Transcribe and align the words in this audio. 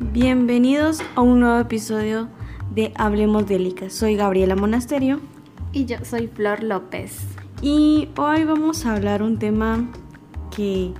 Bienvenidos 0.00 1.00
a 1.14 1.22
un 1.22 1.40
nuevo 1.40 1.58
episodio 1.58 2.28
de 2.74 2.92
Hablemos 2.96 3.46
de 3.46 3.58
Lica. 3.58 3.88
Soy 3.90 4.16
Gabriela 4.16 4.54
Monasterio. 4.56 5.20
Y 5.72 5.86
yo 5.86 5.96
soy 6.04 6.26
Flor 6.28 6.62
López. 6.62 7.18
Y 7.62 8.08
hoy 8.16 8.44
vamos 8.44 8.84
a 8.84 8.94
hablar 8.94 9.22
un 9.22 9.38
tema 9.38 9.88
que 10.54 10.92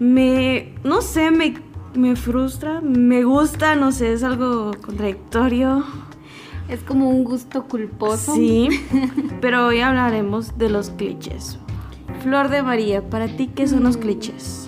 me, 0.00 0.74
no 0.84 1.00
sé, 1.00 1.30
me, 1.30 1.54
me 1.94 2.16
frustra, 2.16 2.80
me 2.80 3.22
gusta, 3.24 3.76
no 3.76 3.92
sé, 3.92 4.12
es 4.12 4.24
algo 4.24 4.72
contradictorio. 4.84 5.84
Es 6.68 6.80
como 6.82 7.08
un 7.10 7.24
gusto 7.24 7.64
culposo. 7.64 8.34
Sí, 8.34 8.68
pero 9.40 9.66
hoy 9.66 9.80
hablaremos 9.80 10.58
de 10.58 10.68
los 10.70 10.90
clichés. 10.90 11.58
Flor 12.22 12.48
de 12.48 12.62
María, 12.62 13.08
para 13.08 13.28
ti, 13.28 13.46
¿qué 13.54 13.68
son 13.68 13.84
los 13.84 13.96
Mm. 13.96 14.00
clichés? 14.00 14.67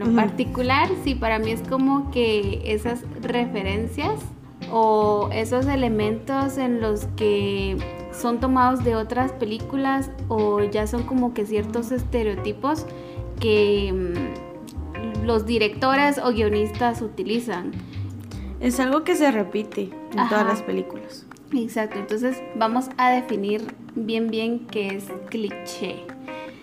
En 0.00 0.14
lo 0.14 0.20
particular, 0.20 0.88
sí, 1.02 1.14
para 1.14 1.38
mí 1.38 1.50
es 1.50 1.62
como 1.68 2.10
que 2.10 2.62
esas 2.64 3.02
referencias 3.20 4.20
o 4.70 5.28
esos 5.32 5.66
elementos 5.66 6.58
en 6.58 6.80
los 6.80 7.06
que 7.16 7.76
son 8.12 8.40
tomados 8.40 8.84
de 8.84 8.96
otras 8.96 9.32
películas 9.32 10.10
o 10.28 10.62
ya 10.62 10.86
son 10.86 11.02
como 11.04 11.34
que 11.34 11.46
ciertos 11.46 11.90
estereotipos 11.92 12.86
que 13.40 13.92
mm, 13.92 15.24
los 15.24 15.46
directores 15.46 16.18
o 16.18 16.32
guionistas 16.32 17.02
utilizan. 17.02 17.72
Es 18.60 18.80
algo 18.80 19.04
que 19.04 19.14
se 19.14 19.30
repite 19.30 19.90
en 20.12 20.18
Ajá. 20.18 20.28
todas 20.30 20.46
las 20.46 20.62
películas. 20.62 21.26
Exacto, 21.52 21.98
entonces 21.98 22.42
vamos 22.56 22.90
a 22.98 23.10
definir 23.10 23.62
bien 23.94 24.28
bien 24.28 24.66
qué 24.66 24.88
es 24.88 25.06
cliché. 25.30 26.04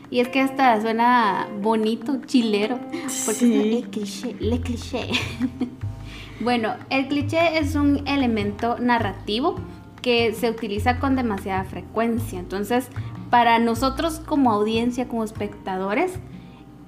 Y 0.10 0.20
es 0.20 0.28
que 0.30 0.40
hasta 0.42 0.80
suena 0.82 1.48
bonito, 1.62 2.18
chilero, 2.26 2.78
porque 3.26 3.40
Sí. 3.40 3.54
es 3.56 3.76
el 3.84 3.90
cliché, 3.90 4.36
le 4.40 4.62
cliché. 4.62 5.08
bueno, 6.40 6.74
el 6.90 7.08
cliché 7.08 7.58
es 7.58 7.76
un 7.76 8.08
elemento 8.08 8.78
narrativo 8.80 9.56
que 10.02 10.34
se 10.34 10.50
utiliza 10.52 11.00
con 11.00 11.16
demasiada 11.16 11.64
frecuencia. 11.64 12.40
Entonces, 12.40 12.88
para 13.32 13.58
nosotros 13.60 14.22
como 14.26 14.52
audiencia, 14.52 15.08
como 15.08 15.24
espectadores, 15.24 16.12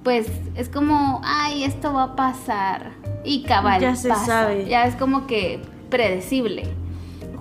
pues 0.04 0.28
es 0.54 0.68
como, 0.68 1.20
ay, 1.24 1.64
esto 1.64 1.92
va 1.92 2.04
a 2.04 2.16
pasar. 2.16 2.92
Y 3.24 3.42
cabal, 3.42 3.80
Ya 3.80 3.96
se 3.96 4.08
pasa. 4.08 4.24
sabe. 4.26 4.66
Ya 4.68 4.84
es 4.86 4.94
como 4.94 5.26
que 5.26 5.60
predecible 5.90 6.62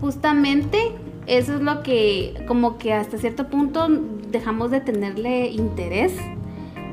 justamente 0.02 0.92
eso 1.28 1.56
es 1.56 1.62
lo 1.62 1.84
que 1.84 2.34
como 2.48 2.78
que 2.78 2.94
hasta 2.94 3.18
cierto 3.18 3.48
punto 3.48 3.88
dejamos 4.32 4.72
de 4.72 4.82
tenerle 4.82 5.50
interés 5.50 6.14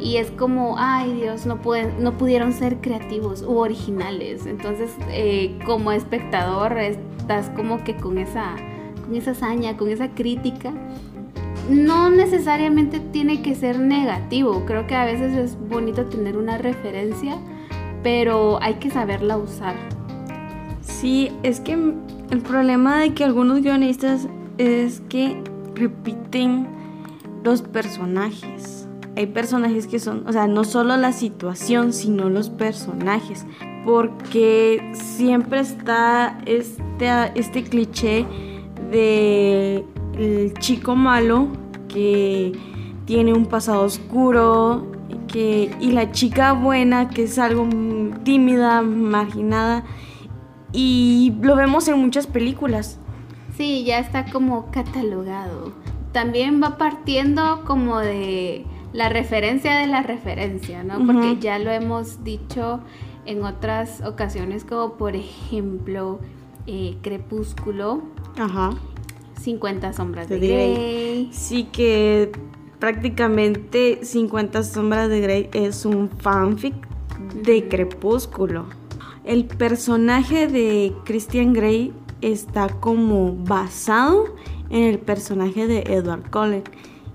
y 0.01 0.17
es 0.17 0.31
como, 0.33 0.77
ay 0.79 1.15
Dios, 1.15 1.47
no, 1.47 1.61
no 2.01 2.19
pudieron 2.19 2.53
ser 2.53 2.81
creativos 2.81 3.43
u 3.43 3.59
originales. 3.59 4.47
Entonces, 4.47 4.91
eh, 5.11 5.59
como 5.65 5.93
espectador, 5.93 6.77
estás 6.79 7.49
como 7.51 7.85
que 7.85 7.97
con 7.97 8.19
esa, 8.19 8.57
con 9.05 9.15
esa 9.15 9.31
hazaña, 9.31 9.77
con 9.77 9.89
esa 9.89 10.11
crítica. 10.11 10.73
No 11.71 12.11
necesariamente 12.11 13.01
tiene 13.01 13.41
que 13.41 13.55
ser 13.55 13.79
negativo. 13.79 14.65
Creo 14.67 14.87
que 14.87 14.95
a 14.95 15.07
veces 15.07 15.35
es 15.37 15.57
bonito 15.69 16.07
tener 16.07 16.37
una 16.37 16.59
referencia, 16.59 17.39
pero 18.03 18.59
hay 18.61 18.75
que 18.75 18.91
saberla 18.91 19.39
usar. 19.39 19.75
Sí, 20.83 21.31
es 21.43 21.61
que 21.61 21.95
el 22.31 22.41
problema 22.41 23.01
de 23.01 23.15
que 23.15 23.25
algunos 23.25 23.61
guionistas 23.61 24.29
es 24.59 25.03
que 25.09 25.43
repiten 25.75 26.67
los 27.43 27.63
personajes. 27.63 28.89
Hay 29.17 29.27
personajes 29.27 29.87
que 29.87 30.01
son, 30.01 30.27
o 30.27 30.33
sea, 30.33 30.47
no 30.47 30.65
solo 30.65 30.97
la 30.97 31.13
situación, 31.13 31.93
sino 31.93 32.29
los 32.31 32.51
personajes. 32.51 33.47
Porque 33.85 34.93
siempre 34.95 35.61
está 35.61 36.39
este, 36.47 37.33
este 37.35 37.63
cliché 37.63 38.25
de 38.91 39.85
chico 40.59 40.97
malo 40.97 41.49
que 41.89 42.53
tiene 43.05 43.35
un 43.35 43.47
pasado 43.47 43.83
oscuro 43.83 44.87
que, 45.29 45.71
y 45.81 45.93
la 45.93 46.13
chica 46.13 46.53
buena 46.53 47.11
que 47.11 47.25
es 47.25 47.39
algo 47.39 47.69
tímida, 48.25 48.83
marginada. 48.83 49.85
Y 50.75 51.33
lo 51.41 51.55
vemos 51.55 51.87
en 51.87 51.99
muchas 52.01 52.27
películas. 52.27 52.99
Sí, 53.57 53.85
ya 53.85 54.01
está 54.01 54.25
como 54.27 54.71
catalogado. 54.73 55.73
También 56.13 56.61
va 56.61 56.77
partiendo 56.77 57.63
como 57.65 57.99
de 57.99 58.65
la 58.93 59.09
referencia 59.09 59.77
de 59.79 59.87
la 59.87 60.03
referencia, 60.03 60.83
¿no? 60.83 61.05
Porque 61.07 61.39
ya 61.41 61.59
lo 61.59 61.71
hemos 61.71 62.25
dicho 62.25 62.81
en 63.25 63.45
otras 63.45 64.03
ocasiones, 64.03 64.65
como 64.65 64.95
por 64.95 65.15
ejemplo 65.17 66.19
eh, 66.67 66.97
Crepúsculo, 67.03 68.03
Ajá. 68.37 68.71
50 69.41 69.93
sombras 69.93 70.29
de. 70.29 70.39
Grey. 70.39 71.29
Sí 71.33 71.65
que 71.65 72.33
prácticamente 72.79 74.01
50 74.03 74.63
sombras 74.63 75.09
de 75.09 75.21
Grey 75.21 75.51
es 75.53 75.85
un 75.85 76.11
fanfic 76.11 76.75
de 77.43 77.69
Crepúsculo. 77.69 78.67
El 79.25 79.47
personaje 79.47 80.49
de 80.49 80.93
Christian 81.07 81.55
Grey 81.55 81.95
está 82.21 82.69
como 82.69 83.35
basado 83.35 84.27
en 84.69 84.83
el 84.83 84.99
personaje 84.99 85.67
de 85.67 85.79
Edward 85.87 86.31
Cullen. 86.31 86.63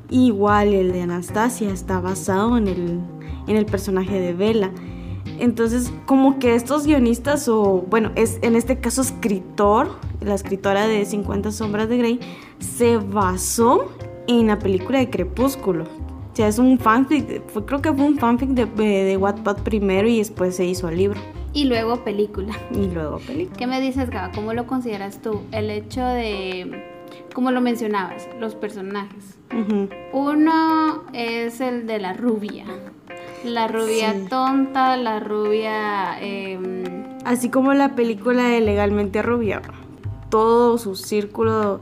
Igual 0.09 0.73
el 0.73 0.91
de 0.91 1.03
Anastasia 1.03 1.71
está 1.71 1.99
basado 1.99 2.57
en 2.57 2.67
el, 2.67 2.99
en 3.45 3.55
el 3.55 3.67
personaje 3.67 4.19
de 4.19 4.33
Bella. 4.33 4.71
Entonces, 5.37 5.93
como 6.07 6.39
que 6.39 6.55
estos 6.55 6.87
guionistas, 6.87 7.47
o 7.47 7.85
bueno, 7.87 8.11
es 8.15 8.39
en 8.41 8.55
este 8.55 8.79
caso 8.79 9.03
escritor, 9.03 9.91
la 10.21 10.33
escritora 10.33 10.87
de 10.87 11.05
50 11.05 11.51
Sombras 11.51 11.89
de 11.89 11.97
Grey, 11.99 12.19
se 12.57 12.97
basó 12.97 13.85
en 14.27 14.47
la 14.47 14.57
película 14.57 14.97
de 14.97 15.11
Crepúsculo. 15.11 15.83
O 15.83 16.35
sea, 16.35 16.47
es 16.47 16.57
un 16.57 16.79
fanfic, 16.79 17.43
creo 17.67 17.81
que 17.83 17.93
fue 17.93 18.03
un 18.03 18.17
fanfic 18.17 18.49
de, 18.49 18.65
de, 18.65 19.03
de 19.03 19.17
Wattpad 19.17 19.57
primero 19.57 20.07
y 20.07 20.17
después 20.17 20.55
se 20.55 20.65
hizo 20.65 20.89
el 20.89 20.97
libro. 20.97 21.19
Y 21.53 21.65
luego 21.65 22.03
película. 22.03 22.53
Y 22.71 22.87
luego 22.87 23.17
película. 23.19 23.57
¿Qué 23.57 23.67
me 23.67 23.81
dices, 23.81 24.09
Gaba? 24.09 24.31
¿Cómo 24.33 24.53
lo 24.53 24.67
consideras 24.67 25.21
tú? 25.21 25.41
El 25.51 25.69
hecho 25.71 26.05
de, 26.05 26.85
como 27.33 27.51
lo 27.51 27.59
mencionabas, 27.61 28.27
los 28.39 28.55
personajes. 28.55 29.37
Uno 30.13 31.03
es 31.13 31.59
el 31.61 31.87
de 31.87 31.99
la 31.99 32.13
rubia. 32.13 32.65
La 33.43 33.67
rubia 33.67 34.13
Sí. 34.13 34.25
tonta, 34.29 34.97
la 34.97 35.19
rubia... 35.19 36.19
em, 36.21 36.83
Así 37.25 37.49
como 37.49 37.73
la 37.73 37.95
película 37.95 38.43
de 38.47 38.61
Legalmente 38.61 39.21
Rubia. 39.21 39.61
Todo 40.29 40.77
su 40.77 40.95
círculo 40.95 41.79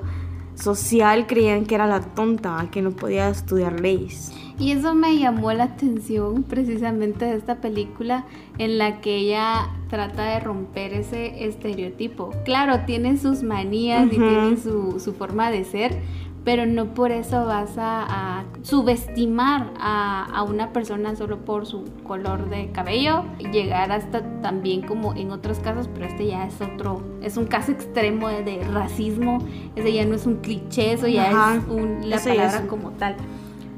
social 0.56 1.28
creían 1.28 1.66
que 1.66 1.76
era 1.76 1.88
la 1.88 2.02
tonta, 2.02 2.68
que 2.72 2.82
no 2.82 2.92
podía 2.92 3.30
estudiar 3.30 3.80
leyes. 3.80 4.32
Y 4.60 4.72
eso 4.72 4.96
me 4.96 5.18
llamó 5.18 5.52
la 5.54 5.66
atención 5.66 6.44
precisamente 6.44 7.26
de 7.26 7.36
esta 7.36 7.56
película 7.56 8.26
en 8.58 8.78
la 8.78 9.02
que 9.02 9.18
ella 9.18 9.70
trata 9.90 10.26
de 10.32 10.40
romper 10.40 10.94
ese 10.94 11.46
estereotipo. 11.48 12.32
Claro, 12.46 12.82
tiene 12.86 13.18
sus 13.18 13.44
manías 13.44 14.08
y 14.08 14.10
tiene 14.18 14.58
su, 14.58 15.00
su 15.00 15.14
forma 15.14 15.52
de 15.52 15.64
ser, 15.64 15.98
pero 16.44 16.66
no 16.66 16.94
por 16.94 17.12
eso 17.12 17.46
vas 17.46 17.78
a, 17.78 18.40
a 18.40 18.44
subestimar 18.64 19.72
a, 19.80 20.24
a 20.34 20.44
una 20.44 20.72
persona 20.72 21.16
solo 21.16 21.40
por 21.44 21.66
su 21.66 21.84
color 22.06 22.50
de 22.50 22.72
cabello 22.72 23.26
llegar 23.52 23.92
hasta 23.92 24.22
también 24.42 24.82
como 24.82 25.14
en 25.14 25.32
otros 25.32 25.60
casos, 25.60 25.90
pero 25.94 26.06
este 26.06 26.28
ya 26.28 26.48
es 26.48 26.60
otro, 26.62 27.02
es 27.22 27.36
un 27.38 27.46
caso 27.48 27.72
extremo 27.74 28.30
de, 28.30 28.44
de 28.44 28.64
racismo, 28.64 29.40
ese 29.76 29.92
ya 29.94 30.06
no 30.06 30.16
es 30.16 30.26
un 30.26 30.38
cliché, 30.38 30.94
eso 30.94 31.08
ya 31.08 31.30
Ajá, 31.30 31.58
es 31.58 31.64
un- 31.70 32.10
la 32.10 32.16
ese 32.16 32.36
ya 32.36 32.46
es 32.46 32.54
palabra 32.54 32.62
un- 32.62 32.68
como 32.68 32.92
tal. 32.92 33.16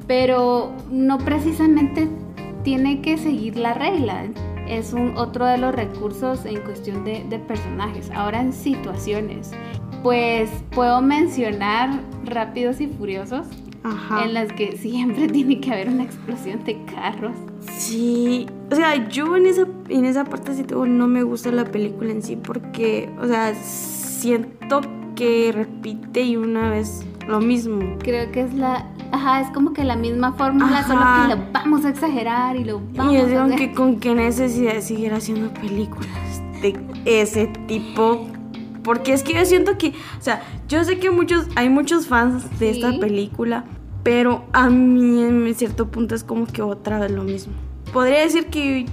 Pero 0.09 0.73
no 0.89 1.19
precisamente 1.19 2.07
tiene 2.63 2.99
que 3.01 3.19
seguir 3.19 3.57
la 3.57 3.75
regla. 3.75 4.25
Es 4.67 4.91
un 4.91 5.15
otro 5.15 5.45
de 5.45 5.59
los 5.59 5.73
recursos 5.75 6.45
en 6.45 6.61
cuestión 6.61 7.05
de, 7.05 7.23
de 7.29 7.37
personajes. 7.37 8.09
Ahora 8.15 8.41
en 8.41 8.51
situaciones. 8.51 9.51
Pues 10.01 10.49
puedo 10.71 11.03
mencionar 11.03 11.91
Rápidos 12.25 12.81
y 12.81 12.87
Furiosos, 12.87 13.45
Ajá. 13.83 14.23
en 14.25 14.33
las 14.33 14.51
que 14.53 14.77
siempre 14.77 15.27
tiene 15.31 15.59
que 15.59 15.71
haber 15.71 15.89
una 15.89 16.05
explosión 16.05 16.63
de 16.63 16.83
carros. 16.85 17.35
Sí, 17.69 18.47
o 18.71 18.75
sea, 18.75 19.07
yo 19.09 19.37
en 19.37 19.45
esa, 19.45 19.67
en 19.89 20.05
esa 20.05 20.25
parte 20.25 20.55
sí 20.55 20.63
tengo, 20.63 20.87
no 20.87 21.07
me 21.07 21.21
gusta 21.21 21.51
la 21.51 21.65
película 21.65 22.11
en 22.11 22.23
sí 22.23 22.35
porque, 22.35 23.09
o 23.21 23.27
sea, 23.27 23.53
siento 23.53 24.81
que 25.15 25.51
repite 25.51 26.21
y 26.21 26.35
una 26.35 26.71
vez 26.71 27.05
lo 27.27 27.39
mismo. 27.39 27.97
Creo 27.99 28.31
que 28.31 28.41
es 28.41 28.55
la... 28.55 28.91
Ajá, 29.11 29.41
es 29.41 29.49
como 29.51 29.73
que 29.73 29.83
la 29.83 29.95
misma 29.95 30.33
fórmula, 30.33 30.83
solo 30.83 30.99
que 30.99 31.35
lo 31.35 31.51
vamos 31.51 31.85
a 31.85 31.89
exagerar 31.89 32.55
y 32.55 32.63
lo 32.63 32.81
vamos 32.93 33.13
y 33.13 33.17
yo 33.17 33.25
digo 33.25 33.55
que 33.55 33.73
con 33.73 33.99
qué 33.99 34.13
necesidad 34.13 34.73
de 34.73 34.81
seguir 34.81 35.13
haciendo 35.13 35.53
películas 35.53 36.41
de 36.61 36.79
ese 37.05 37.47
tipo. 37.67 38.27
Porque 38.83 39.13
es 39.13 39.23
que 39.23 39.33
yo 39.33 39.45
siento 39.45 39.77
que, 39.77 39.89
o 39.89 40.21
sea, 40.21 40.41
yo 40.67 40.83
sé 40.83 40.99
que 40.99 41.11
muchos, 41.11 41.47
hay 41.55 41.69
muchos 41.69 42.07
fans 42.07 42.59
de 42.59 42.71
esta 42.71 42.97
película, 42.99 43.65
pero 44.03 44.45
a 44.53 44.69
mí 44.69 45.21
en 45.21 45.53
cierto 45.55 45.91
punto 45.91 46.15
es 46.15 46.23
como 46.23 46.45
que 46.47 46.61
otra 46.61 46.99
vez 46.99 47.11
lo 47.11 47.23
mismo. 47.23 47.53
Podría 47.91 48.19
decir 48.19 48.47
que 48.47 48.85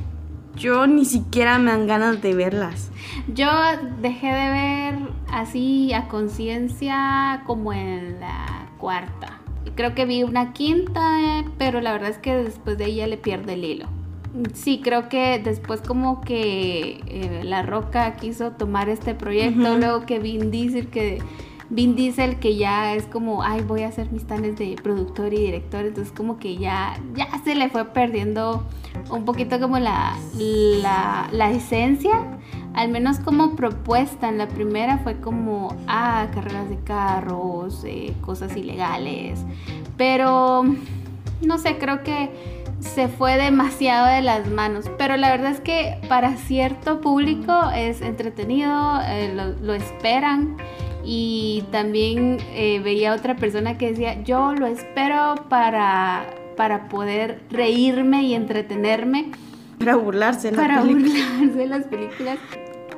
yo 0.57 0.87
ni 0.87 1.05
siquiera 1.05 1.59
me 1.59 1.71
dan 1.71 1.87
ganas 1.87 2.21
de 2.21 2.35
verlas. 2.35 2.91
Yo 3.33 3.49
dejé 4.01 4.27
de 4.27 4.51
ver 4.51 4.99
así 5.31 5.93
a 5.93 6.09
conciencia 6.09 7.43
como 7.47 7.73
en 7.73 8.21
la 8.21 8.69
cuarta. 8.79 9.41
Creo 9.75 9.95
que 9.95 10.07
vi 10.07 10.23
una 10.23 10.53
quinta, 10.53 11.45
pero 11.59 11.81
la 11.81 11.93
verdad 11.93 12.11
es 12.11 12.19
que 12.19 12.35
después 12.35 12.79
de 12.79 12.85
ahí 12.85 12.97
ya 12.97 13.07
le 13.07 13.17
pierde 13.17 13.55
el 13.55 13.65
hilo. 13.65 13.87
Sí, 14.53 14.81
creo 14.83 15.09
que 15.09 15.41
después 15.43 15.81
como 15.81 16.21
que 16.21 17.01
eh, 17.07 17.41
La 17.45 17.63
Roca 17.63 18.17
quiso 18.17 18.53
tomar 18.53 18.89
este 18.89 19.15
proyecto, 19.15 19.77
luego 19.79 20.05
que 20.05 20.19
Vin 20.19 20.51
Diesel 20.51 20.89
que 20.89 21.21
Vin 21.69 21.97
Diesel 21.97 22.39
que 22.39 22.57
ya 22.57 22.95
es 22.95 23.05
como, 23.05 23.43
ay, 23.43 23.63
voy 23.63 23.83
a 23.83 23.89
hacer 23.89 24.13
mis 24.13 24.25
tanes 24.25 24.57
de 24.57 24.77
productor 24.81 25.33
y 25.35 25.39
director, 25.39 25.85
entonces 25.85 26.13
como 26.13 26.39
que 26.39 26.57
ya, 26.57 27.01
ya 27.15 27.27
se 27.45 27.55
le 27.55 27.69
fue 27.71 27.87
perdiendo 27.87 28.65
un 29.11 29.25
poquito 29.25 29.59
como 29.59 29.79
la, 29.79 30.17
la, 31.33 31.51
esencia, 31.51 32.39
al 32.77 32.91
menos 32.91 33.19
como 33.19 33.57
propuesta. 33.57 34.29
En 34.29 34.39
la 34.39 34.47
primera 34.47 34.99
fue 34.99 35.17
como, 35.17 35.75
ah, 35.89 36.29
carreras 36.33 36.69
de 36.69 36.79
carros, 36.79 37.83
eh, 37.85 38.13
cosas 38.21 38.57
ilegales, 38.57 39.41
pero 39.97 40.65
no 41.41 41.59
sé, 41.59 41.79
creo 41.79 42.03
que 42.05 42.31
se 42.81 43.09
fue 43.09 43.37
demasiado 43.37 44.07
de 44.07 44.21
las 44.21 44.49
manos. 44.49 44.85
Pero 44.99 45.17
la 45.17 45.31
verdad 45.31 45.53
es 45.53 45.61
que 45.61 45.99
para 46.09 46.37
cierto 46.37 47.01
público 47.01 47.53
es 47.75 48.03
entretenido, 48.03 49.01
eh, 49.03 49.55
lo, 49.61 49.75
esperan. 49.75 50.57
Y 51.09 51.65
también 51.71 52.39
eh, 52.53 52.81
veía 52.83 53.15
otra 53.15 53.37
persona 53.37 53.79
que 53.79 53.91
decía, 53.91 54.23
yo 54.25 54.55
lo 54.55 54.67
espero 54.67 55.37
para, 55.49 56.27
para 56.57 56.89
poder 56.89 57.41
reírme 57.51 58.25
y 58.25 58.35
entretenerme. 58.35 59.31
Para 59.79 59.97
burlarse 59.97 60.51
de 60.51 60.57
Para 60.57 60.83
burlarse 60.83 61.55
de 61.55 61.67
las 61.67 61.85
películas. 61.85 62.39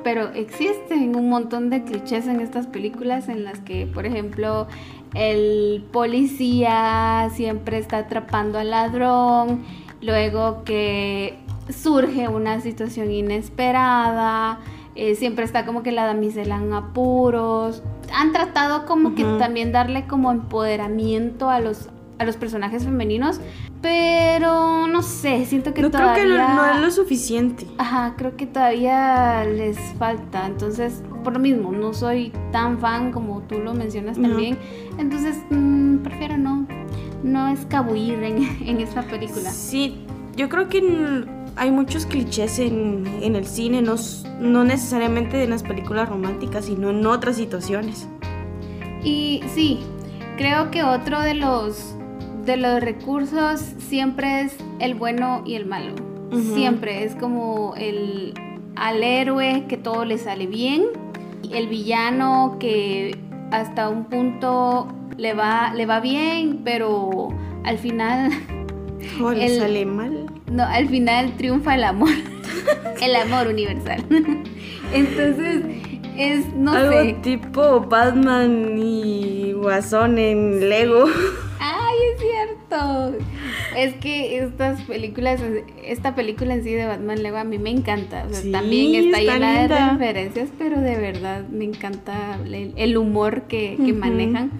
Pero 0.03 0.29
existen 0.33 1.15
un 1.15 1.29
montón 1.29 1.69
de 1.69 1.83
clichés 1.83 2.27
en 2.27 2.39
estas 2.39 2.67
películas 2.67 3.27
en 3.27 3.43
las 3.43 3.59
que, 3.59 3.85
por 3.85 4.05
ejemplo, 4.05 4.67
el 5.13 5.83
policía 5.91 7.29
siempre 7.33 7.77
está 7.77 7.99
atrapando 7.99 8.59
al 8.59 8.71
ladrón, 8.71 9.63
luego 10.01 10.63
que 10.63 11.37
surge 11.69 12.27
una 12.27 12.61
situación 12.61 13.11
inesperada, 13.11 14.59
eh, 14.95 15.15
siempre 15.15 15.45
está 15.45 15.65
como 15.65 15.83
que 15.83 15.91
la 15.91 16.05
damisela 16.05 16.57
en 16.57 16.73
apuros. 16.73 17.83
Han 18.13 18.31
tratado 18.31 18.85
como 18.85 19.15
que 19.15 19.23
también 19.23 19.71
darle 19.71 20.07
como 20.07 20.31
empoderamiento 20.31 21.49
a 21.49 21.59
los, 21.59 21.89
a 22.17 22.25
los 22.25 22.37
personajes 22.37 22.83
femeninos, 22.83 23.39
pero 23.81 24.87
no 24.87 25.01
sé, 25.01 25.45
siento 25.45 25.73
que 25.73 25.83
todavía... 25.83 26.13
creo 26.13 26.47
que 26.47 26.53
no, 26.53 26.65
es 26.73 26.81
lo 26.81 26.91
suficiente. 26.91 27.65
Ajá, 27.77 28.15
creo 28.17 28.35
que 28.35 28.45
todavía 28.45 29.45
les 29.45 29.77
falta, 29.97 30.45
entonces 30.45 31.03
por 31.23 31.33
lo 31.33 31.39
mismo, 31.39 31.71
no 31.71 31.93
soy 31.93 32.31
tan 32.51 32.79
fan 32.79 33.11
como 33.11 33.41
tú 33.41 33.59
lo 33.59 33.73
mencionas 33.73 34.17
también, 34.19 34.57
entonces 34.97 35.37
mm, 35.49 35.97
prefiero 35.97 36.37
no, 36.37 36.65
no 37.23 37.47
escabullir 37.49 38.23
en, 38.23 38.43
en 38.67 38.81
esta 38.81 39.03
película. 39.03 39.51
Sí, 39.51 40.05
yo 40.35 40.49
creo 40.49 40.69
que 40.69 41.25
hay 41.55 41.71
muchos 41.71 42.05
clichés 42.05 42.59
en, 42.59 43.05
en 43.21 43.35
el 43.35 43.45
cine, 43.45 43.81
no, 43.81 43.95
no 44.39 44.63
necesariamente 44.63 45.43
en 45.43 45.49
las 45.49 45.63
películas 45.63 46.07
románticas, 46.07 46.65
sino 46.65 46.89
en 46.89 47.05
otras 47.05 47.35
situaciones. 47.35 48.07
Y 49.03 49.41
sí, 49.53 49.79
creo 50.37 50.71
que 50.71 50.83
otro 50.83 51.19
de 51.19 51.33
los, 51.33 51.95
de 52.45 52.57
los 52.57 52.81
recursos 52.81 53.59
siempre 53.77 54.41
es 54.41 54.55
el 54.79 54.95
bueno 54.95 55.43
y 55.45 55.55
el 55.55 55.65
malo. 55.65 55.95
Siempre 56.53 57.03
es 57.05 57.15
como 57.15 57.73
el 57.75 58.33
al 58.75 59.03
héroe 59.03 59.65
que 59.67 59.77
todo 59.77 60.05
le 60.05 60.17
sale 60.17 60.47
bien, 60.47 60.85
el 61.51 61.67
villano 61.67 62.57
que 62.59 63.17
hasta 63.51 63.89
un 63.89 64.05
punto 64.05 64.87
le 65.17 65.33
va, 65.33 65.73
le 65.73 65.85
va 65.85 65.99
bien, 65.99 66.61
pero 66.63 67.29
al 67.63 67.77
final... 67.77 68.31
¿O 69.21 69.31
le 69.31 69.57
sale 69.57 69.85
mal? 69.85 70.27
No, 70.51 70.63
al 70.63 70.87
final 70.87 71.35
triunfa 71.37 71.75
el 71.75 71.83
amor. 71.83 72.09
el 73.01 73.15
amor 73.15 73.47
universal. 73.47 74.05
Entonces, 74.93 75.63
es, 76.17 76.53
no 76.53 76.71
Algo 76.71 77.21
tipo 77.21 77.81
Batman 77.81 78.77
y 78.77 79.53
Guasón 79.53 80.17
en 80.17 80.69
Lego. 80.69 81.05
¡Ay, 81.99 82.07
es 82.13 82.21
cierto! 82.21 83.17
Es 83.75 83.95
que 83.95 84.39
estas 84.39 84.81
películas, 84.83 85.41
esta 85.83 86.15
película 86.15 86.53
en 86.53 86.63
sí 86.63 86.73
de 86.73 86.85
Batman 86.85 87.21
Lego 87.21 87.37
a 87.37 87.43
mí 87.43 87.57
me 87.57 87.69
encanta. 87.69 88.25
también 88.51 88.95
está, 89.05 89.19
llena 89.19 89.67
de 89.67 89.91
referencias, 89.91 90.49
pero 90.57 90.79
de 90.79 90.97
verdad 90.97 91.47
me 91.47 91.65
encanta 91.65 92.39
el, 92.45 92.97
humor 92.97 93.43
que, 93.43 93.77
manejan. 93.93 94.51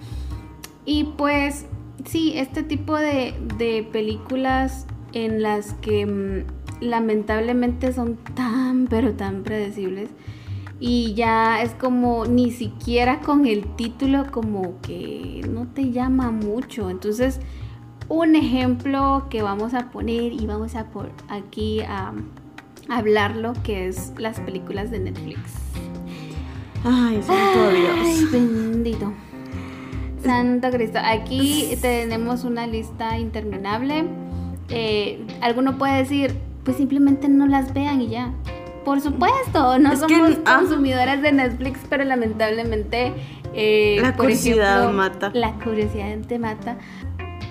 Y 0.84 1.04
pues, 1.16 1.66
sí, 2.04 2.32
este 2.36 2.62
tipo 2.62 2.96
de, 2.96 3.34
de 3.58 3.86
películas 3.90 4.86
en 5.12 5.42
las 5.42 5.74
que 5.74 6.06
mm, 6.06 6.44
lamentablemente 6.80 7.92
son 7.92 8.16
tan, 8.34 8.86
pero 8.88 9.12
tan 9.12 9.42
predecibles. 9.42 10.10
Y 10.80 11.12
ya 11.12 11.62
es 11.62 11.72
como 11.72 12.24
ni 12.24 12.50
siquiera 12.50 13.20
con 13.20 13.46
el 13.46 13.76
título 13.76 14.30
como 14.30 14.80
que 14.80 15.46
no 15.48 15.66
te 15.68 15.90
llama 15.92 16.30
mucho. 16.30 16.88
Entonces, 16.88 17.38
un 18.08 18.34
ejemplo 18.34 19.26
que 19.28 19.42
vamos 19.42 19.74
a 19.74 19.90
poner 19.90 20.32
y 20.32 20.46
vamos 20.46 20.74
a 20.74 20.86
por 20.86 21.12
aquí 21.28 21.80
a, 21.80 22.12
hablarlo, 22.88 23.52
que 23.62 23.86
es 23.86 24.12
las 24.18 24.40
películas 24.40 24.90
de 24.90 24.98
Netflix. 24.98 25.38
Ay, 26.82 27.22
santo 27.22 27.70
Dios. 27.70 28.32
Bendito. 28.32 29.12
Santo 30.24 30.70
Cristo. 30.70 30.98
Aquí 31.02 31.76
tenemos 31.80 32.44
una 32.44 32.66
lista 32.66 33.18
interminable. 33.18 34.04
Eh, 34.68 35.24
alguno 35.40 35.78
puede 35.78 35.98
decir, 35.98 36.34
pues 36.64 36.76
simplemente 36.76 37.28
no 37.28 37.46
las 37.46 37.72
vean 37.72 38.00
y 38.00 38.08
ya. 38.08 38.32
Por 38.84 39.00
supuesto, 39.00 39.78
no 39.78 39.96
somos 39.96 40.38
ah. 40.44 40.58
consumidoras 40.58 41.22
de 41.22 41.32
Netflix, 41.32 41.80
pero 41.88 42.04
lamentablemente... 42.04 43.12
Eh, 43.52 43.98
la 44.00 44.14
curiosidad 44.16 44.90
mata. 44.92 45.30
La 45.34 45.52
curiosidad 45.54 46.18
te 46.26 46.38
mata. 46.38 46.78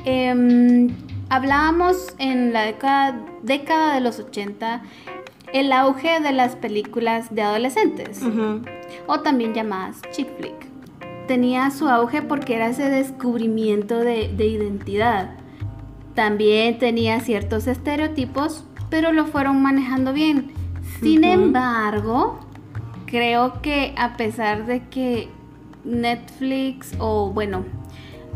Em, 0.05 0.89
hablábamos 1.29 2.15
en 2.17 2.53
la 2.53 2.63
década, 2.63 3.19
década, 3.43 3.95
de 3.95 4.01
los 4.01 4.19
80 4.19 4.81
el 5.53 5.71
auge 5.71 6.19
de 6.19 6.31
las 6.31 6.55
películas 6.55 7.33
de 7.33 7.41
adolescentes, 7.41 8.21
o 9.07 9.19
también 9.21 9.53
llamadas 9.53 10.01
chick 10.11 10.27
flick. 10.37 10.53
Tenía 11.27 11.69
su 11.71 11.87
auge 11.87 12.21
porque 12.21 12.55
era 12.55 12.69
ese 12.69 12.89
descubrimiento 12.89 13.99
de, 13.99 14.31
de 14.35 14.47
identidad. 14.47 15.31
También 16.15 16.79
tenía 16.79 17.19
ciertos 17.19 17.67
estereotipos, 17.67 18.65
pero 18.89 19.11
lo 19.11 19.25
fueron 19.25 19.61
manejando 19.61 20.11
bien. 20.13 20.53
Sin 21.01 21.23
embargo, 21.23 22.39
creo 23.05 23.61
que 23.61 23.93
a 23.97 24.17
pesar 24.17 24.65
de 24.65 24.87
que 24.89 25.29
Netflix 25.83 26.93
o 26.99 27.31
bueno, 27.31 27.63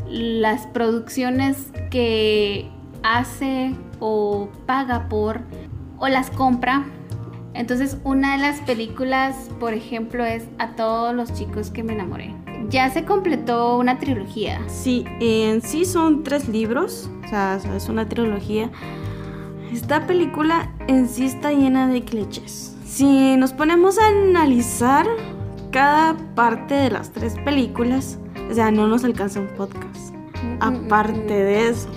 las 0.09 0.67
producciones 0.67 1.71
que 1.89 2.69
hace 3.03 3.75
o 3.99 4.49
paga 4.65 5.09
por 5.09 5.41
o 5.99 6.07
las 6.07 6.29
compra. 6.29 6.85
Entonces 7.53 7.97
una 8.03 8.35
de 8.35 8.41
las 8.41 8.61
películas, 8.61 9.49
por 9.59 9.73
ejemplo, 9.73 10.25
es 10.25 10.47
A 10.57 10.75
todos 10.75 11.13
los 11.13 11.33
chicos 11.33 11.69
que 11.69 11.83
me 11.83 11.93
enamoré. 11.93 12.33
Ya 12.69 12.89
se 12.89 13.05
completó 13.05 13.77
una 13.77 13.99
trilogía. 13.99 14.61
Sí, 14.67 15.05
en 15.19 15.61
sí 15.61 15.85
son 15.85 16.23
tres 16.23 16.47
libros, 16.47 17.09
o 17.25 17.27
sea, 17.27 17.59
es 17.75 17.89
una 17.89 18.07
trilogía. 18.07 18.71
Esta 19.73 20.05
película 20.05 20.71
en 20.87 21.09
sí 21.09 21.25
está 21.25 21.51
llena 21.51 21.87
de 21.87 22.03
clichés. 22.03 22.77
Si 22.85 23.35
nos 23.37 23.53
ponemos 23.53 23.97
a 23.97 24.07
analizar 24.07 25.07
cada 25.71 26.15
parte 26.35 26.75
de 26.75 26.91
las 26.91 27.11
tres 27.11 27.33
películas, 27.43 28.19
o 28.51 28.53
sea, 28.53 28.69
no 28.69 28.87
nos 28.87 29.03
alcanza 29.03 29.39
un 29.39 29.47
podcast. 29.47 30.13
Aparte 30.59 31.33
de 31.33 31.69
eso. 31.69 31.89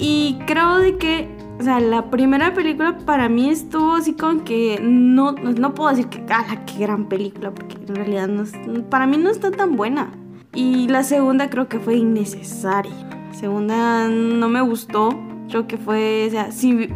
Y 0.00 0.38
creo 0.46 0.78
de 0.78 0.96
que, 0.96 1.28
o 1.60 1.62
sea, 1.62 1.78
la 1.78 2.10
primera 2.10 2.54
película 2.54 2.96
para 3.04 3.28
mí 3.28 3.50
estuvo 3.50 3.96
así 3.96 4.14
con 4.14 4.40
que 4.40 4.80
no, 4.82 5.32
no 5.32 5.74
puedo 5.74 5.90
decir 5.90 6.06
que, 6.06 6.24
ah, 6.30 6.64
qué 6.64 6.78
gran 6.78 7.06
película, 7.10 7.50
porque 7.50 7.76
en 7.86 7.96
realidad 7.96 8.28
no, 8.28 8.44
para 8.88 9.06
mí 9.06 9.18
no 9.18 9.28
está 9.28 9.50
tan 9.50 9.76
buena. 9.76 10.10
Y 10.54 10.88
la 10.88 11.02
segunda 11.02 11.50
creo 11.50 11.68
que 11.68 11.80
fue 11.80 11.96
innecesaria. 11.96 12.94
La 13.28 13.34
segunda 13.34 14.08
no 14.08 14.48
me 14.48 14.62
gustó. 14.62 15.10
Creo 15.50 15.66
que 15.66 15.76
fue, 15.76 16.26
o 16.28 16.30
sea, 16.30 16.50
si 16.50 16.88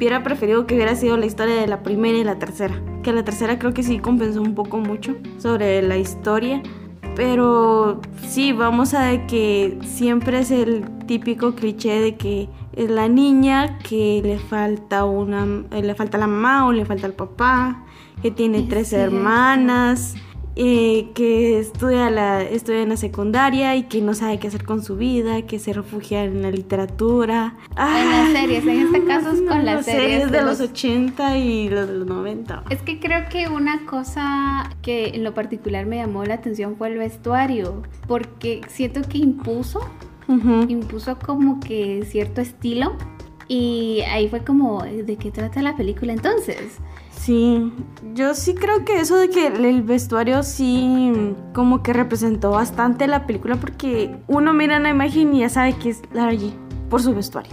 hubiera 0.00 0.22
preferido 0.22 0.66
que 0.66 0.74
hubiera 0.74 0.96
sido 0.96 1.18
la 1.18 1.26
historia 1.26 1.56
de 1.56 1.66
la 1.66 1.82
primera 1.82 2.16
y 2.16 2.24
la 2.24 2.38
tercera. 2.38 2.82
Que 3.02 3.12
la 3.12 3.22
tercera 3.22 3.58
creo 3.58 3.74
que 3.74 3.82
sí 3.82 3.98
compensó 3.98 4.40
un 4.40 4.54
poco 4.54 4.78
mucho 4.78 5.14
sobre 5.36 5.82
la 5.82 5.98
historia. 5.98 6.62
Pero 7.16 8.00
sí, 8.26 8.52
vamos 8.52 8.94
a 8.94 9.10
ver 9.10 9.26
que 9.26 9.78
siempre 9.82 10.38
es 10.38 10.50
el 10.50 10.88
típico 11.06 11.54
cliché 11.54 12.00
de 12.00 12.16
que 12.16 12.48
es 12.72 12.88
la 12.88 13.08
niña 13.08 13.78
que 13.78 14.22
le 14.24 14.38
falta 14.38 15.04
una, 15.04 15.44
le 15.70 15.94
falta 15.94 16.16
la 16.16 16.26
mamá 16.26 16.66
o 16.66 16.72
le 16.72 16.86
falta 16.86 17.06
el 17.06 17.12
papá, 17.12 17.84
que 18.22 18.30
tiene 18.30 18.62
tres 18.62 18.94
hermanas 18.94 20.14
eh, 20.62 21.08
que 21.14 21.58
estudia, 21.58 22.10
la, 22.10 22.42
estudia 22.42 22.82
en 22.82 22.90
la 22.90 22.98
secundaria 22.98 23.76
y 23.76 23.84
que 23.84 24.02
no 24.02 24.12
sabe 24.12 24.38
qué 24.38 24.48
hacer 24.48 24.66
con 24.66 24.84
su 24.84 24.94
vida, 24.94 25.40
que 25.46 25.58
se 25.58 25.72
refugia 25.72 26.22
en 26.24 26.42
la 26.42 26.50
literatura. 26.50 27.56
en 27.78 28.10
las 28.10 28.32
series, 28.32 28.66
en 28.66 28.80
este 28.80 29.04
caso 29.04 29.30
es 29.30 29.40
con 29.48 29.64
las 29.64 29.86
series, 29.86 30.30
de, 30.30 30.42
los, 30.42 30.60
80 30.60 31.38
y 31.38 31.70
los 31.70 31.88
de 31.88 31.94
los 31.94 32.06
90. 32.06 32.64
Es 32.68 32.82
que 32.82 33.00
creo 33.00 33.26
que 33.30 33.48
una 33.48 33.86
cosa 33.86 34.68
que 34.82 35.06
en 35.14 35.24
lo 35.24 35.32
particular 35.32 35.86
me 35.86 35.96
llamó 35.96 36.26
la 36.26 36.34
atención 36.34 36.76
fue 36.76 36.88
el 36.88 36.98
vestuario, 36.98 37.80
porque 38.06 38.60
siento 38.68 39.00
que 39.00 39.16
impuso, 39.16 39.80
impuso 40.68 41.18
como 41.18 41.58
que 41.60 42.04
cierto 42.04 42.42
estilo. 42.42 42.98
Y 43.48 44.02
ahí 44.12 44.28
fue 44.28 44.44
como, 44.44 44.82
¿de 44.82 45.16
qué 45.16 45.30
trata 45.30 45.62
la 45.62 45.74
película 45.74 46.12
entonces? 46.12 46.80
Sí, 47.20 47.70
yo 48.14 48.34
sí 48.34 48.54
creo 48.54 48.86
que 48.86 48.98
eso 48.98 49.18
de 49.18 49.28
que 49.28 49.48
el 49.48 49.82
vestuario 49.82 50.42
sí 50.42 51.12
como 51.52 51.82
que 51.82 51.92
representó 51.92 52.50
bastante 52.50 53.06
la 53.06 53.26
película 53.26 53.56
porque 53.56 54.16
uno 54.26 54.54
mira 54.54 54.78
la 54.78 54.88
imagen 54.88 55.34
y 55.34 55.40
ya 55.40 55.50
sabe 55.50 55.74
que 55.74 55.90
es 55.90 56.00
Lara 56.14 56.32
G 56.32 56.50
por 56.88 57.02
su 57.02 57.14
vestuario. 57.14 57.52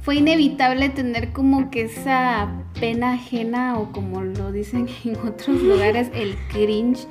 Fue 0.00 0.16
inevitable 0.16 0.88
tener 0.88 1.34
como 1.34 1.70
que 1.70 1.82
esa 1.82 2.48
pena 2.80 3.12
ajena 3.12 3.78
o 3.78 3.92
como 3.92 4.22
lo 4.22 4.50
dicen 4.50 4.88
en 5.04 5.16
otros 5.16 5.62
lugares, 5.62 6.10
el 6.14 6.34
cringe 6.50 7.06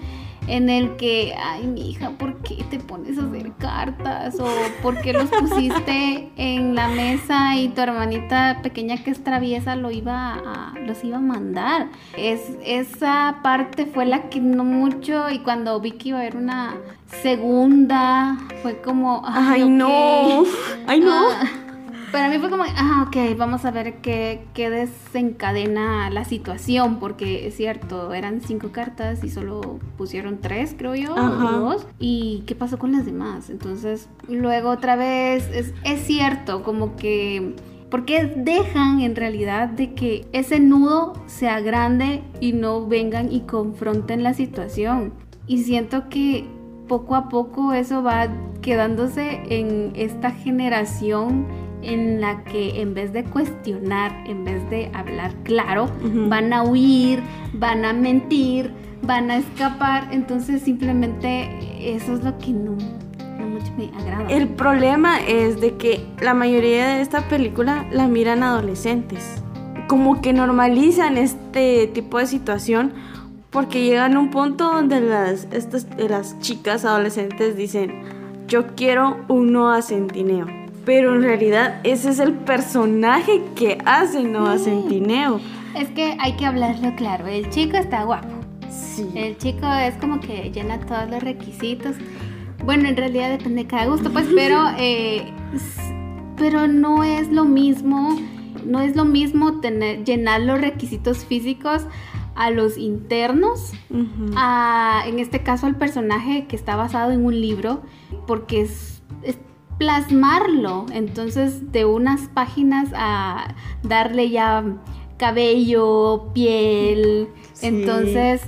en 0.48 0.70
el 0.70 0.96
que, 0.96 1.36
ay, 1.38 1.68
mi 1.68 1.90
hija, 1.90 2.12
¿por 2.12 2.38
qué 2.42 2.64
te 2.70 2.80
pones 2.80 3.18
a 3.18 3.26
hacer 3.26 3.52
cartas? 3.58 4.40
O 4.40 4.48
¿por 4.82 5.00
qué 5.02 5.14
los 5.14 5.30
pusiste 5.30 6.30
en 6.38 6.76
la 6.76 6.88
mesa 6.88 7.56
y 7.56 7.70
tu 7.70 7.82
hermanita 7.82 8.60
pequeña 8.64 8.98
que 8.98 9.12
es 9.12 9.24
traviesa 9.24 9.76
lo 9.76 9.92
iba 9.92 10.34
a, 10.34 10.74
los 10.80 11.04
iba 11.04 11.18
a 11.18 11.22
mandar? 11.22 11.90
Es, 12.18 12.42
esa 12.64 13.40
parte 13.44 13.86
fue 13.86 14.06
la 14.06 14.30
que 14.30 14.40
no 14.40 14.64
mucho, 14.64 15.30
y 15.30 15.40
cuando 15.40 15.80
vi 15.80 15.92
que 15.92 16.10
iba 16.10 16.20
a 16.20 16.22
haber 16.22 16.38
una 16.38 16.76
segunda, 17.22 18.38
fue 18.62 18.82
como, 18.82 19.22
ay, 19.26 19.68
no, 19.68 20.44
ay, 20.88 21.00
no. 21.00 21.30
Ah, 21.30 21.67
para 22.12 22.30
mí 22.30 22.40
fue 22.40 22.50
como, 22.50 22.64
ah, 22.64 23.06
ok, 23.08 23.38
vamos 23.38 23.66
a 23.66 23.72
ver 23.72 23.96
qué, 24.02 24.46
qué, 24.54 24.70
desencadena 24.70 26.10
la 26.10 26.26
situación, 26.26 27.00
porque 27.00 27.48
es 27.48 27.56
cierto, 27.56 28.14
eran 28.14 28.42
cinco 28.42 28.72
cartas 28.72 29.24
y 29.24 29.30
solo 29.30 29.80
pusieron 29.98 30.40
tres, 30.40 30.76
creo 30.78 30.96
yo, 30.96 31.14
o 31.14 31.30
dos. 31.30 31.88
¿Y 32.00 32.44
qué 32.46 32.56
pasó 32.56 32.78
con 32.78 32.92
las 32.92 33.06
demás? 33.06 33.50
Entonces, 33.50 34.10
luego 34.28 34.70
otra 34.70 34.96
vez, 34.96 35.50
es, 35.54 35.74
es 35.84 36.02
cierto, 36.02 36.64
como 36.64 36.96
que... 36.96 37.56
Porque 37.90 38.26
dejan 38.26 39.00
en 39.00 39.16
realidad 39.16 39.70
de 39.70 39.94
que 39.94 40.28
ese 40.34 40.60
nudo 40.60 41.14
sea 41.26 41.62
grande 41.62 42.22
y 42.42 42.52
no 42.52 42.86
vengan 42.86 43.32
y 43.32 43.42
confronten 43.42 44.24
la 44.24 44.34
situación. 44.34 45.14
Y 45.48 45.64
siento 45.64 46.10
que 46.10 46.46
poco 46.90 47.16
a 47.16 47.30
poco 47.30 47.74
eso 47.74 48.04
va 48.04 48.28
quedándose 48.62 49.42
en 49.50 49.94
esta 49.96 50.32
generación 50.32 51.48
en 51.82 52.22
la 52.22 52.44
que 52.44 52.82
en 52.82 52.94
vez 52.94 53.14
de 53.14 53.24
cuestionar, 53.24 54.12
en 54.28 54.44
vez 54.44 54.68
de 54.70 54.90
hablar 54.94 55.34
claro, 55.44 55.90
van 56.04 56.54
a 56.54 56.64
huir, 56.64 57.22
van 57.54 57.86
a 57.86 57.94
mentir, 57.94 58.72
van 59.04 59.32
a 59.32 59.38
escapar. 59.38 60.08
Entonces 60.12 60.62
simplemente 60.62 61.50
eso 61.80 62.14
es 62.14 62.24
lo 62.24 62.38
que 62.40 62.52
no, 62.52 62.72
mucho 62.72 63.72
me 63.78 63.90
agrada. 63.98 64.28
El 64.30 64.50
problema 64.50 65.20
es 65.20 65.62
de 65.62 65.76
que 65.78 66.06
la 66.22 66.34
mayoría 66.34 66.88
de 66.88 67.02
esta 67.02 67.28
película 67.28 67.86
la 67.92 68.08
miran 68.08 68.44
adolescentes. 68.44 69.42
Como 69.88 70.22
que 70.22 70.34
normalizan 70.34 71.18
este 71.18 71.88
tipo 71.88 72.18
de 72.18 72.28
situación 72.28 72.94
porque 73.50 73.84
llegan 73.84 74.16
a 74.16 74.20
un 74.20 74.32
punto 74.32 74.66
donde 74.66 75.00
las, 75.00 75.48
estas, 75.52 75.88
las 75.98 76.38
chicas 76.40 76.84
adolescentes 76.84 77.56
dicen, 77.56 78.04
yo 78.48 78.76
quiero 78.76 79.18
un 79.30 79.54
Noah 79.54 79.82
Centineo 79.82 80.67
pero 80.88 81.14
en 81.16 81.22
realidad 81.22 81.82
ese 81.84 82.12
es 82.12 82.20
el 82.20 82.34
personaje 82.34 83.44
que 83.56 83.78
hace 83.84 84.24
Noah 84.24 84.58
Centineo. 84.58 85.42
Es 85.76 85.90
que 85.90 86.16
hay 86.18 86.38
que 86.38 86.46
hablarlo 86.46 86.96
claro, 86.96 87.28
el 87.28 87.50
chico 87.50 87.76
está 87.76 88.06
guapo. 88.06 88.30
Sí. 88.70 89.06
El 89.14 89.38
chico 89.38 89.68
es 89.68 89.96
como 89.96 90.22
que 90.22 90.50
llena 90.50 90.80
todos 90.80 91.10
los 91.10 91.22
requisitos. 91.22 91.98
Bueno, 92.64 92.88
en 92.88 92.96
realidad 92.96 93.30
depende 93.32 93.64
de 93.64 93.68
cada 93.68 93.88
gusto, 93.88 94.14
pues, 94.14 94.28
pero, 94.34 94.64
eh, 94.78 95.26
pero 96.38 96.68
no 96.68 97.04
es 97.04 97.28
lo 97.34 97.44
mismo, 97.44 98.18
no 98.66 98.80
es 98.80 98.96
lo 98.96 99.04
mismo 99.04 99.60
tener, 99.60 100.06
llenar 100.06 100.40
los 100.40 100.62
requisitos 100.62 101.26
físicos 101.26 101.86
a 102.34 102.50
los 102.50 102.78
internos, 102.78 103.74
a, 104.38 105.04
en 105.06 105.20
este 105.20 105.44
caso 105.44 105.66
al 105.66 105.76
personaje 105.76 106.46
que 106.48 106.56
está 106.56 106.78
basado 106.78 107.12
en 107.12 107.26
un 107.26 107.42
libro, 107.42 107.82
porque 108.26 108.62
es 108.62 108.98
plasmarlo. 109.78 110.86
Entonces, 110.92 111.72
de 111.72 111.86
unas 111.86 112.28
páginas 112.30 112.90
a 112.96 113.56
darle 113.84 114.30
ya 114.30 114.64
cabello, 115.18 116.32
piel. 116.34 117.30
Entonces, 117.62 118.42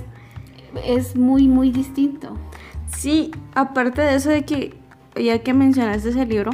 es 0.84 1.16
muy, 1.16 1.48
muy 1.48 1.70
distinto. 1.70 2.36
Sí, 2.86 3.30
aparte 3.54 4.02
de 4.02 4.14
eso 4.14 4.30
de 4.30 4.44
que, 4.44 4.76
ya 5.16 5.40
que 5.40 5.54
mencionaste 5.54 6.10
ese 6.10 6.26
libro, 6.26 6.50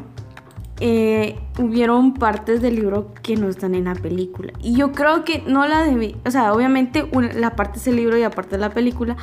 eh, 0.78 1.38
hubieron 1.58 2.12
partes 2.14 2.60
del 2.60 2.76
libro 2.76 3.14
que 3.22 3.36
no 3.36 3.48
están 3.48 3.74
en 3.74 3.84
la 3.84 3.94
película. 3.94 4.52
Y 4.62 4.74
yo 4.74 4.92
creo 4.92 5.24
que 5.24 5.42
no 5.46 5.66
la 5.66 5.84
debí, 5.84 6.16
o 6.26 6.30
sea, 6.30 6.52
obviamente 6.52 7.08
la 7.34 7.56
parte 7.56 7.78
es 7.78 7.86
el 7.86 7.96
libro 7.96 8.18
y 8.18 8.22
aparte 8.22 8.56
de 8.56 8.58
la 8.58 8.70
película, 8.70 9.16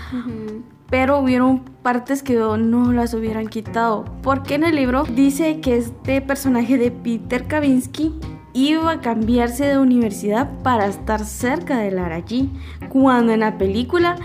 pero 0.94 1.18
hubieron 1.18 1.62
partes 1.82 2.22
que 2.22 2.36
no 2.36 2.92
las 2.92 3.16
hubieran 3.16 3.48
quitado. 3.48 4.06
Porque 4.22 4.54
en 4.54 4.64
el 4.64 4.76
libro 4.76 5.06
dice 5.06 5.60
que 5.60 5.76
este 5.76 6.22
personaje 6.22 6.78
de 6.78 6.92
Peter 6.92 7.48
Kavinsky 7.48 8.14
iba 8.54 8.92
a 8.92 9.02
cambiarse 9.02 9.66
de 9.66 9.80
universidad 9.80 10.52
para 10.62 10.86
estar 10.86 11.26
cerca 11.26 11.80
de 11.80 11.90
Lara 11.90 12.20
G. 12.24 12.48
Cuando 12.90 13.34
en 13.34 13.40
la 13.40 13.58
película 13.58 14.18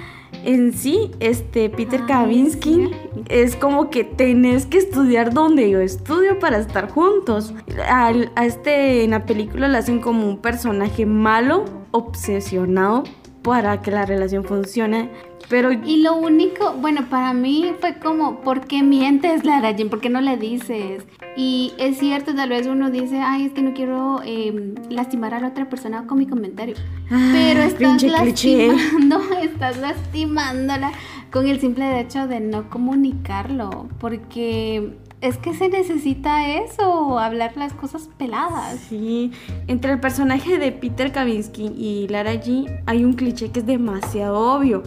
en 0.45 0.75
sí, 0.75 1.11
este 1.21 1.71
Peter 1.71 2.05
Kavinsky 2.05 2.91
es 3.31 3.57
como 3.57 3.89
que 3.89 4.05
tenés 4.05 4.67
que 4.67 4.77
estudiar 4.77 5.33
donde 5.33 5.71
yo 5.71 5.81
estudio 5.81 6.39
para 6.39 6.59
estar 6.59 6.91
juntos. 6.91 7.55
A, 7.89 8.13
a 8.37 8.45
este 8.45 9.05
en 9.05 9.13
la 9.13 9.25
película 9.25 9.69
le 9.69 9.79
hacen 9.79 10.03
como 10.03 10.29
un 10.29 10.37
personaje 10.37 11.07
malo, 11.07 11.65
obsesionado 11.93 13.05
para 13.43 13.81
que 13.81 13.91
la 13.91 14.05
relación 14.05 14.45
funcione 14.45 15.11
pero... 15.49 15.73
Y 15.73 16.03
lo 16.03 16.17
único, 16.17 16.75
bueno, 16.75 17.07
para 17.09 17.33
mí 17.33 17.73
fue 17.81 17.99
como, 17.99 18.41
¿por 18.41 18.67
qué 18.67 18.83
mientes, 18.83 19.45
Lara 19.45 19.71
Jean? 19.73 19.89
¿Por 19.89 20.01
qué 20.01 20.09
no 20.09 20.21
le 20.21 20.37
dices? 20.37 21.05
Y 21.37 21.73
es 21.79 21.99
cierto, 21.99 22.35
tal 22.35 22.51
vez 22.51 22.67
uno 22.67 22.91
dice, 22.91 23.21
ay, 23.21 23.47
es 23.47 23.53
que 23.53 23.63
no 23.63 23.73
quiero 23.73 24.21
em, 24.25 24.75
lastimar 24.91 25.35
a 25.35 25.41
la 25.41 25.49
otra 25.49 25.69
persona 25.69 26.07
con 26.07 26.19
mi 26.19 26.27
comentario. 26.27 26.75
Ah, 27.11 27.31
pero 27.33 27.63
estás 27.63 28.03
lastimando, 28.03 29.21
estás 29.43 29.79
lastimándola 29.79 30.93
con 31.31 31.47
el 31.47 31.61
simple 31.61 32.01
hecho 32.01 32.27
de 32.27 32.41
no 32.41 32.69
comunicarlo. 32.71 33.89
Porque 34.01 34.97
es 35.21 35.37
que 35.39 35.55
se 35.55 35.69
necesita 35.69 36.49
eso, 36.49 37.19
hablar 37.19 37.57
las 37.57 37.73
cosas 37.73 38.09
peladas. 38.19 38.79
Sí, 38.89 39.33
entre 39.67 39.93
el 39.93 40.01
personaje 40.01 40.59
de 40.59 40.73
Peter 40.73 41.13
Kavinsky 41.13 41.73
y 41.77 42.09
Lara 42.09 42.35
G 42.35 42.83
hay 42.87 43.05
un 43.05 43.15
cliché 43.15 43.51
que 43.51 43.61
es 43.61 43.67
demasiado 43.67 44.39
obvio 44.39 44.83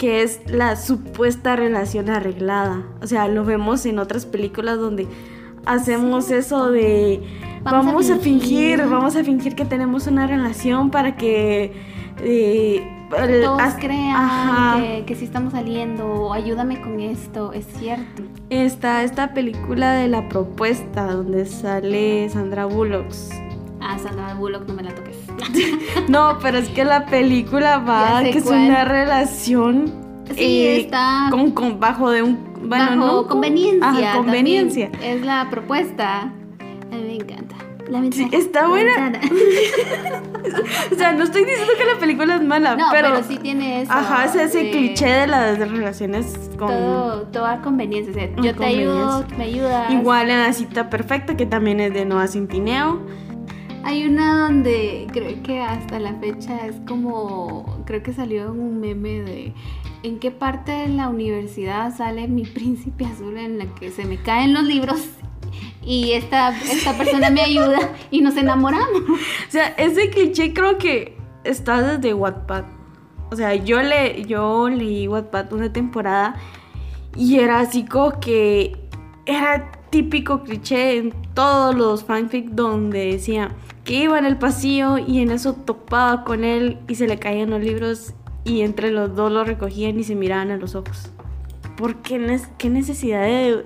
que 0.00 0.22
es 0.22 0.40
la 0.46 0.76
supuesta 0.76 1.56
relación 1.56 2.08
arreglada. 2.08 2.86
O 3.02 3.06
sea, 3.06 3.28
lo 3.28 3.44
vemos 3.44 3.84
en 3.84 3.98
otras 3.98 4.24
películas 4.24 4.78
donde 4.78 5.06
hacemos 5.66 6.30
eso 6.30 6.70
de 6.70 7.20
vamos, 7.62 8.08
a, 8.08 8.16
fingir. 8.16 8.78
vamos 8.78 9.14
a 9.14 9.22
fingir 9.22 9.54
que 9.54 9.66
tenemos 9.66 10.06
una 10.06 10.26
relación 10.26 10.90
para 10.90 11.18
que 11.18 11.74
eh, 12.24 12.82
todos 13.10 13.74
crean 13.78 14.80
que, 14.80 15.04
que 15.04 15.14
sí 15.16 15.26
estamos 15.26 15.52
saliendo, 15.52 16.32
ayúdame 16.32 16.80
con 16.80 16.98
esto, 17.00 17.52
es 17.52 17.66
cierto. 17.78 18.22
Está 18.48 19.04
esta 19.04 19.34
película 19.34 19.92
de 19.92 20.08
la 20.08 20.30
propuesta 20.30 21.12
donde 21.12 21.44
sale 21.44 22.26
Sandra 22.30 22.64
Bullock. 22.64 23.12
Ah, 23.80 23.98
Sandra 23.98 24.34
Bullock, 24.34 24.66
no 24.68 24.74
me 24.74 24.82
la 24.82 24.94
toques. 24.94 25.16
no, 26.08 26.38
pero 26.40 26.58
es 26.58 26.68
que 26.68 26.84
la 26.84 27.06
película 27.06 27.78
va, 27.78 28.22
que 28.22 28.38
es 28.38 28.46
una 28.46 28.84
relación. 28.84 29.92
Sí, 30.34 30.66
eh, 30.66 30.80
está. 30.82 31.28
Con, 31.30 31.80
bajo 31.80 32.10
de 32.10 32.22
un. 32.22 32.68
Bueno, 32.68 33.04
bajo 33.04 33.26
conveniencia. 33.26 34.12
conveniencia. 34.16 34.90
Es 35.02 35.24
la 35.24 35.48
propuesta. 35.50 36.20
A 36.22 36.96
mí 36.96 37.02
me 37.02 37.14
encanta. 37.14 37.56
La 37.90 38.00
sí, 38.12 38.28
está 38.30 38.68
buena. 38.68 39.20
o 40.92 40.94
sea, 40.94 41.12
no 41.12 41.24
estoy 41.24 41.44
diciendo 41.44 41.72
que 41.76 41.84
la 41.84 41.98
película 41.98 42.36
es 42.36 42.42
mala, 42.42 42.76
No, 42.76 42.86
pero, 42.92 43.08
pero, 43.14 43.24
sí 43.24 43.36
tiene 43.38 43.82
eso. 43.82 43.92
Ajá, 43.92 44.26
es 44.26 44.36
ese 44.36 44.64
de 44.64 44.70
cliché 44.70 45.06
de 45.06 45.26
las 45.26 45.58
relaciones 45.58 46.50
con... 46.56 46.68
Todo, 46.68 47.22
toda 47.32 47.60
conveniencia. 47.62 48.12
O 48.12 48.14
sea, 48.14 48.28
yo 48.44 48.54
te 48.54 48.64
ayudo, 48.64 49.24
me 49.36 49.44
ayudas. 49.44 49.90
Igual 49.90 50.30
en 50.30 50.38
la 50.38 50.52
cita 50.52 50.88
perfecta, 50.88 51.36
que 51.36 51.46
también 51.46 51.80
es 51.80 51.92
de 51.92 52.04
Noah 52.04 52.28
Centineo. 52.28 53.00
Hay 53.82 54.06
una 54.06 54.38
donde 54.38 55.06
creo 55.12 55.42
que 55.42 55.60
hasta 55.60 55.98
la 55.98 56.14
fecha 56.14 56.66
es 56.66 56.76
como, 56.86 57.82
creo 57.86 58.02
que 58.02 58.12
salió 58.12 58.52
un 58.52 58.80
meme 58.80 59.22
de 59.22 59.54
en 60.02 60.18
qué 60.18 60.30
parte 60.30 60.72
de 60.72 60.88
la 60.88 61.08
universidad 61.08 61.94
sale 61.94 62.28
mi 62.28 62.44
príncipe 62.44 63.04
azul 63.04 63.36
en 63.36 63.58
la 63.58 63.66
que 63.74 63.90
se 63.90 64.04
me 64.04 64.16
caen 64.22 64.54
los 64.54 64.64
libros 64.64 65.00
y 65.82 66.12
esta, 66.12 66.50
esta 66.50 66.96
persona 66.96 67.30
me 67.30 67.40
ayuda 67.42 67.78
y 68.10 68.20
nos 68.20 68.36
enamoramos. 68.36 69.02
O 69.08 69.50
sea, 69.50 69.68
ese 69.76 70.10
cliché 70.10 70.52
creo 70.52 70.78
que 70.78 71.16
está 71.44 71.82
desde 71.82 72.14
Wattpad. 72.14 72.64
O 73.30 73.36
sea, 73.36 73.54
yo, 73.54 73.82
le, 73.82 74.24
yo 74.24 74.68
leí 74.68 75.08
Wattpad 75.08 75.52
una 75.52 75.72
temporada 75.72 76.36
y 77.16 77.38
era 77.38 77.60
así 77.60 77.84
como 77.84 78.20
que 78.20 78.76
era 79.26 79.70
típico 79.90 80.42
cliché 80.42 80.96
en 80.98 81.12
todos 81.34 81.74
los 81.74 82.04
fanfic 82.04 82.50
donde 82.50 83.12
decía 83.12 83.50
que 83.84 83.94
iba 84.04 84.18
en 84.18 84.24
el 84.24 84.36
pasillo 84.38 84.98
y 84.98 85.20
en 85.20 85.30
eso 85.30 85.54
topaba 85.54 86.24
con 86.24 86.44
él 86.44 86.78
y 86.88 86.94
se 86.94 87.06
le 87.08 87.18
caían 87.18 87.50
los 87.50 87.60
libros 87.62 88.14
y 88.44 88.60
entre 88.62 88.90
los 88.90 89.14
dos 89.16 89.30
lo 89.32 89.44
recogían 89.44 89.98
y 89.98 90.04
se 90.04 90.14
miraban 90.14 90.50
a 90.50 90.56
los 90.56 90.74
ojos. 90.74 91.10
¿Por 91.76 91.96
qué, 91.96 92.18
nes- 92.20 92.48
qué 92.58 92.68
necesidad 92.70 93.22
de 93.22 93.64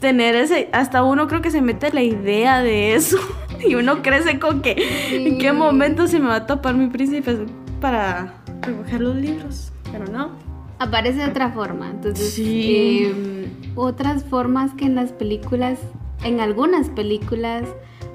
tener 0.00 0.34
ese? 0.34 0.68
Hasta 0.72 1.02
uno 1.04 1.26
creo 1.26 1.40
que 1.42 1.50
se 1.50 1.62
mete 1.62 1.92
la 1.92 2.02
idea 2.02 2.62
de 2.62 2.94
eso 2.94 3.18
y 3.66 3.74
uno 3.76 4.02
crece 4.02 4.38
con 4.38 4.62
que 4.62 4.72
en 5.12 5.38
qué 5.38 5.50
Sí. 5.50 5.56
momento 5.56 6.06
se 6.06 6.18
me 6.20 6.26
va 6.28 6.36
a 6.36 6.46
topar 6.46 6.74
mi 6.74 6.88
príncipe 6.88 7.36
para 7.80 8.34
recoger 8.62 9.00
los 9.00 9.16
libros. 9.16 9.72
Pero 9.92 10.06
no. 10.06 10.30
Aparece 10.78 11.18
de 11.18 11.26
otra 11.26 11.50
forma. 11.50 11.90
Entonces, 11.90 12.32
Sí. 12.34 13.04
em, 13.10 13.39
otras 13.76 14.24
formas 14.24 14.72
que 14.74 14.84
en 14.86 14.94
las 14.94 15.12
películas, 15.12 15.78
en 16.24 16.40
algunas 16.40 16.88
películas, 16.90 17.64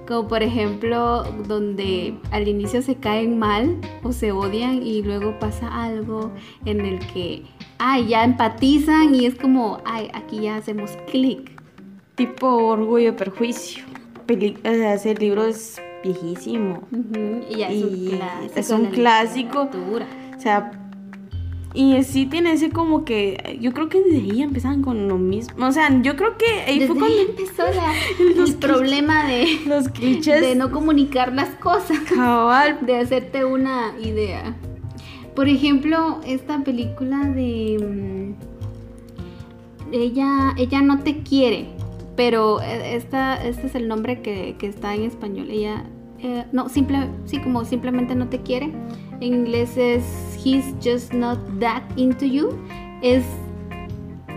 como 0.07 0.27
por 0.27 0.43
ejemplo, 0.43 1.23
donde 1.47 2.15
al 2.31 2.47
inicio 2.47 2.81
se 2.81 2.95
caen 2.95 3.39
mal 3.39 3.77
o 4.03 4.11
se 4.11 4.31
odian 4.31 4.85
y 4.85 5.01
luego 5.01 5.37
pasa 5.39 5.67
algo 5.83 6.31
en 6.65 6.81
el 6.81 6.99
que, 7.07 7.43
ay, 7.79 8.07
ya 8.07 8.23
empatizan 8.23 9.15
y 9.15 9.25
es 9.25 9.35
como, 9.35 9.79
ay, 9.85 10.09
aquí 10.13 10.41
ya 10.41 10.57
hacemos 10.57 10.91
clic. 11.11 11.51
Tipo 12.15 12.47
Orgullo 12.47 13.09
y 13.09 13.11
Perjuicio. 13.13 13.83
Peli- 14.27 14.57
o 14.59 14.73
sea, 14.73 14.93
ese 14.93 15.15
libro 15.15 15.45
es 15.45 15.81
viejísimo. 16.03 16.81
Y 17.49 17.57
ya 17.57 17.67
es 17.69 17.75
Y 17.75 17.83
un 17.83 18.17
clásico. 18.17 18.59
es 18.59 18.69
un 18.71 18.85
clásico. 18.87 19.69
O 20.37 20.39
sea, 20.39 20.71
y 21.75 22.01
sí 22.03 22.25
tiene 22.25 22.53
ese 22.53 22.69
como 22.71 23.03
que. 23.05 23.57
Yo 23.61 23.73
creo 23.73 23.89
que 23.89 24.01
desde 24.01 24.17
ahí 24.31 24.41
empezaban 24.41 24.81
con 24.81 25.07
lo 25.07 25.17
mismo. 25.17 25.65
O 25.67 25.71
sea, 25.71 26.01
yo 26.01 26.15
creo 26.15 26.37
que 26.37 26.45
ahí 26.67 26.79
Desde 26.79 26.87
fue 26.93 26.97
cuando 26.99 27.17
ahí 27.17 27.25
empezó 27.29 27.63
la- 27.63 27.93
Los 28.35 28.49
el 28.51 28.55
problema 28.57 29.27
de, 29.27 29.59
los 29.67 29.89
clichés. 29.89 30.41
de 30.41 30.55
no 30.55 30.71
comunicar 30.71 31.33
las 31.33 31.49
cosas. 31.55 31.99
cabal. 32.13 32.79
de 32.85 32.97
hacerte 32.97 33.45
una 33.45 33.93
idea. 34.01 34.55
Por 35.35 35.49
ejemplo, 35.49 36.21
esta 36.25 36.63
película 36.63 37.19
de 37.25 38.35
mm, 39.91 39.93
ella, 39.93 40.53
ella 40.57 40.81
no 40.81 40.99
te 41.03 41.23
quiere, 41.23 41.67
pero 42.15 42.61
eh, 42.61 42.95
esta, 42.95 43.43
este 43.45 43.67
es 43.67 43.75
el 43.75 43.87
nombre 43.87 44.21
que, 44.21 44.55
que 44.57 44.67
está 44.67 44.95
en 44.95 45.03
español. 45.03 45.49
Ella 45.49 45.83
eh, 46.19 46.45
no 46.51 46.69
simple, 46.69 47.09
sí 47.25 47.39
como 47.39 47.65
simplemente 47.65 48.15
no 48.15 48.27
te 48.29 48.39
quiere. 48.41 48.71
En 49.19 49.23
inglés 49.33 49.77
es 49.77 50.03
He's 50.45 50.75
just 50.81 51.11
not 51.11 51.39
that 51.59 51.83
into 51.97 52.25
you. 52.25 52.57
Es 53.01 53.23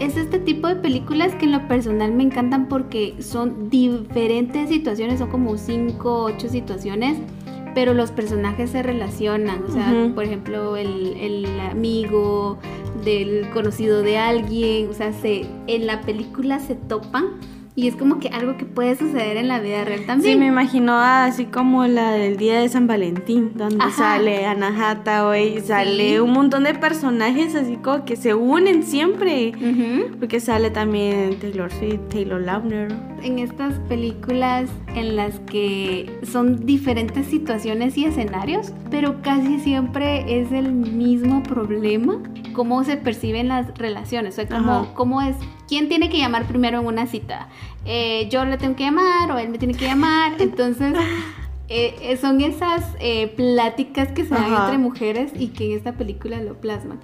es 0.00 0.16
este 0.16 0.38
tipo 0.38 0.68
de 0.68 0.76
películas 0.76 1.34
que 1.34 1.46
en 1.46 1.52
lo 1.52 1.66
personal 1.66 2.12
me 2.12 2.22
encantan 2.22 2.68
porque 2.68 3.16
son 3.20 3.68
diferentes 3.68 4.68
situaciones, 4.68 5.18
son 5.18 5.28
como 5.28 5.56
5 5.56 6.08
o 6.08 6.24
8 6.26 6.48
situaciones, 6.48 7.18
pero 7.74 7.94
los 7.94 8.12
personajes 8.12 8.70
se 8.70 8.82
relacionan. 8.82 9.64
O 9.64 9.72
sea, 9.72 9.92
Ujú. 9.92 10.14
por 10.14 10.24
ejemplo, 10.24 10.76
el, 10.76 11.16
el 11.16 11.60
amigo 11.60 12.58
del 13.04 13.50
conocido 13.50 14.02
de 14.02 14.18
alguien, 14.18 14.88
o 14.88 14.92
sea, 14.92 15.12
se, 15.12 15.46
en 15.66 15.86
la 15.86 16.00
película 16.02 16.60
se 16.60 16.76
topan 16.76 17.40
y 17.78 17.86
es 17.86 17.94
como 17.94 18.18
que 18.18 18.26
algo 18.28 18.56
que 18.56 18.64
puede 18.64 18.96
suceder 18.96 19.36
en 19.36 19.46
la 19.46 19.60
vida 19.60 19.84
real 19.84 20.00
Sí, 20.00 20.06
también. 20.06 20.40
me 20.40 20.46
imagino 20.46 20.94
así 20.98 21.44
como 21.44 21.86
la 21.86 22.10
del 22.10 22.36
día 22.36 22.58
de 22.58 22.68
San 22.68 22.88
Valentín, 22.88 23.52
donde 23.54 23.76
Ajá. 23.84 23.92
sale 24.16 24.46
Anna 24.46 24.74
Hathaway, 24.76 25.60
sale 25.60 26.14
Sí. 26.14 26.18
un 26.18 26.32
montón 26.32 26.64
de 26.64 26.74
personajes 26.74 27.54
así 27.54 27.76
como 27.76 28.04
que 28.04 28.16
se 28.16 28.34
unen 28.34 28.82
siempre. 28.82 29.52
Ujú. 29.54 30.16
Porque 30.18 30.40
sale 30.40 30.70
también 30.70 31.38
Taylor 31.38 31.70
Swift, 31.72 32.00
Taylor 32.10 32.40
Lautner. 32.40 32.88
en 33.22 33.38
estas 33.40 33.74
películas 33.88 34.70
en 34.94 35.14
las 35.16 35.38
que 35.40 36.08
son 36.22 36.64
diferentes 36.66 37.26
situaciones 37.26 37.96
y 37.98 38.04
escenarios, 38.06 38.72
pero 38.90 39.22
casi 39.22 39.58
siempre 39.60 40.40
es 40.40 40.50
el 40.52 40.72
mismo 40.72 41.42
problema, 41.44 42.20
cómo 42.58 42.82
se 42.82 42.96
perciben 42.96 43.46
las 43.46 43.68
relaciones, 43.78 44.32
o 44.34 44.36
sea, 44.36 44.48
cómo, 44.48 44.72
Ajá. 44.72 44.94
cómo 44.94 45.22
es, 45.22 45.36
quién 45.68 45.88
tiene 45.88 46.10
que 46.10 46.18
llamar 46.18 46.44
primero 46.46 46.80
en 46.80 46.86
una 46.86 47.06
cita, 47.06 47.46
Eh, 47.84 48.28
yo 48.32 48.44
le 48.44 48.56
tengo 48.58 48.74
que 48.74 48.82
llamar 48.82 49.30
o 49.30 49.38
él 49.38 49.48
me 49.48 49.58
tiene 49.58 49.74
que 49.74 49.84
llamar, 49.86 50.32
entonces... 50.40 50.92
eh, 51.68 51.94
eh, 52.02 52.16
son 52.16 52.40
esas 52.40 52.82
eh, 52.98 53.28
pláticas 53.36 54.10
que 54.10 54.24
se 54.24 54.34
dan 54.34 54.52
Ajá. 54.52 54.64
entre 54.64 54.78
mujeres 54.78 55.30
y 55.38 55.48
que 55.48 55.66
en 55.70 55.76
esta 55.78 55.92
película 55.92 56.40
lo 56.40 56.54
plasman. 56.60 56.98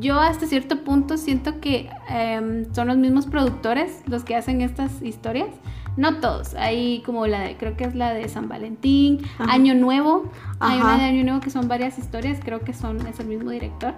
Yo 0.00 0.18
hasta 0.18 0.46
cierto 0.48 0.82
punto 0.82 1.18
siento 1.18 1.60
que 1.60 1.88
em, 2.08 2.64
son 2.74 2.88
los 2.88 2.96
mismos 2.96 3.26
productores 3.26 4.02
los 4.08 4.24
que 4.24 4.34
hacen 4.34 4.60
estas 4.60 5.00
historias. 5.02 5.50
No 5.96 6.16
todos, 6.16 6.54
hay 6.54 7.02
como 7.06 7.28
la 7.28 7.42
de, 7.42 7.56
creo 7.56 7.76
que 7.76 7.84
es 7.84 7.94
la 7.94 8.12
de 8.12 8.28
San 8.28 8.48
Valentín, 8.48 9.20
Ajá. 9.38 9.52
Año 9.52 9.74
Nuevo, 9.76 10.24
hay 10.58 10.78
Ajá. 10.80 10.84
una 10.94 10.98
de 10.98 11.04
Año 11.04 11.22
Nuevo 11.22 11.38
que 11.40 11.50
son 11.50 11.68
varias 11.68 11.96
historias, 11.98 12.40
creo 12.42 12.58
que 12.66 12.72
son, 12.72 13.06
es 13.06 13.20
el 13.20 13.26
mismo 13.28 13.50
director. 13.50 13.94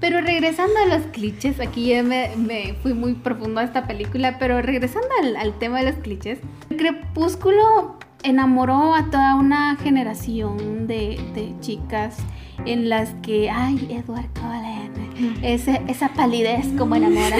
Pero 0.00 0.20
regresando 0.22 0.74
a 0.80 0.86
los 0.96 1.06
clichés, 1.08 1.60
aquí 1.60 1.88
ya 1.88 2.02
me, 2.02 2.30
me 2.36 2.74
fui 2.82 2.94
muy 2.94 3.14
profundo 3.14 3.60
a 3.60 3.64
esta 3.64 3.86
película, 3.86 4.38
pero 4.38 4.62
regresando 4.62 5.08
al, 5.22 5.36
al 5.36 5.58
tema 5.58 5.78
de 5.80 5.90
los 5.90 6.00
clichés, 6.00 6.38
Crepúsculo 6.76 7.98
enamoró 8.22 8.94
a 8.94 9.10
toda 9.10 9.34
una 9.36 9.76
generación 9.76 10.86
de, 10.86 11.18
de 11.34 11.54
chicas 11.60 12.16
en 12.66 12.88
las 12.88 13.14
que, 13.22 13.50
ay, 13.50 13.88
Edward 13.90 14.28
Cullen, 14.34 15.38
ese, 15.42 15.80
esa 15.88 16.08
palidez 16.14 16.66
como 16.76 16.94
enamora, 16.96 17.36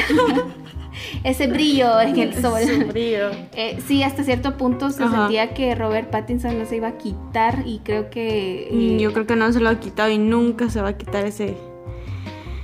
ese 1.24 1.46
brillo 1.46 2.00
en 2.00 2.18
el 2.18 2.34
sol. 2.34 2.60
Su 2.62 2.86
brillo. 2.86 3.30
Eh, 3.54 3.78
sí, 3.86 4.02
hasta 4.02 4.24
cierto 4.24 4.56
punto 4.56 4.90
se 4.90 5.02
Ajá. 5.02 5.18
sentía 5.18 5.52
que 5.54 5.74
Robert 5.74 6.10
Pattinson 6.10 6.58
no 6.58 6.64
se 6.66 6.76
iba 6.76 6.88
a 6.88 6.98
quitar 6.98 7.62
y 7.66 7.80
creo 7.80 8.10
que... 8.10 8.68
Mm, 8.72 8.78
eh, 8.78 8.98
Yo 9.00 9.12
creo 9.12 9.26
que 9.26 9.36
no 9.36 9.52
se 9.52 9.60
lo 9.60 9.68
ha 9.68 9.78
quitado 9.80 10.10
y 10.10 10.18
nunca 10.18 10.70
se 10.70 10.80
va 10.80 10.88
a 10.90 10.96
quitar 10.96 11.26
ese. 11.26 11.56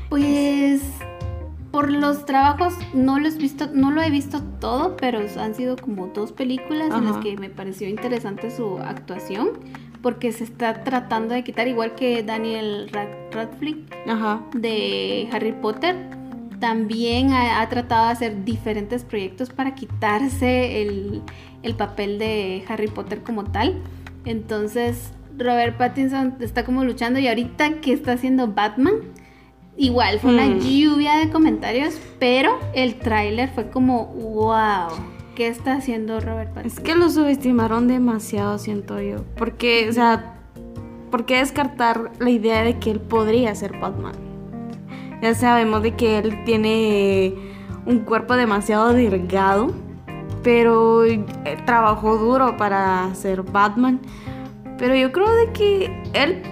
Pues 0.09 0.83
por 1.71 1.91
los 1.93 2.25
trabajos 2.25 2.75
no 2.95 3.19
los 3.19 3.37
visto, 3.37 3.69
no 3.73 3.91
lo 3.91 4.01
he 4.03 4.11
visto 4.11 4.43
todo, 4.61 4.97
pero 4.97 5.21
han 5.39 5.55
sido 5.55 5.77
como 5.77 6.07
dos 6.09 6.33
películas 6.33 6.89
en 6.95 7.05
las 7.05 7.19
que 7.19 7.37
me 7.37 7.51
pareció 7.51 7.89
interesante 7.89 8.51
su 8.51 8.79
actuación, 8.79 9.51
porque 10.01 10.33
se 10.33 10.45
está 10.45 10.85
tratando 10.85 11.35
de 11.35 11.45
quitar 11.45 11.69
igual 11.69 11.95
que 11.95 12.23
Daniel 12.23 12.89
Rad- 12.93 13.33
Radcliffe 13.33 13.83
Ajá. 14.09 14.41
de 14.55 15.29
Harry 15.33 15.53
Potter. 15.53 15.97
También 16.61 17.33
ha, 17.35 17.61
ha 17.61 17.69
tratado 17.69 18.07
de 18.07 18.13
hacer 18.13 18.45
diferentes 18.45 19.05
proyectos 19.05 19.51
para 19.51 19.75
quitarse 19.75 20.81
el, 20.81 21.21
el 21.63 21.75
papel 21.75 22.19
de 22.19 22.65
Harry 22.69 22.89
Potter 22.89 23.23
como 23.23 23.45
tal. 23.45 23.83
Entonces, 24.25 25.13
Robert 25.37 25.77
Pattinson 25.77 26.37
está 26.41 26.65
como 26.65 26.83
luchando 26.85 27.19
y 27.19 27.29
ahorita 27.29 27.81
que 27.83 27.93
está 27.93 28.13
haciendo 28.13 28.49
Batman, 28.49 28.95
igual 29.77 30.19
fue 30.21 30.33
una 30.35 30.47
Hmm. 30.47 30.59
lluvia 30.61 31.17
de 31.17 31.31
comentarios, 31.31 31.99
pero 32.19 32.59
el 32.75 32.97
tráiler 32.99 33.51
fue 33.51 33.69
como, 33.71 34.07
wow, 34.07 34.89
¿qué 35.35 35.49
está 35.49 35.75
haciendo 35.75 36.21
Robert 36.21 36.49
Es 36.51 36.55
Pattinson? 36.55 36.85
que 36.85 36.95
lo 36.95 37.11
subestimaron 37.11 37.89
demasiado, 37.89 38.59
siento 38.59 39.01
yo. 39.01 39.25
Porque, 39.37 39.89
o 39.89 39.93
sea, 39.93 40.35
¿por 41.11 41.25
qué 41.27 41.37
descartar 41.37 42.11
la 42.19 42.31
idea 42.31 42.63
de 42.63 42.79
que 42.79 42.91
él 42.91 43.01
podría 43.01 43.55
ser 43.55 43.79
Batman? 43.79 44.13
Ya 45.23 45.35
sabemos 45.35 45.83
de 45.83 45.93
que 45.95 46.19
él 46.19 46.45
tiene 46.45 47.35
un 47.87 48.01
cuerpo 48.01 48.35
demasiado 48.37 48.93
delgado, 48.93 49.73
pero 50.43 51.05
eh, 51.05 51.25
trabajó 51.65 52.17
duro 52.19 52.57
para 52.57 53.15
ser 53.15 53.43
Batman. 53.43 54.01
Pero 54.79 54.95
yo 54.95 55.11
creo 55.13 55.31
de 55.35 55.53
que 55.53 56.03
él, 56.13 56.43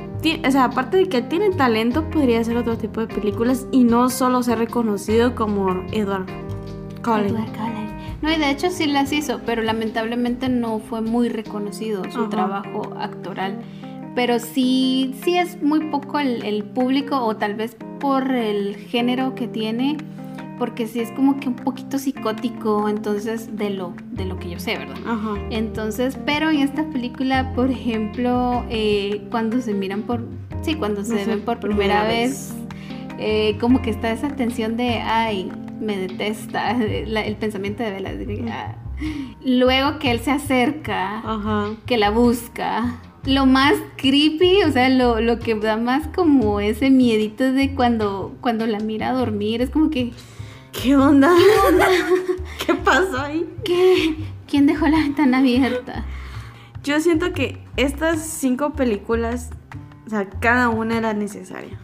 o 0.46 0.50
sea, 0.50 0.64
aparte 0.64 0.96
de 0.96 1.08
que 1.08 1.22
tiene 1.22 1.50
talento, 1.50 2.08
podría 2.10 2.40
hacer 2.40 2.56
otro 2.56 2.76
tipo 2.78 3.00
de 3.00 3.06
películas 3.08 3.66
y 3.70 3.84
no 3.84 4.08
solo 4.10 4.42
ser 4.42 4.58
reconocido 4.58 5.34
como 5.34 5.84
Edward 5.92 6.26
Cullen. 7.02 7.26
Edward 7.36 7.52
Cullen. 7.52 7.84
No, 8.22 8.32
y 8.32 8.36
de 8.36 8.50
hecho 8.50 8.70
sí 8.70 8.86
las 8.86 9.12
hizo, 9.12 9.40
pero 9.44 9.62
lamentablemente 9.62 10.48
no 10.48 10.78
fue 10.78 11.02
muy 11.02 11.28
reconocido 11.28 12.02
su 12.10 12.20
Ajá. 12.20 12.30
trabajo 12.30 12.94
actoral. 12.98 13.58
pero 14.14 14.38
sí, 14.38 15.14
sí 15.24 15.36
es 15.36 15.60
muy 15.62 15.90
poco 15.90 16.20
el, 16.20 16.44
el 16.44 16.62
público 16.64 17.18
o 17.20 17.36
tal 17.36 17.54
vez 17.56 17.76
por 17.98 18.30
el 18.30 18.76
género 18.76 19.34
que 19.34 19.48
tiene 19.48 19.96
porque 20.64 20.86
sí 20.86 20.98
es 21.00 21.10
como 21.10 21.38
que 21.38 21.48
un 21.48 21.56
poquito 21.56 21.98
psicótico, 21.98 22.88
entonces 22.88 23.54
de 23.54 23.68
lo, 23.68 23.92
de 24.12 24.24
lo 24.24 24.38
que 24.38 24.48
yo 24.48 24.58
sé, 24.58 24.78
¿verdad? 24.78 24.96
Ajá. 25.06 25.34
Entonces, 25.50 26.16
pero 26.24 26.48
en 26.48 26.60
esta 26.60 26.84
película, 26.88 27.52
por 27.54 27.70
ejemplo, 27.70 28.64
eh, 28.70 29.26
cuando 29.30 29.60
se 29.60 29.74
miran 29.74 30.04
por, 30.04 30.24
sí, 30.62 30.72
cuando 30.74 31.04
se 31.04 31.18
sé, 31.18 31.26
ven 31.26 31.42
por 31.42 31.60
primera 31.60 32.00
primera 32.00 32.08
vez. 32.08 32.54
vez, 32.54 32.78
eh, 33.18 33.58
como 33.60 33.82
que 33.82 33.90
está 33.90 34.10
esa 34.10 34.28
tensión 34.30 34.78
de, 34.78 35.00
ay, 35.02 35.52
me 35.82 35.98
detesta, 35.98 36.74
la- 37.08 37.26
el 37.26 37.36
pensamiento 37.36 37.82
de 37.82 37.90
Bella. 37.90 38.14
de, 38.14 38.50
ah. 38.50 38.74
Luego 39.44 39.98
que 39.98 40.12
él 40.12 40.20
se 40.20 40.30
acerca, 40.30 41.18
Ajá. 41.18 41.72
que 41.84 41.98
la 41.98 42.08
busca. 42.08 43.02
Lo 43.26 43.44
más 43.44 43.74
creepy, 43.98 44.62
o 44.66 44.72
sea, 44.72 44.88
lo, 44.88 45.20
lo 45.20 45.38
que 45.40 45.54
da 45.56 45.76
más 45.76 46.06
como 46.08 46.60
ese 46.60 46.88
miedito 46.88 47.52
de 47.52 47.74
cuando, 47.74 48.34
cuando 48.40 48.66
la 48.66 48.78
mira 48.80 49.10
a 49.10 49.12
dormir, 49.12 49.60
es 49.60 49.68
como 49.68 49.90
que, 49.90 50.12
¿Qué 50.82 50.96
onda? 50.96 51.30
¿Qué 52.66 52.74
pasó 52.74 53.20
ahí? 53.20 53.48
¿qué? 53.64 54.16
¿Quién 54.46 54.66
dejó 54.66 54.86
la 54.88 54.98
ventana 54.98 55.38
abierta? 55.38 56.04
Yo 56.82 57.00
siento 57.00 57.32
que 57.32 57.58
estas 57.76 58.20
cinco 58.20 58.72
películas, 58.74 59.50
o 60.06 60.10
sea, 60.10 60.28
cada 60.40 60.68
una 60.68 60.98
era 60.98 61.14
necesaria. 61.14 61.78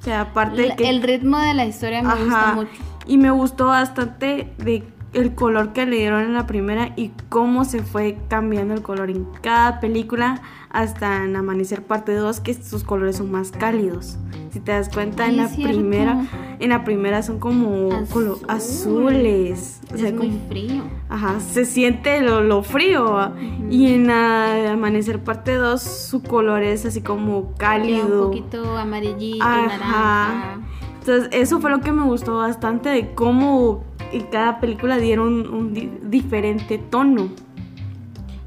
O 0.00 0.02
sea, 0.02 0.22
aparte 0.22 0.62
de 0.62 0.76
que... 0.76 0.88
el 0.88 1.02
ritmo 1.02 1.38
de 1.38 1.54
la 1.54 1.66
historia 1.66 2.02
me 2.02 2.14
gusta 2.14 2.42
Ajá. 2.42 2.54
mucho. 2.54 2.70
Y 3.06 3.18
me 3.18 3.30
gustó 3.30 3.66
bastante 3.66 4.52
de 4.58 4.84
el 5.16 5.34
color 5.34 5.72
que 5.72 5.86
le 5.86 5.96
dieron 5.96 6.22
en 6.22 6.34
la 6.34 6.46
primera 6.46 6.92
y 6.96 7.10
cómo 7.28 7.64
se 7.64 7.82
fue 7.82 8.18
cambiando 8.28 8.74
el 8.74 8.82
color 8.82 9.10
en 9.10 9.26
cada 9.42 9.80
película 9.80 10.42
hasta 10.70 11.24
en 11.24 11.34
Amanecer 11.36 11.82
parte 11.82 12.14
2 12.14 12.40
que 12.40 12.52
sus 12.54 12.84
colores 12.84 13.16
son 13.16 13.30
más 13.30 13.50
cálidos. 13.50 14.18
Si 14.50 14.60
te 14.60 14.72
das 14.72 14.88
cuenta 14.90 15.26
en 15.26 15.38
la 15.38 15.48
cierto. 15.48 15.74
primera, 15.74 16.24
en 16.58 16.68
la 16.68 16.84
primera 16.84 17.22
son 17.22 17.38
como 17.38 17.92
Azul. 17.92 18.36
azules, 18.48 19.80
o 19.92 19.96
sea, 19.96 20.08
es 20.08 20.14
muy 20.14 20.28
como- 20.28 20.48
frío. 20.48 20.82
ajá, 21.08 21.40
se 21.40 21.64
siente 21.64 22.20
lo, 22.20 22.42
lo 22.42 22.62
frío. 22.62 23.32
Y 23.70 23.92
en 23.94 24.06
la 24.08 24.72
Amanecer 24.72 25.20
parte 25.24 25.54
2 25.54 25.80
su 25.82 26.22
color 26.22 26.62
es 26.62 26.84
así 26.86 27.00
como 27.00 27.54
cálido. 27.56 28.26
un 28.26 28.30
poquito 28.30 28.76
amarillito, 28.76 29.44
Ajá. 29.44 29.66
naranja. 29.66 30.58
Entonces, 31.00 31.28
eso 31.32 31.60
fue 31.60 31.70
lo 31.70 31.80
que 31.80 31.92
me 31.92 32.02
gustó 32.02 32.36
bastante 32.38 32.88
de 32.88 33.14
cómo 33.14 33.84
en 34.12 34.22
cada 34.26 34.60
película 34.60 34.98
dieron 34.98 35.48
un 35.52 35.72
di- 35.74 35.90
diferente 36.02 36.78
tono. 36.78 37.28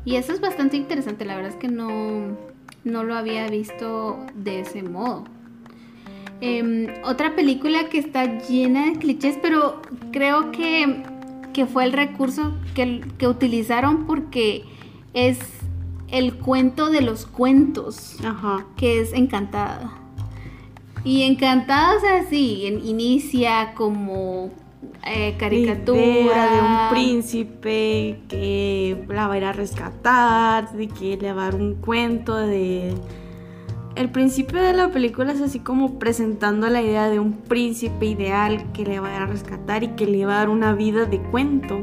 Y 0.06 0.16
eso 0.16 0.34
es 0.34 0.42
bastante 0.42 0.78
interesante, 0.78 1.26
la 1.26 1.36
verdad 1.36 1.52
es 1.52 1.58
que 1.58 1.68
no, 1.68 2.38
no 2.84 3.04
lo 3.04 3.16
había 3.16 3.48
visto 3.48 4.18
de 4.36 4.62
ese 4.62 4.82
modo. 4.84 5.26
Em, 6.42 6.88
otra 7.04 7.36
película 7.36 7.90
que 7.90 8.00
está 8.00 8.40
llena 8.48 8.86
de 8.86 8.94
clichés, 8.94 9.38
pero 9.42 9.82
creo 10.12 10.52
que, 10.52 11.04
que 11.54 11.66
fue 11.66 11.84
el 11.84 11.92
recurso 11.92 12.54
que, 12.74 13.02
que 13.18 13.28
utilizaron 13.28 14.06
porque 14.06 14.64
es 15.14 15.38
el 16.08 16.34
cuento 16.36 16.90
de 16.90 17.02
los 17.02 17.26
cuentos, 17.26 18.18
Ajá. 18.24 18.66
que 18.78 19.02
es 19.02 19.14
Encantada. 19.14 19.92
Y 21.04 21.24
Encantada, 21.24 21.98
o 21.98 22.00
sea, 22.00 22.24
sí, 22.30 22.64
inicia 22.84 23.74
como 23.76 24.50
eh, 25.06 25.36
caricatura. 25.38 26.00
Idea 26.00 26.54
de 26.54 26.62
un 26.62 26.90
príncipe 26.90 28.20
que 28.28 29.06
la 29.08 29.28
va 29.28 29.34
a 29.34 29.38
ir 29.38 29.46
a 29.46 29.54
rescatar, 29.54 30.72
de 30.72 30.88
que 30.88 31.18
le 31.18 31.34
va 31.34 31.44
a 31.44 31.46
dar 31.52 31.56
un 31.56 31.76
cuento 31.76 32.38
de... 32.38 32.94
El 33.96 34.10
principio 34.12 34.62
de 34.62 34.72
la 34.72 34.92
película 34.92 35.34
es 35.34 35.42
así 35.42 35.60
como 35.60 36.00
presentando 36.00 36.70
la 36.70 36.82
idea 36.82 37.10
de 37.10 37.20
un 37.20 37.34
príncipe 37.34 38.06
ideal 38.06 38.72
que 38.72 38.86
le 38.86 39.00
va 39.00 39.10
a 39.10 39.16
ir 39.16 39.22
a 39.24 39.26
rescatar 39.26 39.84
y 39.84 39.90
que 39.90 40.06
le 40.06 40.26
va 40.26 40.36
a 40.36 40.38
dar 40.38 40.50
una 40.50 40.74
vida 40.74 41.06
de 41.06 41.20
cuento. 41.20 41.82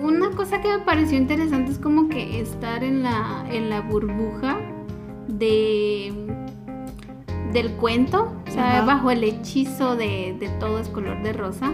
Una 0.00 0.30
cosa 0.30 0.60
que 0.60 0.68
me 0.68 0.78
pareció 0.84 1.18
interesante 1.18 1.72
es 1.72 1.78
como 1.78 2.08
que 2.08 2.40
estar 2.40 2.84
en 2.84 3.02
la, 3.02 3.44
en 3.50 3.68
la 3.68 3.80
burbuja 3.80 4.58
de 5.26 6.12
del 7.52 7.72
cuento, 7.72 8.39
o 8.50 8.52
sea, 8.52 8.78
Ajá. 8.78 8.84
bajo 8.84 9.10
el 9.10 9.24
hechizo 9.24 9.96
de, 9.96 10.34
de 10.38 10.48
todo 10.60 10.78
es 10.80 10.88
color 10.88 11.22
de 11.22 11.32
rosa. 11.32 11.70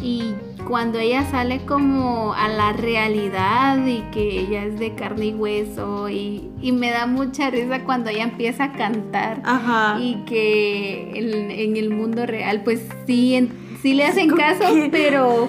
Y 0.00 0.34
cuando 0.68 0.98
ella 0.98 1.28
sale 1.30 1.64
como 1.64 2.32
a 2.34 2.48
la 2.48 2.72
realidad 2.72 3.84
y 3.86 4.00
que 4.12 4.40
ella 4.40 4.64
es 4.64 4.78
de 4.78 4.94
carne 4.94 5.26
y 5.26 5.34
hueso 5.34 6.08
y, 6.08 6.48
y 6.60 6.72
me 6.72 6.90
da 6.90 7.06
mucha 7.06 7.50
risa 7.50 7.82
cuando 7.84 8.10
ella 8.10 8.24
empieza 8.24 8.64
a 8.64 8.72
cantar 8.72 9.40
Ajá. 9.44 9.98
y 10.00 10.16
que 10.26 11.12
en, 11.14 11.50
en 11.50 11.76
el 11.76 11.90
mundo 11.90 12.26
real 12.26 12.62
pues 12.62 12.86
sí, 13.06 13.34
en- 13.34 13.50
sí 13.82 13.94
le 13.94 14.04
hacen 14.04 14.28
¿Con 14.28 14.38
caso, 14.38 14.64
pero, 14.92 15.48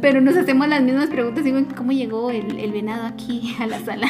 pero 0.00 0.20
nos 0.20 0.36
hacemos 0.36 0.68
las 0.68 0.82
mismas 0.82 1.08
preguntas, 1.08 1.44
digo, 1.44 1.58
¿cómo 1.76 1.92
llegó 1.92 2.30
el, 2.30 2.58
el 2.58 2.72
venado 2.72 3.06
aquí 3.06 3.54
a 3.60 3.66
la 3.66 3.78
sala? 3.80 4.08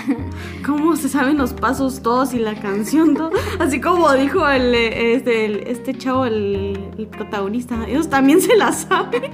¿Cómo 0.65 0.97
se 0.97 1.09
saben 1.09 1.39
los 1.39 1.53
pasos 1.53 2.03
todos 2.03 2.35
y 2.35 2.39
la 2.39 2.55
canción 2.55 3.15
todo? 3.15 3.31
Así 3.59 3.81
como 3.81 4.13
dijo 4.15 4.49
el, 4.49 4.75
este, 4.75 5.45
el- 5.47 5.67
este 5.69 5.95
chavo, 5.95 6.27
el, 6.27 6.79
el 6.99 7.07
protagonista, 7.07 7.77
ellos 7.89 8.09
también 8.09 8.41
se 8.41 8.57
la 8.57 8.73
saben. 8.73 9.31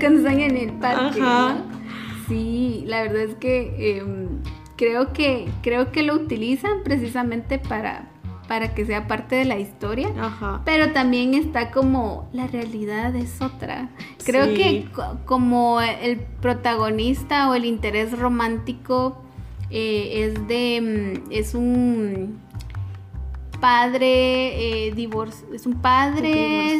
Cuando 0.00 0.18
están 0.18 0.40
en 0.40 0.56
el 0.56 0.72
parque. 0.74 1.20
Ajá. 1.20 1.54
¿no? 1.54 1.76
Sí, 2.28 2.84
la 2.86 3.02
verdad 3.02 3.22
es 3.22 3.34
que 3.36 3.98
em, 3.98 4.28
creo 4.76 5.12
que 5.12 5.48
creo 5.62 5.92
que 5.92 6.02
lo 6.02 6.14
utilizan 6.14 6.82
precisamente 6.84 7.58
para, 7.58 8.10
para 8.48 8.74
que 8.74 8.84
sea 8.86 9.06
parte 9.08 9.36
de 9.36 9.44
la 9.44 9.58
historia. 9.58 10.08
Ajá. 10.20 10.62
Pero 10.64 10.92
también 10.92 11.34
está 11.34 11.70
como 11.70 12.28
la 12.32 12.46
realidad 12.46 13.14
es 13.16 13.40
otra. 13.42 13.88
Creo 14.24 14.46
Sí. 14.46 14.54
que 14.54 14.88
co- 14.94 15.18
como 15.24 15.80
el 15.80 16.18
protagonista 16.20 17.48
o 17.50 17.54
el 17.54 17.64
interés 17.64 18.18
romántico 18.18 19.16
eh, 19.70 20.24
es 20.32 20.46
de 20.46 21.20
mm, 21.26 21.32
es 21.32 21.54
un 21.54 22.38
padre 23.60 24.86
eh, 24.88 24.94
divor- 24.94 25.32
es 25.54 25.66
un 25.66 25.80
padre 25.80 26.74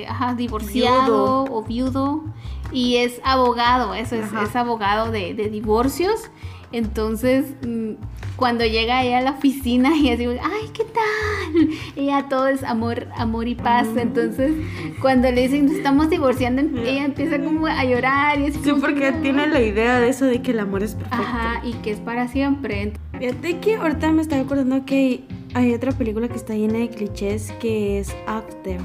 eh, 0.00 0.06
ajá, 0.08 0.34
divorciado 0.34 1.44
Viudo. 1.44 1.56
o 1.56 1.62
viudo 1.62 2.24
y 2.72 2.96
es 2.96 3.20
abogado, 3.22 3.92
eso 3.94 4.16
es, 4.16 4.56
abogado 4.56 5.10
de, 5.10 5.34
de 5.34 5.50
divorcios. 5.50 6.30
Entonces, 6.72 7.46
mm, 7.66 7.92
cuando 8.36 8.64
llega 8.64 9.02
ella 9.04 9.18
a 9.18 9.20
la 9.20 9.30
oficina 9.32 9.96
y 9.96 10.10
así, 10.10 10.24
ay, 10.26 10.70
¿qué 10.72 10.84
tal? 10.84 11.68
Ella 11.96 12.26
todo 12.28 12.48
es 12.48 12.64
amor, 12.64 13.06
amor 13.16 13.46
y 13.46 13.54
paz. 13.54 13.86
Entonces, 13.96 14.52
cuando 15.00 15.30
le 15.30 15.42
dicen, 15.42 15.66
nos 15.66 15.74
estamos 15.74 16.08
divorciando, 16.10 16.62
ella 16.80 17.04
empieza 17.04 17.38
como 17.38 17.66
a 17.66 17.84
llorar 17.84 18.40
y 18.40 18.46
así 18.46 18.58
Sí, 18.64 18.72
porque 18.80 19.00
que, 19.00 19.12
"No". 19.12 19.18
tiene 19.18 19.46
la 19.46 19.60
idea 19.60 20.00
de 20.00 20.08
eso 20.08 20.24
de 20.24 20.40
que 20.42 20.52
el 20.52 20.60
amor 20.60 20.82
es 20.82 20.94
perfecto. 20.94 21.22
Ajá, 21.22 21.60
y 21.64 21.74
que 21.74 21.90
es 21.92 22.00
para 22.00 22.26
siempre. 22.28 22.92
Fíjate 23.18 23.58
que 23.58 23.76
ahorita 23.76 24.10
me 24.12 24.22
estaba 24.22 24.42
acordando 24.42 24.84
que 24.84 25.24
hay 25.54 25.74
otra 25.74 25.92
película 25.92 26.28
que 26.28 26.36
está 26.36 26.54
llena 26.54 26.78
de 26.78 26.88
clichés 26.88 27.52
que 27.60 27.98
es 28.00 28.14
After, 28.26 28.80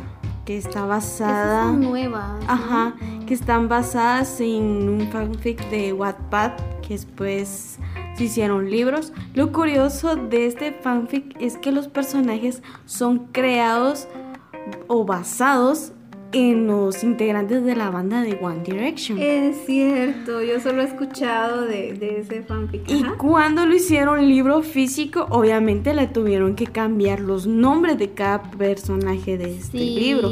que 0.45 0.57
está 0.57 0.85
basada... 0.85 1.71
¿no? 1.71 1.79
Ajá, 2.47 2.95
que 3.27 3.33
están 3.33 3.67
basadas 3.67 4.39
en 4.39 4.89
un 4.89 5.09
fanfic 5.11 5.69
de 5.69 5.93
Wattpad 5.93 6.53
que 6.81 6.93
después 6.93 7.77
se 8.15 8.23
hicieron 8.23 8.71
libros. 8.71 9.11
Lo 9.35 9.51
curioso 9.51 10.15
de 10.15 10.47
este 10.47 10.71
fanfic 10.71 11.35
es 11.39 11.57
que 11.57 11.71
los 11.71 11.87
personajes 11.87 12.63
son 12.85 13.27
creados 13.33 14.07
o 14.87 15.05
basados 15.05 15.91
en 16.33 16.67
los 16.67 17.03
integrantes 17.03 17.63
de 17.63 17.75
la 17.75 17.89
banda 17.89 18.21
de 18.21 18.37
One 18.41 18.61
Direction. 18.63 19.17
Es 19.17 19.65
cierto, 19.65 20.41
yo 20.41 20.59
solo 20.59 20.81
he 20.81 20.85
escuchado 20.85 21.61
de, 21.61 21.93
de 21.93 22.19
ese 22.19 22.41
fanfic. 22.43 22.89
Y 22.89 23.03
ajá. 23.03 23.15
cuando 23.17 23.65
lo 23.65 23.73
hicieron 23.75 24.27
libro 24.27 24.61
físico, 24.61 25.25
obviamente 25.29 25.93
le 25.93 26.07
tuvieron 26.07 26.55
que 26.55 26.67
cambiar 26.67 27.21
los 27.21 27.47
nombres 27.47 27.97
de 27.97 28.11
cada 28.11 28.41
personaje 28.43 29.37
de 29.37 29.55
este 29.57 29.77
Sí, 29.77 29.95
libro. 29.99 30.29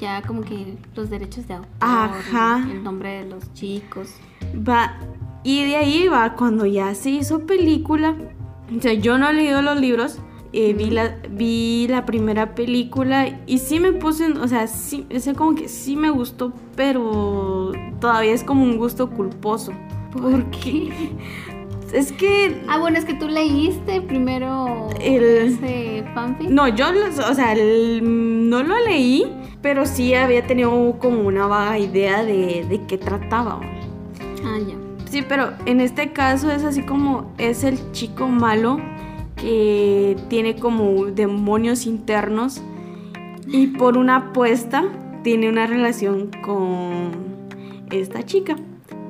Ya 0.00 0.22
como 0.22 0.42
que 0.42 0.76
los 0.94 1.10
derechos 1.10 1.46
de 1.48 1.54
autor, 1.54 1.70
Ajá. 1.80 2.66
el 2.70 2.82
nombre 2.82 3.20
de 3.22 3.30
los 3.30 3.52
chicos. 3.54 4.10
Va, 4.56 4.94
y 5.44 5.64
de 5.64 5.76
ahí 5.76 6.08
va 6.08 6.34
cuando 6.34 6.66
ya 6.66 6.94
se 6.94 7.10
hizo 7.10 7.40
película. 7.46 8.14
O 8.76 8.80
sea, 8.80 8.92
yo 8.94 9.18
no 9.18 9.28
he 9.28 9.32
leído 9.34 9.62
los 9.62 9.80
libros. 9.80 10.18
eh, 10.52 10.72
vi, 10.72 10.90
la, 10.90 11.16
vi 11.30 11.86
la 11.88 12.06
primera 12.06 12.54
película 12.54 13.28
y 13.46 13.58
sí 13.58 13.80
me 13.80 13.92
puse, 13.92 14.32
o 14.32 14.48
sea, 14.48 14.66
sí, 14.66 15.06
sea, 15.18 15.34
como 15.34 15.54
que 15.54 15.68
sí 15.68 15.94
me 15.94 16.08
gustó, 16.10 16.54
pero 16.74 17.72
todavía 18.00 18.32
es 18.32 18.44
como 18.44 18.62
un 18.64 18.78
gusto 18.78 19.10
culposo. 19.10 19.72
Porque 20.12 21.12
es 21.92 22.12
que 22.12 22.62
Ah, 22.68 22.78
bueno, 22.78 22.98
es 22.98 23.04
que 23.04 23.14
tú 23.14 23.28
leíste 23.28 24.00
primero 24.02 24.88
El- 25.00 25.22
ese 25.24 26.04
fanfic. 26.14 26.48
No, 26.50 26.68
yo, 26.68 26.86
o 27.28 27.34
sea, 27.34 27.52
el- 27.52 28.48
no 28.50 28.62
lo 28.62 28.78
leí, 28.84 29.26
pero 29.62 29.86
sí 29.86 30.14
había 30.14 30.46
tenido 30.46 30.98
como 30.98 31.20
una 31.22 31.46
vaga 31.46 31.78
idea 31.78 32.24
de, 32.24 32.64
de 32.68 32.80
qué 32.86 32.98
trataba. 32.98 33.60
Ah, 34.44 34.58
ya. 34.66 34.74
Sí, 35.10 35.22
pero 35.26 35.52
en 35.66 35.80
este 35.80 36.12
caso 36.12 36.50
es 36.50 36.64
así 36.64 36.82
como 36.82 37.32
es 37.38 37.64
el 37.64 37.78
chico 37.92 38.28
malo 38.28 38.78
que 39.36 40.16
tiene 40.28 40.56
como 40.56 41.06
demonios 41.06 41.86
internos 41.86 42.60
y 43.46 43.68
por 43.68 43.96
una 43.96 44.16
apuesta 44.16 44.84
tiene 45.22 45.48
una 45.48 45.66
relación 45.66 46.30
con 46.42 47.12
esta 47.90 48.22
chica. 48.24 48.56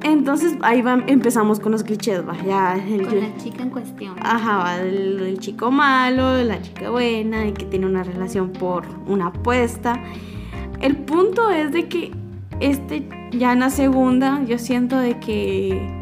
Entonces 0.03 0.57
ahí 0.63 0.81
va, 0.83 1.03
empezamos 1.07 1.59
con 1.61 1.73
los 1.73 1.83
clichés, 1.83 2.27
va, 2.27 2.37
ya 2.45 2.77
el, 2.77 3.07
Con 3.07 3.21
la 3.21 3.37
chica 3.37 3.63
en 3.63 3.71
cuestión. 3.71 4.15
Ajá, 4.21 4.59
va 4.59 4.77
el, 4.79 5.21
el 5.21 5.39
chico 5.39 5.71
malo, 5.71 6.43
la 6.45 6.63
chica 6.63 6.91
buena 6.91 7.47
y 7.47 7.53
que 7.53 7.65
tiene 7.65 7.87
una 7.87 8.05
relación 8.05 8.51
por 8.53 8.85
una 9.07 9.27
apuesta. 9.29 10.01
El 10.81 10.97
punto 10.97 11.51
es 11.51 11.73
de 11.73 11.89
que 11.89 12.13
este 12.61 13.09
ya 13.33 13.53
en 13.53 13.61
la 13.61 13.71
segunda 13.71 14.43
yo 14.45 14.59
siento 14.59 14.97
de 14.97 15.19
que 15.19 15.97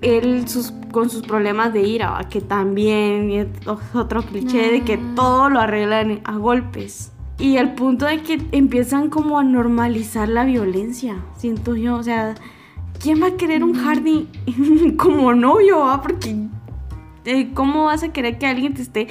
él 0.00 0.48
sus, 0.48 0.72
con 0.90 1.10
sus 1.10 1.22
problemas 1.22 1.72
de 1.72 1.82
ira, 1.82 2.10
va, 2.10 2.28
que 2.28 2.40
también 2.40 3.30
es 3.30 3.46
otro 3.94 4.22
cliché 4.22 4.70
de 4.72 4.80
que 4.82 4.94
Ah. 4.94 5.12
todo 5.14 5.50
lo 5.50 5.60
arreglan 5.60 6.20
a 6.24 6.36
golpes. 6.36 7.12
Y 7.38 7.56
el 7.56 7.74
punto 7.74 8.06
de 8.06 8.22
que 8.22 8.40
empiezan 8.52 9.10
como 9.10 9.38
a 9.38 9.44
normalizar 9.44 10.28
la 10.28 10.44
violencia, 10.44 11.16
siento 11.36 11.74
yo, 11.76 11.96
o 11.96 12.02
sea, 12.02 12.34
¿quién 13.02 13.20
va 13.22 13.26
a 13.28 13.36
querer 13.36 13.64
un 13.64 13.74
Hardy 13.74 14.28
como 14.96 15.34
novio? 15.34 15.80
va? 15.80 16.00
Porque 16.00 16.36
eh, 17.24 17.50
¿cómo 17.54 17.84
vas 17.84 18.02
a 18.02 18.12
querer 18.12 18.38
que 18.38 18.46
alguien 18.46 18.74
te 18.74 18.82
esté 18.82 19.08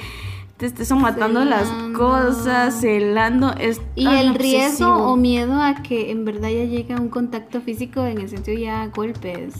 te 0.56 0.66
esté 0.66 0.84
somatando 0.84 1.44
las 1.44 1.66
Celando. 1.68 1.98
cosas, 1.98 2.80
celando? 2.80 3.52
Es 3.54 3.80
Y 3.96 4.06
el 4.06 4.34
riesgo 4.36 4.94
o 4.94 5.16
miedo 5.16 5.60
a 5.60 5.82
que 5.82 6.12
en 6.12 6.24
verdad 6.24 6.50
ya 6.50 6.64
llegue 6.64 6.94
a 6.94 7.00
un 7.00 7.08
contacto 7.08 7.60
físico 7.60 8.04
en 8.04 8.18
el 8.18 8.28
sentido 8.28 8.58
ya 8.58 8.86
golpes. 8.86 9.54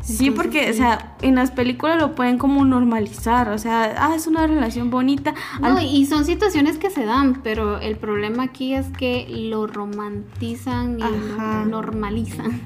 Sí, 0.00 0.30
porque, 0.30 0.70
o 0.70 0.72
sea, 0.74 1.16
en 1.22 1.34
las 1.34 1.50
películas 1.50 1.98
lo 2.00 2.14
pueden 2.14 2.38
como 2.38 2.64
normalizar, 2.64 3.48
o 3.50 3.58
sea, 3.58 3.94
ah, 3.98 4.14
es 4.14 4.26
una 4.26 4.46
relación 4.46 4.90
bonita. 4.90 5.34
No, 5.60 5.76
Al- 5.76 5.82
y 5.84 6.06
son 6.06 6.24
situaciones 6.24 6.78
que 6.78 6.88
se 6.88 7.04
dan, 7.04 7.40
pero 7.42 7.78
el 7.80 7.96
problema 7.96 8.44
aquí 8.44 8.74
es 8.74 8.86
que 8.96 9.26
lo 9.28 9.66
romantizan 9.66 10.98
y 11.00 11.02
Ajá. 11.02 11.60
lo 11.64 11.66
normalizan. 11.66 12.60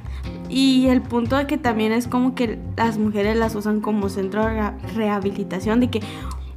Y 0.48 0.86
el 0.88 1.00
punto 1.00 1.36
de 1.36 1.46
que 1.46 1.56
también 1.58 1.92
es 1.92 2.06
como 2.06 2.34
que 2.34 2.58
las 2.76 2.98
mujeres 2.98 3.36
las 3.36 3.54
usan 3.54 3.80
como 3.80 4.08
centro 4.08 4.44
de 4.46 4.50
re- 4.50 4.72
rehabilitación, 4.94 5.80
de 5.80 5.88
que 5.90 6.00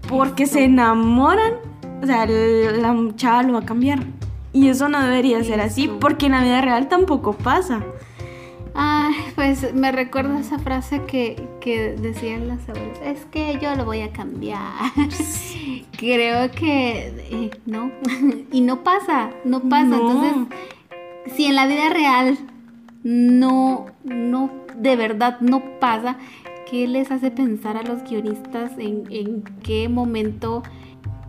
porque 0.09 0.45
se 0.45 0.65
enamoran, 0.65 1.53
o 2.03 2.05
sea, 2.05 2.25
la 2.25 2.95
chava 3.15 3.43
lo 3.43 3.53
va 3.53 3.59
a 3.59 3.65
cambiar. 3.65 4.03
Y 4.53 4.67
eso 4.69 4.87
no 4.89 5.01
debería 5.01 5.43
ser 5.43 5.61
así, 5.61 5.89
porque 5.99 6.27
en 6.27 6.33
la 6.33 6.43
vida 6.43 6.61
real 6.61 6.87
tampoco 6.89 7.33
pasa. 7.33 7.83
Ay, 8.77 9.15
pues 9.35 9.73
me 9.73 9.93
recuerda 9.93 10.37
esa 10.37 10.59
frase 10.59 11.01
que, 11.05 11.41
que 11.61 11.93
decían 11.93 12.49
las 12.49 12.67
abuelas, 12.67 12.99
es 13.03 13.25
que 13.25 13.57
yo 13.61 13.73
lo 13.75 13.85
voy 13.85 14.01
a 14.01 14.11
cambiar. 14.11 14.91
Creo 15.97 16.51
que 16.51 17.07
eh, 17.31 17.51
no, 17.65 17.89
y 18.51 18.59
no 18.59 18.83
pasa, 18.83 19.29
no 19.45 19.61
pasa. 19.61 19.85
No. 19.85 19.95
Entonces, 19.95 20.57
si 21.35 21.45
en 21.45 21.55
la 21.55 21.67
vida 21.67 21.89
real 21.89 22.37
no, 23.03 23.85
no, 24.03 24.51
de 24.75 24.95
verdad 24.97 25.39
no 25.39 25.63
pasa, 25.79 26.17
¿qué 26.69 26.85
les 26.85 27.11
hace 27.11 27.31
pensar 27.31 27.77
a 27.77 27.83
los 27.83 28.03
guionistas 28.03 28.73
en, 28.77 29.05
en 29.09 29.43
qué 29.63 29.87
momento 29.87 30.63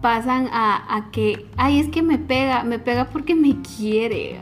pasan 0.01 0.49
a, 0.51 0.97
a 0.97 1.13
que, 1.13 1.47
ay, 1.57 1.79
es 1.79 1.89
que 1.91 2.03
me 2.03 2.19
pega, 2.19 2.65
me 2.65 2.81
pega 2.81 3.05
porque 3.05 3.37
me 3.37 3.57
quiere? 3.63 4.41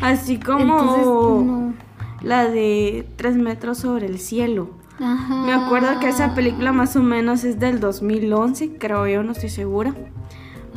Así 0.00 0.38
como 0.38 0.60
Entonces, 0.60 1.06
no. 1.06 1.86
La 2.22 2.48
de 2.48 3.06
Tres 3.16 3.36
metros 3.36 3.78
sobre 3.78 4.06
el 4.06 4.18
cielo. 4.18 4.70
Ajá. 4.98 5.44
Me 5.44 5.52
acuerdo 5.52 6.00
que 6.00 6.08
esa 6.08 6.34
película 6.34 6.72
más 6.72 6.96
o 6.96 7.02
menos 7.02 7.44
es 7.44 7.58
del 7.60 7.80
2011, 7.80 8.76
creo 8.78 9.06
yo, 9.06 9.22
no 9.22 9.32
estoy 9.32 9.50
segura. 9.50 9.94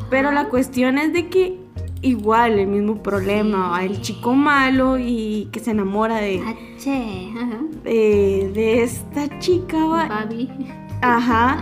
Pero 0.09 0.31
la 0.31 0.45
cuestión 0.49 0.97
es 0.97 1.13
de 1.13 1.29
que 1.29 1.59
igual 2.01 2.59
el 2.59 2.67
mismo 2.67 3.01
problema, 3.03 3.77
Sí. 3.79 3.85
el 3.85 4.01
chico 4.01 4.33
malo 4.33 4.97
y 4.97 5.47
que 5.51 5.59
se 5.59 5.71
enamora 5.71 6.17
de, 6.17 6.39
H, 6.41 7.31
ajá. 7.37 7.59
de, 7.83 8.51
de 8.53 8.83
esta 8.83 9.39
chica, 9.39 9.77
va, 9.85 10.07
Babi. 10.07 10.49
ajá, 11.01 11.57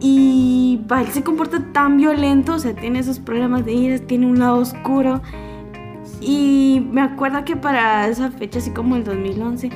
y 0.00 0.80
va, 0.90 1.02
él 1.02 1.08
se 1.08 1.22
comporta 1.22 1.72
tan 1.72 1.96
violento, 1.96 2.54
o 2.54 2.58
sea, 2.58 2.74
tiene 2.74 3.00
esos 3.00 3.18
problemas 3.18 3.64
de 3.64 3.72
ira, 3.72 3.98
tiene 3.98 4.26
un 4.26 4.38
lado 4.38 4.56
oscuro. 4.58 5.20
Y 6.20 6.82
me 6.90 7.00
acuerdo 7.00 7.44
que 7.44 7.56
para 7.56 8.06
esa 8.08 8.30
fecha, 8.30 8.58
así 8.58 8.70
como 8.70 8.96
el 8.96 9.04
2011, 9.04 9.70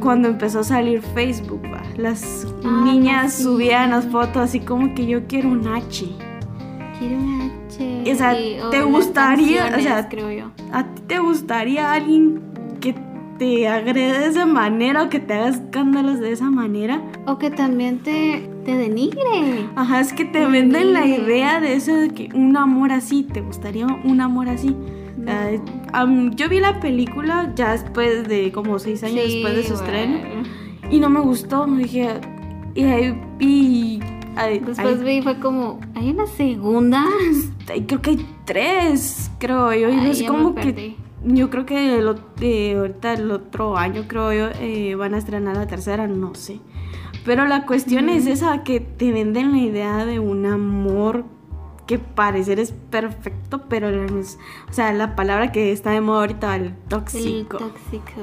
cuando 0.00 0.28
empezó 0.28 0.60
a 0.60 0.64
salir 0.64 1.02
Facebook, 1.02 1.62
va, 1.72 1.82
las 1.96 2.46
Ah, 2.64 2.82
niñas 2.84 3.34
sí. 3.34 3.42
subían 3.44 3.90
las 3.90 4.06
fotos 4.06 4.36
así 4.38 4.60
como 4.60 4.94
que 4.94 5.06
yo 5.06 5.26
quiero 5.26 5.50
un 5.50 5.66
H. 5.68 6.06
Quiero 6.98 7.16
un 7.16 7.40
H. 7.68 8.12
O 8.12 8.14
sea, 8.16 8.36
¿te 8.70 8.82
gustaría? 8.82 9.74
O 9.76 9.80
sea, 9.80 10.08
creo 10.08 10.30
yo. 10.30 10.50
¿A 10.72 10.84
ti 10.84 11.02
te 11.06 11.18
gustaría 11.18 11.92
alguien 11.92 12.40
que 12.80 12.94
te 13.38 13.66
agrede 13.68 14.18
de 14.20 14.26
esa 14.26 14.46
manera 14.46 15.04
o 15.04 15.08
que 15.08 15.18
te 15.18 15.34
haga 15.34 15.48
escándalos 15.48 16.20
de 16.20 16.32
esa 16.32 16.50
manera? 16.50 17.00
O 17.26 17.38
que 17.38 17.50
también 17.50 17.98
te, 17.98 18.48
te 18.64 18.76
denigre. 18.76 19.66
Ajá, 19.76 20.00
es 20.00 20.12
que 20.12 20.24
te 20.24 20.46
venden 20.46 20.92
la 20.92 21.06
idea 21.06 21.60
de 21.60 21.74
eso 21.74 21.94
de 21.94 22.10
que 22.10 22.28
un 22.34 22.56
amor 22.56 22.92
así, 22.92 23.22
¿te 23.24 23.40
gustaría 23.40 23.86
un 23.86 24.20
amor 24.20 24.48
así? 24.48 24.76
Yo 26.36 26.48
vi 26.48 26.60
la 26.60 26.80
película 26.80 27.52
ya 27.54 27.72
después 27.72 28.26
de 28.28 28.50
como 28.52 28.78
seis 28.78 29.02
años 29.04 29.24
Sí, 29.26 29.34
después 29.34 29.54
de 29.56 29.64
su 29.64 29.74
estreno 29.74 30.18
y 30.90 31.00
no 31.00 31.08
me 31.08 31.20
gustó, 31.20 31.66
dije, 31.66 32.20
y 32.74 32.84
ahí 32.84 33.18
vi, 33.38 34.00
ahí- 34.36 34.58
Después 34.58 35.02
vi 35.02 35.12
y 35.18 35.22
fue 35.22 35.38
como, 35.40 35.80
¿hay 35.94 36.10
una 36.10 36.26
segunda? 36.26 37.04
creo 37.86 38.02
que 38.02 38.10
hay 38.10 38.26
tres, 38.44 39.30
creo 39.38 39.72
yo, 39.72 39.88
y 39.88 39.92
Ay, 39.92 40.20
me 40.20 40.26
cómo 40.26 40.54
que. 40.54 40.96
Yo 41.24 41.50
creo 41.50 41.64
que 41.64 41.98
el, 41.98 42.14
eh, 42.40 42.74
ahorita 42.76 43.12
el 43.12 43.30
otro 43.30 43.76
año, 43.76 44.04
creo 44.08 44.32
yo, 44.32 44.48
eh, 44.60 44.96
van 44.96 45.14
a 45.14 45.18
estrenar 45.18 45.56
la 45.56 45.68
tercera, 45.68 46.08
no 46.08 46.34
sé. 46.34 46.58
Pero 47.24 47.46
la 47.46 47.64
cuestión 47.64 48.08
es 48.08 48.26
esa, 48.26 48.64
que 48.64 48.80
te 48.80 49.12
venden 49.12 49.52
la 49.52 49.58
idea 49.58 50.04
de 50.04 50.18
un 50.18 50.44
amor 50.46 51.24
que 51.86 51.98
parecer 51.98 52.58
es 52.60 52.72
perfecto, 52.72 53.62
pero 53.68 53.88
es- 54.18 54.38
o 54.68 54.72
sea, 54.72 54.92
la 54.92 55.14
palabra 55.16 55.52
que 55.52 55.72
está 55.72 55.90
de 55.90 56.00
moda 56.00 56.20
ahorita, 56.20 56.56
el 56.56 56.62
El 56.66 56.74
tóxico. 56.88 57.58
tóxico. 57.58 58.22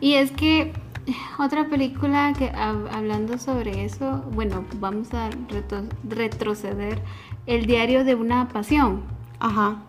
Y 0.00 0.14
es 0.14 0.30
que 0.32 0.72
otra 1.38 1.68
película 1.68 2.32
que 2.36 2.50
hab- 2.52 2.88
hablando 2.92 3.38
sobre 3.38 3.84
eso, 3.84 4.24
bueno, 4.32 4.64
vamos 4.80 5.12
a 5.14 5.30
retro- 5.48 5.88
retroceder. 6.08 7.00
El 7.46 7.66
diario 7.66 8.04
de 8.04 8.14
una 8.14 8.48
pasión. 8.48 9.02
Ajá. 9.40 9.82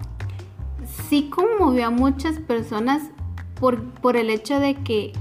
sí 1.10 1.30
conmovió 1.30 1.88
a 1.88 1.89
muchas 1.91 2.39
personas 2.39 3.04
por, 3.60 3.84
por 3.84 4.17
el 4.17 4.30
hecho 4.30 4.60
de 4.60 4.76
que 4.76 5.13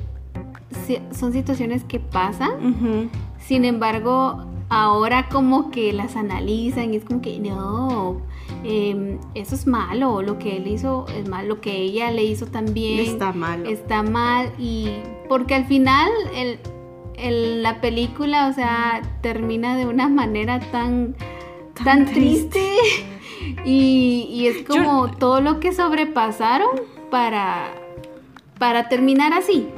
son 1.13 1.33
situaciones 1.33 1.85
que 1.85 2.01
pasan, 2.01 3.11
sin 3.39 3.65
embargo, 3.65 4.45
ahora 4.73 5.29
como 5.29 5.71
que 5.71 5.93
las 5.93 6.17
analizan 6.17 6.95
y 6.95 6.97
es 6.97 7.05
como 7.05 7.21
que 7.21 7.39
no, 7.39 8.21
em, 8.65 9.19
eso 9.35 9.55
es 9.55 9.67
malo, 9.67 10.23
lo 10.23 10.39
que 10.39 10.57
él 10.57 10.67
hizo 10.69 11.07
es 11.17 11.29
malo, 11.29 11.49
lo 11.49 11.61
que 11.61 11.77
ella 11.77 12.11
le 12.11 12.25
hizo 12.25 12.47
también 12.47 13.01
Está 13.01 13.33
malo. 13.33 13.69
está 13.69 14.03
mal 14.03 14.51
y 14.59 14.89
porque 15.29 15.55
al 15.55 15.67
final 15.67 16.11
el, 16.35 16.59
el- 17.17 17.63
la 17.63 17.81
película, 17.81 18.49
o 18.49 18.53
sea, 18.55 19.03
termina 19.21 19.77
de 19.77 19.87
una 19.87 20.09
manera 20.09 20.59
tan, 20.61 21.15
Tan 21.75 21.85
tan, 21.85 22.05
triste. 22.07 22.61
triste, 22.81 23.63
y, 23.65 24.27
y 24.31 24.47
es 24.47 24.63
como 24.67 25.11
todo 25.11 25.41
lo 25.41 25.61
que 25.61 25.73
sobrepasaron 25.73 26.71
para, 27.11 27.73
para 28.59 28.89
terminar 28.89 29.33
así. 29.35 29.69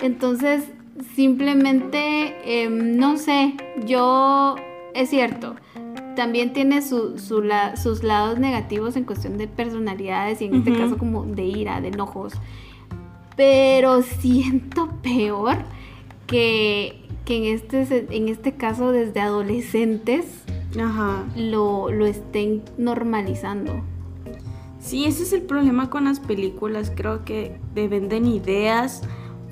Entonces, 0.00 0.64
simplemente, 1.14 2.34
em, 2.64 2.96
no 2.96 3.16
sé, 3.18 3.54
yo, 3.86 4.56
es 4.94 5.10
cierto, 5.10 5.54
también 6.16 6.52
tiene 6.52 6.82
su- 6.82 7.18
su 7.18 7.42
la- 7.42 7.76
sus 7.76 8.02
lados 8.02 8.38
negativos 8.38 8.96
en 8.96 9.04
cuestión 9.04 9.38
de 9.38 9.46
personalidades 9.46 10.40
y 10.42 10.46
en 10.46 10.56
este 10.56 10.72
caso 10.76 10.98
como 10.98 11.24
de 11.24 11.44
ira, 11.44 11.80
de 11.80 11.88
enojos. 11.88 12.32
Pero 13.36 14.02
siento 14.02 14.88
peor 15.02 15.58
que, 16.26 17.06
que 17.24 17.36
en, 17.36 17.44
este, 17.54 18.06
en 18.10 18.28
este 18.28 18.54
caso 18.54 18.90
desde 18.90 19.20
adolescentes 19.20 20.24
Ajá. 20.78 21.24
lo, 21.36 21.90
lo 21.92 22.06
estén 22.06 22.62
normalizando. 22.78 23.80
Sí, 24.80 25.04
ese 25.04 25.22
es 25.22 25.32
el 25.32 25.42
problema 25.42 25.90
con 25.90 26.04
las 26.04 26.18
películas. 26.20 26.90
Creo 26.94 27.24
que 27.24 27.58
te 27.74 27.86
venden 27.88 28.26
ideas. 28.26 29.02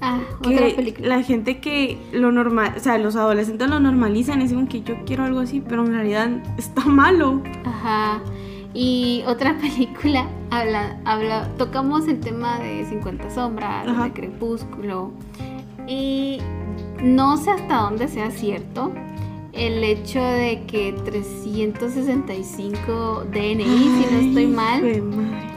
Ah, 0.00 0.20
que 0.42 0.54
otra 0.54 0.66
película. 0.76 1.08
la 1.08 1.22
gente 1.22 1.58
que 1.58 1.96
lo 2.12 2.30
normal, 2.32 2.74
o 2.76 2.80
sea, 2.80 2.98
los 2.98 3.16
adolescentes 3.16 3.66
lo 3.68 3.80
normalizan 3.80 4.40
y 4.40 4.42
dicen 4.44 4.66
que 4.66 4.82
yo 4.82 4.94
quiero 5.06 5.24
algo 5.24 5.40
así, 5.40 5.62
pero 5.66 5.84
en 5.86 5.92
realidad 5.94 6.28
está 6.58 6.84
malo. 6.84 7.40
Ajá. 7.64 8.20
Y 8.74 9.22
otra 9.26 9.56
película, 9.60 10.28
habla, 10.50 10.98
habla, 11.06 11.48
tocamos 11.56 12.06
el 12.08 12.20
tema 12.20 12.58
de 12.58 12.84
50 12.84 13.30
sombras, 13.30 13.88
Ajá. 13.88 14.04
de 14.04 14.12
Crepúsculo. 14.12 15.12
Y 15.88 16.38
no 17.02 17.38
sé 17.38 17.52
hasta 17.52 17.76
dónde 17.78 18.06
sea 18.08 18.30
cierto. 18.30 18.92
el 19.52 19.82
hecho 19.82 20.20
de 20.20 20.64
que 20.66 20.92
365 21.06 23.24
DNI, 23.32 23.64
si 23.64 24.06
no 24.12 24.18
estoy 24.28 24.46
mal. 24.46 24.82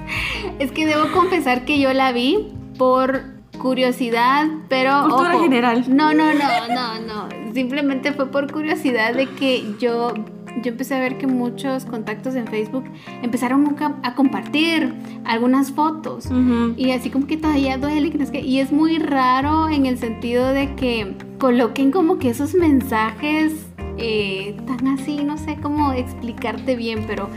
Es 0.59 0.71
que 0.71 0.85
debo 0.85 1.11
confesar 1.13 1.65
que 1.65 1.77
yo 1.79 1.91
la 1.93 2.11
vi 2.13 2.47
por 2.77 3.21
curiosidad, 3.59 4.47
pero 4.67 5.03
cultura 5.03 5.39
general. 5.39 5.85
No, 5.87 6.13
no, 6.13 6.33
no, 6.33 6.67
no, 6.67 6.99
no. 6.99 7.53
Simplemente 7.53 8.13
fue 8.13 8.31
por 8.31 8.51
curiosidad 8.51 9.13
de 9.13 9.27
que 9.27 9.75
yo 9.79 10.13
yo 10.61 10.71
empecé 10.71 10.95
a 10.95 10.99
ver 10.99 11.17
que 11.17 11.27
muchos 11.27 11.85
contactos 11.85 12.35
en 12.35 12.47
Facebook 12.47 12.85
empezaron 13.21 13.75
a 14.03 14.15
compartir 14.15 14.93
algunas 15.25 15.71
fotos 15.71 16.27
y 16.75 16.91
así 16.91 17.09
como 17.09 17.27
que 17.27 17.37
todavía 17.37 17.77
duele 17.77 18.11
y 18.43 18.59
es 18.59 18.71
muy 18.71 18.97
raro 18.97 19.69
en 19.69 19.85
el 19.85 19.97
sentido 19.97 20.51
de 20.51 20.75
que 20.75 21.15
coloquen 21.37 21.91
como 21.91 22.17
que 22.17 22.29
esos 22.29 22.53
mensajes 22.55 23.67
eh, 23.97 24.57
tan 24.65 24.87
así, 24.87 25.23
no 25.23 25.37
sé 25.37 25.57
cómo 25.61 25.91
explicarte 25.91 26.75
bien, 26.75 27.03
pero 27.05 27.29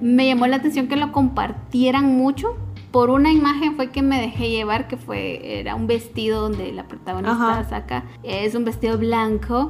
me 0.00 0.26
llamó 0.26 0.46
la 0.46 0.56
atención 0.56 0.86
que 0.86 0.96
lo 0.96 1.12
compartieran 1.12 2.16
mucho. 2.16 2.56
Por 2.90 3.10
una 3.10 3.30
imagen 3.30 3.76
fue 3.76 3.90
que 3.90 4.02
me 4.02 4.20
dejé 4.20 4.50
llevar, 4.50 4.88
que 4.88 4.96
fue, 4.96 5.60
era 5.60 5.74
un 5.74 5.86
vestido 5.86 6.40
donde 6.40 6.72
la 6.72 6.88
protagonista 6.88 7.64
saca, 7.68 8.04
es 8.22 8.54
un 8.54 8.64
vestido 8.64 8.98
blanco 8.98 9.68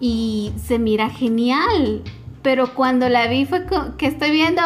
y 0.00 0.52
se 0.56 0.78
mira 0.78 1.08
genial. 1.08 2.02
Pero 2.42 2.74
cuando 2.74 3.08
la 3.08 3.26
vi 3.28 3.44
fue 3.44 3.66
que 3.96 4.06
estoy 4.06 4.30
viendo, 4.30 4.62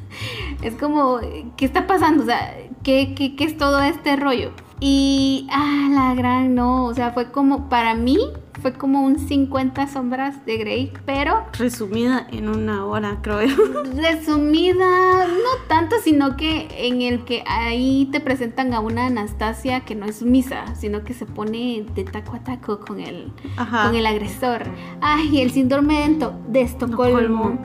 es 0.62 0.74
como, 0.76 1.20
¿qué 1.56 1.64
está 1.64 1.86
pasando? 1.86 2.22
O 2.22 2.26
sea, 2.26 2.56
¿qué, 2.82 3.14
qué, 3.14 3.36
qué 3.36 3.44
es 3.44 3.56
todo 3.56 3.80
este 3.80 4.16
rollo? 4.16 4.52
Y, 4.80 5.46
ah, 5.50 5.88
la 5.90 6.14
gran 6.14 6.54
no, 6.54 6.84
o 6.84 6.94
sea, 6.94 7.12
fue 7.12 7.30
como, 7.30 7.68
para 7.68 7.94
mí, 7.94 8.18
fue 8.64 8.72
como 8.72 9.02
un 9.02 9.18
50 9.18 9.88
sombras 9.88 10.46
de 10.46 10.56
Grey, 10.56 10.90
pero... 11.04 11.44
Resumida 11.52 12.26
en 12.32 12.48
una 12.48 12.86
hora, 12.86 13.18
creo. 13.20 13.40
Resumida, 13.94 15.26
no 15.26 15.66
tanto, 15.68 15.96
sino 16.02 16.38
que 16.38 16.68
en 16.74 17.02
el 17.02 17.26
que 17.26 17.44
ahí 17.46 18.08
te 18.10 18.20
presentan 18.20 18.72
a 18.72 18.80
una 18.80 19.04
Anastasia 19.04 19.80
que 19.80 19.94
no 19.94 20.06
es 20.06 20.22
misa, 20.22 20.74
sino 20.76 21.04
que 21.04 21.12
se 21.12 21.26
pone 21.26 21.84
de 21.94 22.04
taco 22.04 22.36
a 22.36 22.38
taco 22.38 22.80
con 22.80 23.00
el, 23.00 23.34
con 23.54 23.96
el 23.96 24.06
agresor. 24.06 24.62
Ay, 25.02 25.42
el 25.42 25.50
síndrome 25.50 26.16
de 26.48 26.62
Estocolmo. 26.62 27.58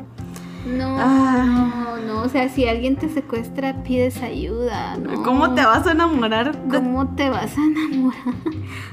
No, 0.66 0.98
ah. 1.00 1.79
No, 2.20 2.26
o 2.26 2.30
sea, 2.30 2.50
si 2.50 2.68
alguien 2.68 2.96
te 2.96 3.10
secuestra, 3.10 3.84
pides 3.84 4.22
ayuda, 4.22 4.98
¿no? 4.98 5.24
¿Cómo 5.24 5.54
te 5.54 5.66
vas 5.66 5.86
a 5.88 5.92
enamorar? 5.92 6.58
¿Cómo 6.70 7.16
te 7.16 7.30
vas 7.30 7.58
a 7.58 7.62
enamorar? 7.62 8.36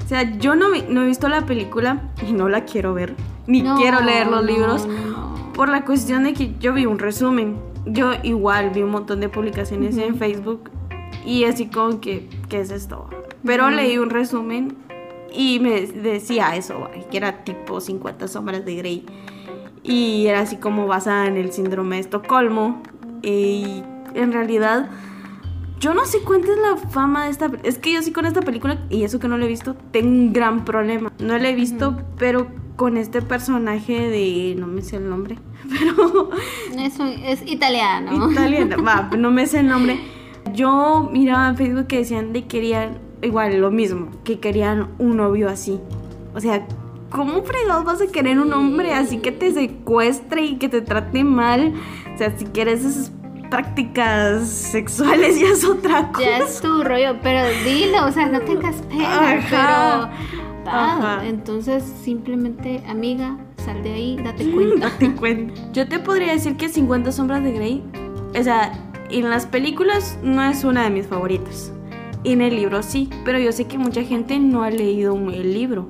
O 0.03 0.07
sea, 0.07 0.37
yo 0.37 0.55
no, 0.55 0.67
no 0.89 1.03
he 1.03 1.05
visto 1.05 1.27
la 1.27 1.45
película 1.45 2.01
y 2.27 2.31
no 2.31 2.47
la 2.49 2.63
quiero 2.65 2.93
ver, 2.93 3.15
ni 3.45 3.61
quiero 3.61 4.01
leer 4.01 4.27
los 4.27 4.43
libros, 4.45 4.87
por 5.53 5.69
la 5.69 5.83
cuestión 5.83 6.23
de 6.23 6.33
que 6.33 6.55
yo 6.59 6.73
vi 6.73 6.85
un 6.85 6.99
resumen. 6.99 7.57
Yo 7.85 8.11
igual 8.23 8.71
vi 8.71 8.81
un 8.81 8.91
montón 8.91 9.21
de 9.21 9.29
publicaciones 9.29 9.97
en 9.97 10.17
Facebook 10.17 10.71
y 11.25 11.45
así 11.45 11.67
como 11.67 12.01
que, 12.01 12.29
¿qué 12.49 12.61
es 12.61 12.71
esto? 12.71 13.09
Pero 13.45 13.69
leí 13.69 13.97
un 13.97 14.09
resumen 14.09 14.77
y 15.33 15.59
me 15.59 15.81
decía 15.81 16.55
eso, 16.55 16.89
que 17.09 17.17
era 17.17 17.43
tipo 17.43 17.79
50 17.79 18.27
sombras 18.27 18.65
de 18.65 18.75
Grey 18.75 19.05
y 19.83 20.27
era 20.27 20.41
así 20.41 20.57
como 20.57 20.85
basada 20.85 21.27
en 21.27 21.37
el 21.37 21.51
síndrome 21.51 21.95
de 21.95 22.01
Estocolmo. 22.01 22.81
Y 23.27 23.83
en 24.13 24.31
realidad, 24.31 24.89
yo 25.79 25.93
no 25.93 26.05
sé 26.05 26.19
cuánta 26.19 26.51
es 26.51 26.57
la 26.57 26.77
fama 26.89 27.25
de 27.25 27.31
esta. 27.31 27.51
Es 27.63 27.77
que 27.77 27.93
yo 27.93 28.01
sí 28.01 28.11
con 28.11 28.25
esta 28.25 28.41
película, 28.41 28.79
y 28.89 29.03
eso 29.03 29.19
que 29.19 29.27
no 29.27 29.37
la 29.37 29.45
he 29.45 29.49
visto, 29.49 29.75
tengo 29.91 30.07
un 30.07 30.33
gran 30.33 30.63
problema. 30.63 31.11
No 31.19 31.37
la 31.37 31.49
he 31.49 31.55
visto, 31.55 31.97
pero 32.17 32.47
con 32.77 32.95
este 32.95 33.21
personaje 33.21 34.09
de. 34.09 34.55
No 34.57 34.67
me 34.67 34.81
sé 34.81 34.95
el 34.95 35.09
nombre, 35.09 35.37
pero. 35.69 36.29
Es 36.77 37.41
italiano. 37.45 38.31
Italiano, 38.31 38.77
va, 38.81 39.09
no 39.17 39.29
me 39.29 39.45
sé 39.45 39.59
el 39.59 39.67
nombre. 39.67 39.99
Yo 40.53 41.09
miraba 41.11 41.49
en 41.49 41.57
Facebook 41.57 41.87
que 41.87 41.97
decían 41.97 42.31
de 42.31 42.45
querían 42.45 42.99
igual 43.21 43.59
lo 43.59 43.71
mismo, 43.71 44.09
que 44.23 44.39
querían 44.39 44.89
un 44.99 45.17
novio 45.17 45.49
así. 45.49 45.79
O 46.33 46.39
sea, 46.39 46.65
¿cómo 47.09 47.43
fregados 47.43 47.83
vas 47.83 48.01
a 48.01 48.07
querer 48.07 48.39
un 48.39 48.53
hombre 48.53 48.93
así 48.93 49.17
que 49.17 49.31
te 49.31 49.51
secuestre 49.51 50.45
y 50.45 50.57
que 50.57 50.69
te 50.69 50.81
trate 50.81 51.23
mal? 51.23 51.73
O 52.13 52.17
sea, 52.17 52.37
si 52.37 52.45
quieres 52.45 52.83
esas 52.83 53.11
prácticas 53.49 54.47
sexuales 54.49 55.39
ya 55.41 55.47
es 55.47 55.63
otra 55.63 56.11
cosa. 56.11 56.27
Ya 56.27 56.37
es 56.39 56.61
tu 56.61 56.83
rollo, 56.83 57.17
pero 57.21 57.47
dilo, 57.63 58.05
o 58.05 58.11
sea, 58.11 58.27
no 58.27 58.41
tengas 58.41 58.75
pena, 58.83 59.39
pero... 59.49 60.37
Entonces, 61.23 61.83
simplemente, 62.01 62.83
amiga, 62.89 63.37
sal 63.57 63.81
de 63.83 63.93
ahí, 63.93 64.17
date 64.21 64.51
cuenta. 64.51 64.89
date 64.89 65.11
cuenta. 65.15 65.53
Yo 65.71 65.87
te 65.87 65.99
podría 65.99 66.33
decir 66.33 66.57
que 66.57 66.69
50 66.69 67.11
sombras 67.11 67.43
de 67.43 67.53
Grey, 67.53 67.83
o 68.37 68.43
sea, 68.43 68.73
en 69.09 69.29
las 69.29 69.45
películas 69.45 70.17
no 70.21 70.43
es 70.43 70.63
una 70.63 70.83
de 70.83 70.89
mis 70.89 71.07
favoritas. 71.07 71.71
En 72.23 72.41
el 72.41 72.55
libro 72.55 72.83
sí, 72.83 73.09
pero 73.23 73.39
yo 73.39 73.51
sé 73.51 73.65
que 73.65 73.77
mucha 73.77 74.03
gente 74.03 74.39
no 74.39 74.63
ha 74.63 74.69
leído 74.69 75.15
el 75.15 75.53
libro. 75.53 75.87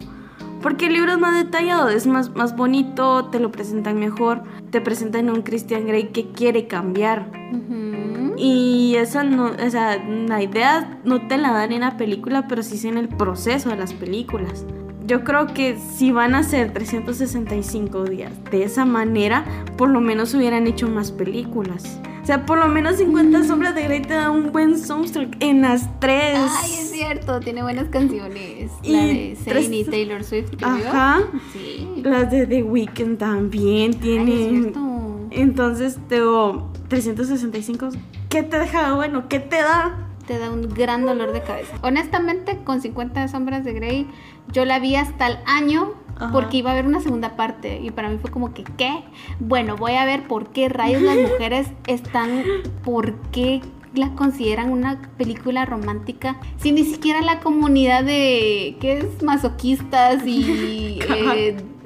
Porque 0.62 0.88
el 0.88 0.94
libro 0.94 1.12
es 1.12 1.20
más 1.20 1.36
detallado, 1.36 1.90
es 1.90 2.08
más, 2.08 2.36
más 2.36 2.56
bonito, 2.56 3.26
te 3.26 3.40
lo 3.40 3.52
presentan 3.52 4.00
mejor, 4.00 4.44
te 4.72 4.82
presentan 4.82 5.30
a 5.30 5.34
un 5.34 5.42
Christian 5.42 5.86
Grey 5.86 6.08
que 6.08 6.32
quiere 6.32 6.68
cambiar. 6.68 7.32
Y 8.38 8.96
esa 8.96 9.24
no, 9.24 9.52
o 9.52 9.70
sea, 9.70 9.98
la 9.98 10.44
idea 10.44 11.00
no 11.04 11.28
te 11.28 11.38
la 11.38 11.52
dan 11.54 11.72
en 11.72 11.82
la 11.82 11.98
película, 11.98 12.48
pero 12.48 12.62
sí 12.64 12.88
en 12.88 12.98
el 12.98 13.08
proceso 13.08 13.70
de 13.70 13.78
las 13.78 13.94
películas. 13.94 14.66
Yo 15.06 15.24
creo 15.24 15.48
que 15.48 15.78
si 15.78 16.12
van 16.12 16.36
a 16.36 16.44
ser 16.44 16.74
365 16.74 18.04
días 18.04 18.34
de 18.52 18.64
esa 18.64 18.86
manera, 18.86 19.46
por 19.78 19.90
lo 19.90 20.02
menos 20.02 20.34
hubieran 20.34 20.68
hecho 20.68 20.90
más 20.90 21.12
películas. 21.12 22.00
O 22.28 22.30
sea, 22.30 22.46
por 22.46 22.58
lo 22.58 22.68
menos 22.68 22.98
50 22.98 23.46
sombras 23.46 23.74
de 23.74 23.84
Grey 23.84 24.02
te 24.02 24.14
da 24.14 24.32
un 24.32 24.52
buen 24.52 24.78
soundtrack 24.78 25.38
en 25.40 25.62
las 25.62 25.98
tres. 26.02 26.38
Ay, 26.62 26.74
es 26.74 26.92
cierto, 26.92 27.40
tiene 27.40 27.64
buenas 27.64 27.88
canciones. 27.88 28.70
Y 28.84 28.92
la 28.92 29.04
de 29.06 29.38
Zayn 29.42 29.74
y 29.74 29.86
Taylor 29.86 30.26
Swift. 30.26 30.52
Ajá. 30.62 31.22
Sí. 31.54 31.88
Las 32.04 32.30
de 32.30 32.46
The 32.46 32.64
Weeknd 32.64 33.18
también 33.18 33.98
tienen. 34.02 34.74
Entonces, 35.32 36.00
tengo 36.10 36.70
365. 36.90 37.92
¿Qué 38.28 38.44
te 38.44 38.60
deja 38.60 38.94
bueno? 38.96 39.30
¿Qué 39.30 39.40
te 39.40 39.62
da? 39.62 40.10
Te 40.28 40.38
da 40.38 40.52
un 40.52 40.68
gran 40.68 41.06
dolor 41.06 41.32
de 41.32 41.40
cabeza. 41.44 41.78
Honestamente, 41.82 42.60
con 42.66 42.82
50 42.82 43.30
sombras 43.30 43.64
de 43.64 43.72
Grey, 43.72 44.06
yo 44.52 44.66
la 44.66 44.80
vi 44.80 44.98
hasta 44.98 45.28
el 45.28 45.38
año 45.46 45.94
porque 46.32 46.58
iba 46.58 46.72
a 46.72 46.74
haber 46.74 46.86
una 46.86 47.00
segunda 47.00 47.36
parte 47.36 47.80
y 47.82 47.92
para 47.92 48.10
mí 48.10 48.18
fue 48.18 48.32
como 48.32 48.54
que, 48.54 48.64
¿qué? 48.64 49.04
Bueno, 49.40 49.76
voy 49.78 49.94
a 49.94 50.06
ver 50.06 50.28
por 50.28 50.50
qué 50.50 50.70
rayos 50.70 51.02
las 51.02 51.18
mujeres 51.32 51.68
están, 51.88 52.44
por 52.84 53.16
qué 53.32 53.62
la 53.94 54.14
consideran 54.16 54.72
una 54.72 55.02
película 55.18 55.66
romántica 55.66 56.40
si 56.58 56.72
ni 56.72 56.84
siquiera 56.84 57.22
la 57.22 57.40
comunidad 57.40 58.04
de, 58.04 58.78
¿qué 58.80 59.00
es? 59.00 59.24
Masoquistas 59.24 60.26
y... 60.26 61.00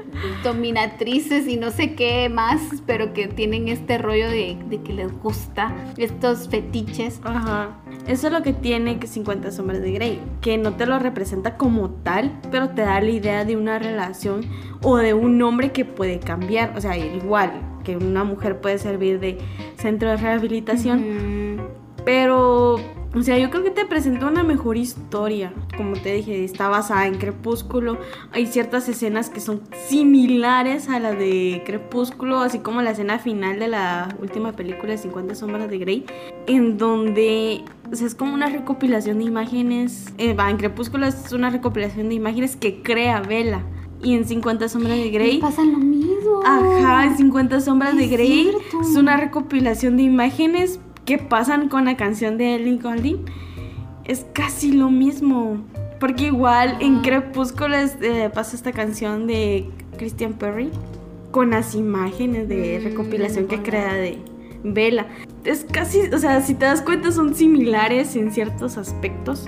dominatrices 0.44 1.48
y 1.48 1.58
no 1.58 1.72
sé 1.72 1.96
qué 1.96 2.30
más, 2.30 2.62
pero 2.86 3.14
que 3.14 3.28
tienen 3.28 3.68
este 3.68 3.98
rollo 3.98 4.30
de, 4.30 4.58
que 4.84 4.94
les 4.94 5.12
gusta 5.20 5.74
estos 5.98 6.50
fetiches. 6.50 7.20
Ajá. 7.24 7.78
Eso 8.08 8.28
es 8.28 8.34
lo 8.34 8.42
que 8.42 8.54
tiene 8.54 9.00
que 9.00 9.08
50 9.08 9.52
sombras 9.52 9.82
de 9.82 9.92
Grey, 9.92 10.22
que 10.42 10.58
no 10.58 10.76
te 10.76 10.86
lo 10.86 10.98
representa 11.00 11.58
como 11.58 11.90
tal, 11.90 12.40
pero 12.52 12.70
te 12.70 12.82
da 12.82 13.00
la 13.00 13.12
idea 13.12 13.46
de 13.46 13.56
una 13.56 13.80
relación 13.80 14.42
o 14.82 14.98
de 14.98 15.14
un 15.14 15.42
hombre 15.42 15.72
que 15.72 15.86
puede 15.86 16.20
cambiar, 16.20 16.76
o 16.76 16.82
sea, 16.82 16.98
igual 16.98 17.52
que 17.84 17.98
una 17.98 18.24
mujer 18.24 18.60
puede 18.62 18.78
servir 18.78 19.20
de 19.20 19.38
centro 19.76 20.10
de 20.10 20.18
rehabilitación, 20.18 21.62
pero 22.06 22.80
o 23.14 23.22
sea, 23.24 23.38
yo 23.38 23.50
creo 23.50 23.64
que 23.64 23.72
te 23.72 23.86
presentó 23.86 24.28
una 24.28 24.44
mejor 24.44 24.78
historia. 24.78 25.54
Como 25.76 25.94
te 25.94 26.14
dije, 26.14 26.46
está 26.46 26.70
basada 26.70 27.08
en 27.08 27.16
Crepúsculo. 27.16 27.98
Hay 28.32 28.48
ciertas 28.48 28.88
escenas 28.88 29.30
que 29.30 29.42
son 29.42 29.62
similares 29.88 30.88
a 30.88 31.00
la 31.00 31.12
de 31.12 31.62
Crepúsculo, 31.66 32.40
así 32.40 32.60
como 32.60 32.82
la 32.82 32.92
escena 32.92 33.20
final 33.20 33.60
de 33.60 33.68
la 33.68 34.16
última 34.22 34.54
película 34.54 34.94
de 34.94 34.98
50 34.98 35.36
sombras 35.36 35.70
de 35.70 35.78
Grey, 35.78 36.06
en 36.48 36.78
donde 36.78 37.64
o 37.92 37.96
sea, 37.96 38.08
es 38.08 38.16
como 38.16 38.34
una 38.34 38.48
recopilación 38.48 39.18
de 39.20 39.26
imágenes. 39.26 40.14
Eh, 40.18 40.36
en 40.40 40.58
Crepúsculo 40.58 41.06
es 41.06 41.34
una 41.34 41.50
recopilación 41.50 42.08
de 42.08 42.16
imágenes 42.16 42.56
que 42.56 42.82
crea 42.82 43.22
Vela. 43.22 43.64
Y 44.04 44.16
en 44.16 44.26
50 44.26 44.68
sombras 44.68 44.98
de 44.98 45.12
Grey... 45.12 45.40
Pasa 45.40 45.64
lo 45.64 45.78
mismo. 45.78 46.42
Ajá, 46.44 47.06
en 47.06 47.18
50 47.18 47.60
sombras 47.62 47.96
de 47.96 48.08
Grey 48.08 48.52
es 48.82 48.96
una 48.96 49.18
recopilación 49.18 49.96
de 49.98 50.04
imágenes 50.04 50.80
que 51.12 51.18
pasan 51.18 51.68
con 51.68 51.84
la 51.84 51.98
canción 51.98 52.38
de 52.38 52.56
Ellie 52.56 52.78
Goulding 52.78 53.26
es 54.06 54.26
casi 54.32 54.72
lo 54.72 54.90
mismo. 54.90 55.58
Porque 56.00 56.28
igual 56.28 56.78
en 56.80 57.02
Crepúsculo 57.02 57.76
eh, 57.76 58.32
pasa 58.34 58.56
esta 58.56 58.72
canción 58.72 59.28
de 59.28 59.70
Christian 59.98 60.32
Perry 60.32 60.70
con 61.32 61.50
las 61.50 61.76
imágenes 61.76 62.48
de 62.48 62.80
mm, 62.80 62.84
recopilación 62.86 63.48
que 63.48 63.62
crea 63.62 63.94
de 63.94 64.20
Vela. 64.64 65.08
Es 65.44 65.66
casi, 65.70 66.00
o 66.14 66.18
sea, 66.18 66.40
si 66.40 66.54
te 66.54 66.64
das 66.64 66.82
cuenta 66.82 67.12
son 67.12 67.36
similares 67.36 68.16
en 68.16 68.32
ciertos 68.32 68.78
aspectos. 68.78 69.48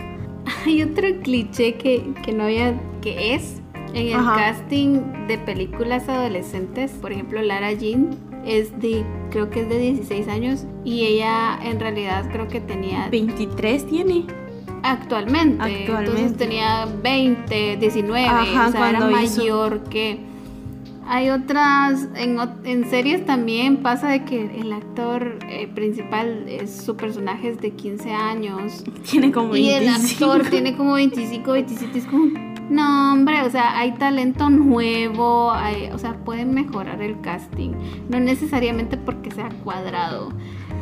Hay 0.66 0.82
otro 0.82 1.08
cliché 1.22 1.76
que, 1.76 2.14
que 2.26 2.34
no 2.34 2.44
había, 2.44 2.78
que 3.02 3.36
es 3.36 3.62
En 3.94 4.08
el 4.08 4.16
Ajá. 4.16 4.36
casting 4.36 5.28
de 5.30 5.38
películas 5.38 6.10
adolescentes, 6.10 6.92
por 6.92 7.14
ejemplo, 7.14 7.42
Lara 7.42 7.72
Jean 7.72 8.33
es 8.46 8.80
de, 8.80 9.04
creo 9.32 9.50
que 9.50 9.62
es 9.62 9.70
de 9.70 9.80
16 9.80 10.28
años 10.28 10.66
y 10.84 11.06
ella 11.06 11.58
en 11.64 11.80
realidad 11.80 12.30
creo 12.32 12.48
que 12.48 12.60
tenía 12.62 13.08
23 13.10 13.88
tiene. 13.88 14.26
actualmente, 14.84 15.64
Actualmente. 15.64 15.94
entonces 16.12 16.38
tenía 16.38 16.86
20, 17.02 17.78
19, 17.78 18.26
Ajá, 18.26 18.68
o 18.68 18.72
sea, 18.72 18.90
era 18.90 19.00
hizo- 19.00 19.12
mayor 19.12 19.84
que... 19.86 20.20
Hay 21.06 21.30
otras, 21.32 22.08
en, 22.16 22.38
en 22.64 22.90
series 22.90 23.26
también 23.26 23.78
pasa 23.84 24.08
de 24.08 24.24
que 24.24 24.58
el 24.62 24.72
actor 24.72 25.38
eh, 25.50 25.68
principal, 25.68 26.46
es, 26.48 26.78
su 26.82 26.96
personaje 26.96 27.50
es 27.50 27.60
de 27.60 27.72
15 27.72 28.14
años 28.14 28.86
Tiene 29.12 29.30
como 29.34 29.54
y 29.54 29.70
el 29.70 29.84
25. 29.84 30.32
actor 30.32 30.50
tiene 30.50 30.78
como 30.78 30.94
25, 30.94 31.52
27, 31.52 31.98
es 32.00 32.06
como, 32.06 32.28
no 32.70 33.23
sea, 33.54 33.78
hay 33.78 33.92
talento 33.94 34.50
nuevo, 34.50 35.52
hay- 35.52 35.90
o 35.94 35.98
sea, 35.98 36.14
pueden 36.26 36.54
mejorar 36.54 37.02
el 37.02 37.22
casting, 37.22 37.72
no 38.10 38.20
necesariamente 38.20 38.98
porque 38.98 39.32
sea 39.32 39.50
cuadrado, 39.64 40.30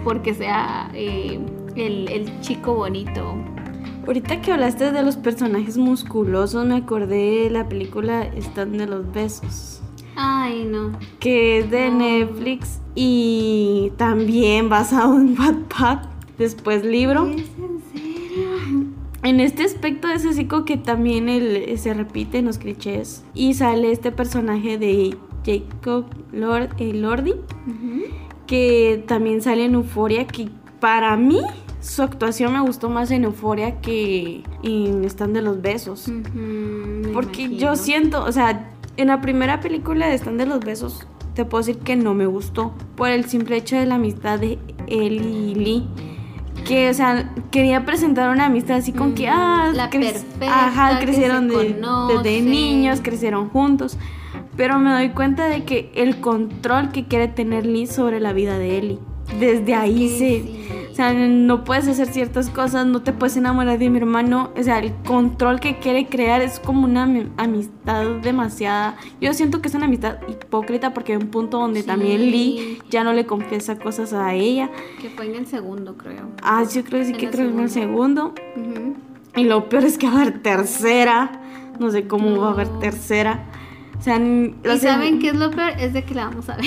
porque 0.04 0.34
sea 0.34 0.90
eh, 0.94 1.40
el, 1.76 2.10
el 2.10 2.42
chico 2.42 2.74
bonito. 2.74 3.36
Ahorita 4.08 4.42
que 4.42 4.52
hablaste 4.52 4.92
de 4.92 5.04
los 5.04 5.16
personajes 5.18 5.78
musculosos, 5.78 6.66
me 6.66 6.76
acordé 6.78 7.44
de 7.44 7.50
la 7.52 7.70
película 7.70 8.24
Están 8.24 8.76
de 8.78 8.88
los 8.88 9.12
Besos, 9.12 9.82
Ay, 10.16 10.66
no. 10.68 10.92
que 11.20 11.60
es 11.60 11.70
de 11.70 11.90
No. 11.92 11.98
Netflix 12.00 12.80
y 12.96 13.92
también 13.98 14.70
basado 14.70 15.16
en 15.18 15.38
Wattpad, 15.40 16.00
después 16.40 16.84
libro. 16.84 17.30
En 19.24 19.40
este 19.40 19.64
aspecto 19.64 20.08
es 20.08 20.26
así 20.26 20.46
como 20.46 20.66
que 20.66 20.78
también 20.78 21.30
el, 21.30 21.78
se 21.78 21.94
repiten 21.94 22.46
los 22.46 22.58
clichés 22.58 23.24
y 23.34 23.54
sale 23.54 23.92
este 23.92 24.12
personaje 24.12 24.78
de 24.78 25.16
Jacob 25.46 26.06
Lord, 26.32 26.70
eh, 26.80 26.94
Lordi, 26.94 27.36
que 28.48 29.04
también 29.08 29.42
sale 29.42 29.66
en 29.66 29.76
Euforia, 29.76 30.26
que 30.26 30.50
para 30.80 31.16
mí 31.18 31.42
su 31.82 32.02
actuación 32.02 32.54
me 32.54 32.62
gustó 32.62 32.90
más 32.90 33.12
en 33.12 33.24
Euforia 33.24 33.80
que 33.80 34.44
en 34.64 35.04
Están 35.04 35.34
de 35.34 35.42
los 35.42 35.62
Besos. 35.62 36.12
Porque 37.14 37.44
imagino. 37.44 37.60
yo 37.60 37.76
siento, 37.76 38.24
o 38.24 38.32
sea, 38.32 38.72
en 38.98 39.08
la 39.08 39.22
primera 39.22 39.60
película 39.60 40.08
de 40.08 40.16
Están 40.16 40.38
de 40.38 40.46
los 40.46 40.60
Besos, 40.60 41.08
te 41.34 41.46
puedo 41.46 41.64
decir 41.64 41.82
que 41.82 41.96
no 41.96 42.14
me 42.14 42.26
gustó. 42.26 42.74
Por 42.96 43.10
el 43.10 43.26
simple 43.26 43.58
hecho 43.58 43.76
de 43.78 43.86
la 43.86 43.96
amistad 43.96 44.40
de 44.40 44.60
él 44.88 45.22
y 45.22 45.56
Lee. 45.56 45.88
Que, 46.66 46.90
o 46.90 46.94
sea, 46.94 47.30
quería 47.52 47.86
presentar 47.86 48.30
una 48.30 48.46
amistad 48.46 48.78
así 48.78 48.94
con 48.94 49.14
que, 49.14 49.24
Ujú, 49.24 49.34
ah, 49.36 49.72
la 49.74 49.90
perfecta, 49.90 50.68
ajá, 50.68 51.00
crecieron 51.00 51.48
de- 51.48 51.56
desde 52.08 52.42
niños, 52.42 53.02
crecieron 53.02 53.50
juntos. 53.50 53.98
Pero 54.56 54.80
me 54.80 54.92
doy 54.92 55.10
cuenta 55.10 55.46
de 55.48 55.64
que 55.64 55.92
el 55.96 56.20
control 56.22 56.92
que 56.92 57.06
quiere 57.06 57.28
tener 57.28 57.66
Lee 57.66 57.88
sobre 57.88 58.20
la 58.20 58.34
vida 58.34 58.58
de 58.58 58.78
Ellie. 58.78 59.00
Desde 59.40 59.74
ahí 59.76 60.10
se, 60.10 60.18
sí. 60.42 60.68
o 60.92 60.96
sea, 60.96 61.14
no 61.14 61.64
puedes 61.64 61.88
hacer 61.88 62.08
ciertas 62.08 62.50
cosas, 62.50 62.86
no 62.86 63.02
te 63.02 63.14
puedes 63.14 63.38
enamorar 63.38 63.80
de 63.80 63.90
mi 63.90 63.98
hermano. 63.98 64.52
O 64.60 64.64
sea, 64.64 64.80
el 64.80 64.94
control 65.06 65.60
que 65.62 65.80
quiere 65.80 66.08
crear 66.08 66.42
es 66.42 66.60
como 66.60 66.84
una 66.86 67.06
ami- 67.08 67.30
amistad 67.38 68.04
demasiada. 68.22 68.98
Yo 69.22 69.34
siento 69.34 69.62
que 69.62 69.70
es 69.70 69.74
una 69.76 69.86
amistad 69.86 70.18
hipócrita 70.28 70.94
porque 70.94 71.14
hay 71.14 71.18
un 71.22 71.30
punto 71.30 71.60
donde 71.60 71.82
Sí. 71.82 71.88
también 71.88 72.20
Lee 72.30 72.80
ya 72.90 73.04
no 73.06 73.14
le 73.14 73.26
confiesa 73.26 73.80
cosas 73.80 74.12
a 74.12 74.34
ella. 74.34 74.70
Que 75.02 75.10
fue 75.10 75.28
en 75.28 75.36
el 75.36 75.48
segundo, 75.48 75.96
creo. 75.98 76.28
Ah, 76.44 76.64
yo 76.64 76.84
creo 76.84 77.00
que 77.00 77.06
sí 77.06 77.12
En 77.14 77.18
que 77.18 77.30
creo 77.30 77.48
que 77.48 77.54
en 77.54 77.60
el 77.62 77.70
segundo. 77.70 78.34
Ujú. 78.58 78.96
Y 79.38 79.46
lo 79.46 79.70
peor 79.70 79.86
es 79.86 79.98
que 79.98 80.08
va 80.08 80.18
a 80.18 80.22
haber 80.24 80.44
tercera. 80.44 81.32
No 81.80 81.90
sé 81.90 82.06
cómo 82.06 82.38
va 82.42 82.50
a 82.50 82.52
haber 82.52 82.68
tercera. 82.80 83.46
O 83.98 84.02
sea, 84.04 84.18
¿Y 84.20 84.78
saben 84.80 85.20
qué 85.20 85.30
es 85.30 85.36
lo 85.36 85.52
peor? 85.52 85.72
Es 85.80 85.94
de 85.94 86.04
que 86.04 86.16
la 86.16 86.26
vamos 86.26 86.50
a 86.50 86.58
ver. 86.58 86.66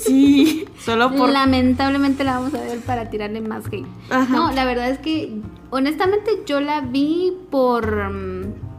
Sí, 0.00 0.66
solo 0.80 1.14
por. 1.14 1.30
Lamentablemente 1.30 2.24
la 2.24 2.38
vamos 2.38 2.54
a 2.54 2.60
ver 2.60 2.80
para 2.80 3.10
tirarle 3.10 3.40
más 3.40 3.66
hate. 3.66 3.86
Ajá. 4.10 4.34
No, 4.34 4.52
la 4.52 4.64
verdad 4.64 4.90
es 4.90 4.98
que 4.98 5.40
honestamente 5.70 6.30
yo 6.46 6.60
la 6.60 6.80
vi 6.80 7.32
por 7.50 8.12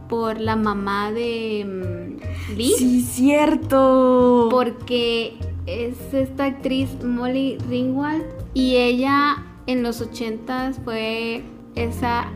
por 0.08 0.40
la 0.40 0.56
mamá 0.56 1.12
de 1.12 1.64
mm, 1.64 2.56
Lee. 2.56 2.74
Sí, 2.76 3.00
cierto. 3.02 4.48
Porque 4.50 5.38
es 5.66 6.12
esta 6.12 6.46
actriz 6.46 6.90
Molly 7.04 7.58
Ringwald 7.68 8.24
y 8.52 8.76
ella 8.76 9.44
en 9.66 9.84
los 9.84 10.00
ochentas 10.00 10.80
fue 10.84 11.44
esa 11.76 12.26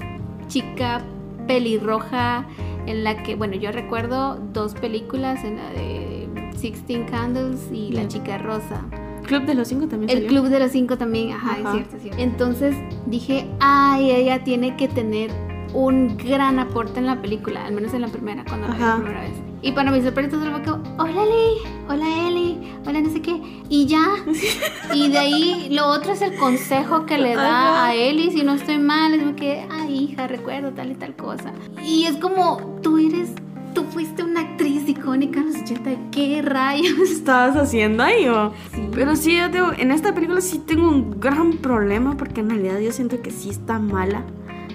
chica 0.46 1.02
pelirroja 1.48 2.46
en 2.86 3.02
la 3.02 3.22
que, 3.22 3.34
bueno, 3.34 3.56
yo 3.56 3.72
recuerdo 3.72 4.36
dos 4.52 4.74
películas, 4.74 5.42
en 5.42 5.56
la 5.56 5.70
de 5.70 6.23
Sixteen 6.68 7.04
Candles 7.04 7.60
y 7.70 7.92
La 7.92 8.08
chica 8.08 8.38
rosa. 8.38 8.80
Club 9.26 9.44
de 9.44 9.52
los 9.54 9.68
cinco 9.68 9.86
también 9.86 10.08
El 10.08 10.16
salió. 10.24 10.28
Club 10.30 10.48
de 10.50 10.58
los 10.60 10.72
Cinco 10.72 10.96
también, 10.96 11.32
ajá, 11.32 11.58
Ajá. 11.60 11.60
es 11.68 11.72
cierto, 11.74 11.96
es 11.96 12.02
cierto. 12.04 12.22
Entonces 12.22 12.74
dije, 13.04 13.46
ay, 13.60 14.10
ella 14.10 14.44
tiene 14.44 14.74
que 14.78 14.88
tener 14.88 15.30
un 15.74 16.16
gran 16.16 16.58
aporte 16.58 17.00
en 17.00 17.04
la 17.06 17.20
película, 17.20 17.66
al 17.66 17.74
menos 17.74 17.92
en 17.92 18.00
la 18.00 18.08
primera, 18.08 18.44
cuando 18.48 18.68
la 18.68 18.74
vi 18.76 18.80
la 18.80 18.96
primera 18.96 19.20
vez. 19.20 19.32
Y 19.60 19.72
para 19.72 19.90
mi 19.90 20.00
sorpresa 20.00 20.30
solo 20.42 20.62
como, 20.62 20.82
hola 21.02 21.22
Lee, 21.26 21.68
hola 21.90 22.28
Eli, 22.28 22.58
hola 22.86 23.00
no 23.02 23.10
sé 23.12 23.20
qué, 23.20 23.42
y 23.68 23.84
ya. 23.84 24.06
y 24.94 25.10
de 25.10 25.18
ahí 25.18 25.68
lo 25.70 25.86
otro 25.88 26.12
es 26.12 26.22
el 26.22 26.34
consejo 26.38 27.04
que 27.04 27.18
le 27.18 27.34
da 27.34 27.72
Ajá. 27.72 27.86
a 27.88 27.94
Eli, 27.94 28.30
si 28.30 28.42
no 28.42 28.54
estoy 28.54 28.78
mal, 28.78 29.12
es 29.12 29.20
como 29.22 29.36
que, 29.36 29.66
ay 29.70 30.04
hija, 30.04 30.28
recuerdo 30.28 30.72
tal 30.72 30.92
y 30.92 30.94
tal 30.94 31.14
cosa. 31.14 31.52
Y 31.84 32.04
es 32.04 32.16
como, 32.16 32.78
tú 32.82 32.96
eres, 32.96 33.32
tú 33.74 33.84
fuiste 33.84 34.22
una 34.22 34.40
actriz 34.40 34.63
icónica 35.04 35.40
en 35.40 35.46
los 35.46 35.56
80, 35.56 36.10
¿qué 36.10 36.40
rayos? 36.42 36.98
estabas 37.10 37.56
haciendo 37.56 38.02
ahí 38.02 38.26
o? 38.26 38.52
Sí. 38.74 38.88
Pero 38.92 39.16
sí, 39.16 39.36
yo 39.36 39.50
tengo, 39.50 39.72
en 39.76 39.90
esta 39.90 40.14
película 40.14 40.40
sí 40.40 40.58
tengo 40.66 40.88
un 40.88 41.20
gran 41.20 41.58
problema 41.58 42.16
porque 42.16 42.40
en 42.40 42.50
realidad 42.50 42.78
yo 42.80 42.90
siento 42.90 43.20
que 43.20 43.30
sí 43.30 43.50
está 43.50 43.78
mala. 43.78 44.24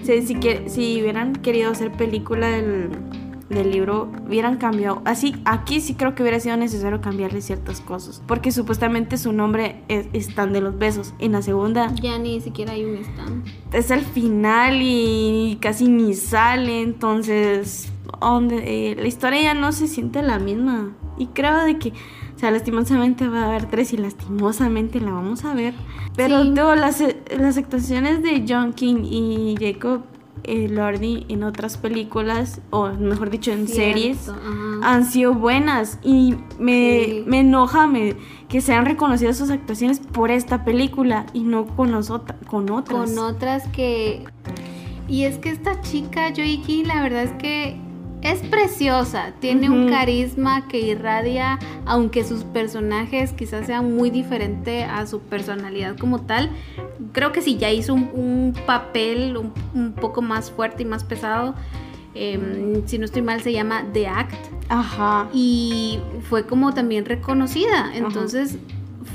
O 0.00 0.04
sea, 0.04 0.20
si, 0.22 0.38
si 0.68 1.02
hubieran 1.02 1.34
querido 1.34 1.72
hacer 1.72 1.92
película 1.92 2.48
del, 2.48 2.90
del 3.48 3.70
libro, 3.72 4.08
hubieran 4.26 4.56
cambiado. 4.56 5.02
Así, 5.04 5.34
aquí 5.44 5.80
sí 5.80 5.94
creo 5.94 6.14
que 6.14 6.22
hubiera 6.22 6.38
sido 6.40 6.56
necesario 6.56 7.00
cambiarle 7.00 7.42
ciertas 7.42 7.80
cosas. 7.80 8.22
Porque 8.26 8.52
supuestamente 8.52 9.18
su 9.18 9.32
nombre 9.32 9.82
es 9.88 10.06
Están 10.12 10.52
de 10.52 10.60
los 10.60 10.78
Besos. 10.78 11.12
En 11.18 11.32
la 11.32 11.42
segunda 11.42 11.92
Ya 11.96 12.18
ni 12.18 12.40
siquiera 12.40 12.72
hay 12.72 12.84
un 12.84 12.96
stand. 12.98 13.44
es 13.72 13.90
el 13.90 14.02
final 14.02 14.78
y 14.80 15.58
casi 15.60 15.88
ni 15.88 16.14
sale, 16.14 16.80
entonces 16.80 17.92
donde, 18.20 18.90
eh, 18.92 18.96
la 18.96 19.06
historia 19.06 19.42
ya 19.42 19.54
no 19.54 19.72
se 19.72 19.86
siente 19.88 20.22
la 20.22 20.38
misma. 20.38 20.92
Y 21.18 21.26
creo 21.28 21.64
de 21.64 21.78
que, 21.78 21.90
o 22.34 22.38
sea, 22.38 22.50
lastimosamente 22.50 23.28
va 23.28 23.42
a 23.42 23.48
haber 23.48 23.66
tres 23.66 23.92
y 23.92 23.96
lastimosamente 23.96 25.00
la 25.00 25.12
vamos 25.12 25.44
a 25.44 25.54
ver. 25.54 25.74
Pero 26.16 26.42
Sí. 26.42 26.50
digo, 26.54 26.74
las, 26.74 27.02
las 27.36 27.56
actuaciones 27.58 28.22
de 28.22 28.44
John 28.48 28.72
King 28.72 29.04
y 29.04 29.54
Jacob 29.60 30.02
eh, 30.44 30.68
Lordy 30.70 31.26
en 31.28 31.42
otras 31.42 31.76
películas, 31.76 32.62
o 32.70 32.88
mejor 32.88 33.28
dicho, 33.28 33.52
en 33.52 33.68
series, 33.68 34.30
han 34.82 35.04
sido 35.04 35.34
buenas 35.34 35.98
y 36.02 36.34
me, 36.58 37.04
Sí. 37.04 37.24
me 37.26 37.40
enoja 37.40 37.86
me- 37.86 38.16
que 38.48 38.62
sean 38.62 38.86
reconocidas 38.86 39.36
sus 39.36 39.50
actuaciones 39.50 40.00
por 40.00 40.30
esta 40.30 40.64
película 40.64 41.26
y 41.34 41.40
no 41.40 41.66
con, 41.66 41.92
los 41.92 42.08
con 42.46 42.70
otras. 42.70 43.10
Con 43.10 43.18
otras 43.18 43.68
que... 43.68 44.24
Y 45.08 45.24
es 45.24 45.36
que 45.36 45.50
esta 45.50 45.78
chica, 45.82 46.28
Joiki, 46.34 46.84
la 46.84 47.02
verdad 47.02 47.24
es 47.24 47.32
que 47.32 47.78
es 48.22 48.40
preciosa. 48.40 49.32
Tiene 49.40 49.70
un 49.70 49.88
carisma 49.88 50.68
que 50.68 50.80
irradia, 50.80 51.58
aunque 51.86 52.24
sus 52.24 52.44
personajes 52.44 53.32
quizás 53.32 53.66
sean 53.66 53.94
muy 53.94 54.10
diferentes 54.10 54.86
a 54.88 55.06
su 55.06 55.20
personalidad 55.20 55.96
como 55.96 56.20
tal. 56.20 56.50
Creo 57.12 57.32
que 57.32 57.42
sí, 57.42 57.56
ya 57.56 57.70
hizo 57.70 57.94
un, 57.94 58.10
un 58.12 58.54
papel 58.66 59.36
un, 59.36 59.52
un 59.74 59.92
poco 59.92 60.22
más 60.22 60.50
fuerte 60.50 60.82
y 60.82 60.86
más 60.86 61.04
pesado. 61.04 61.54
Em, 62.14 62.86
si 62.86 62.98
no 62.98 63.04
estoy 63.04 63.22
mal, 63.22 63.40
se 63.40 63.52
llama 63.52 63.84
The 63.92 64.06
Act. 64.08 64.34
Ajá. 64.68 65.28
y 65.32 65.98
fue 66.28 66.46
como 66.46 66.72
también 66.72 67.04
reconocida. 67.04 67.90
Entonces 67.94 68.56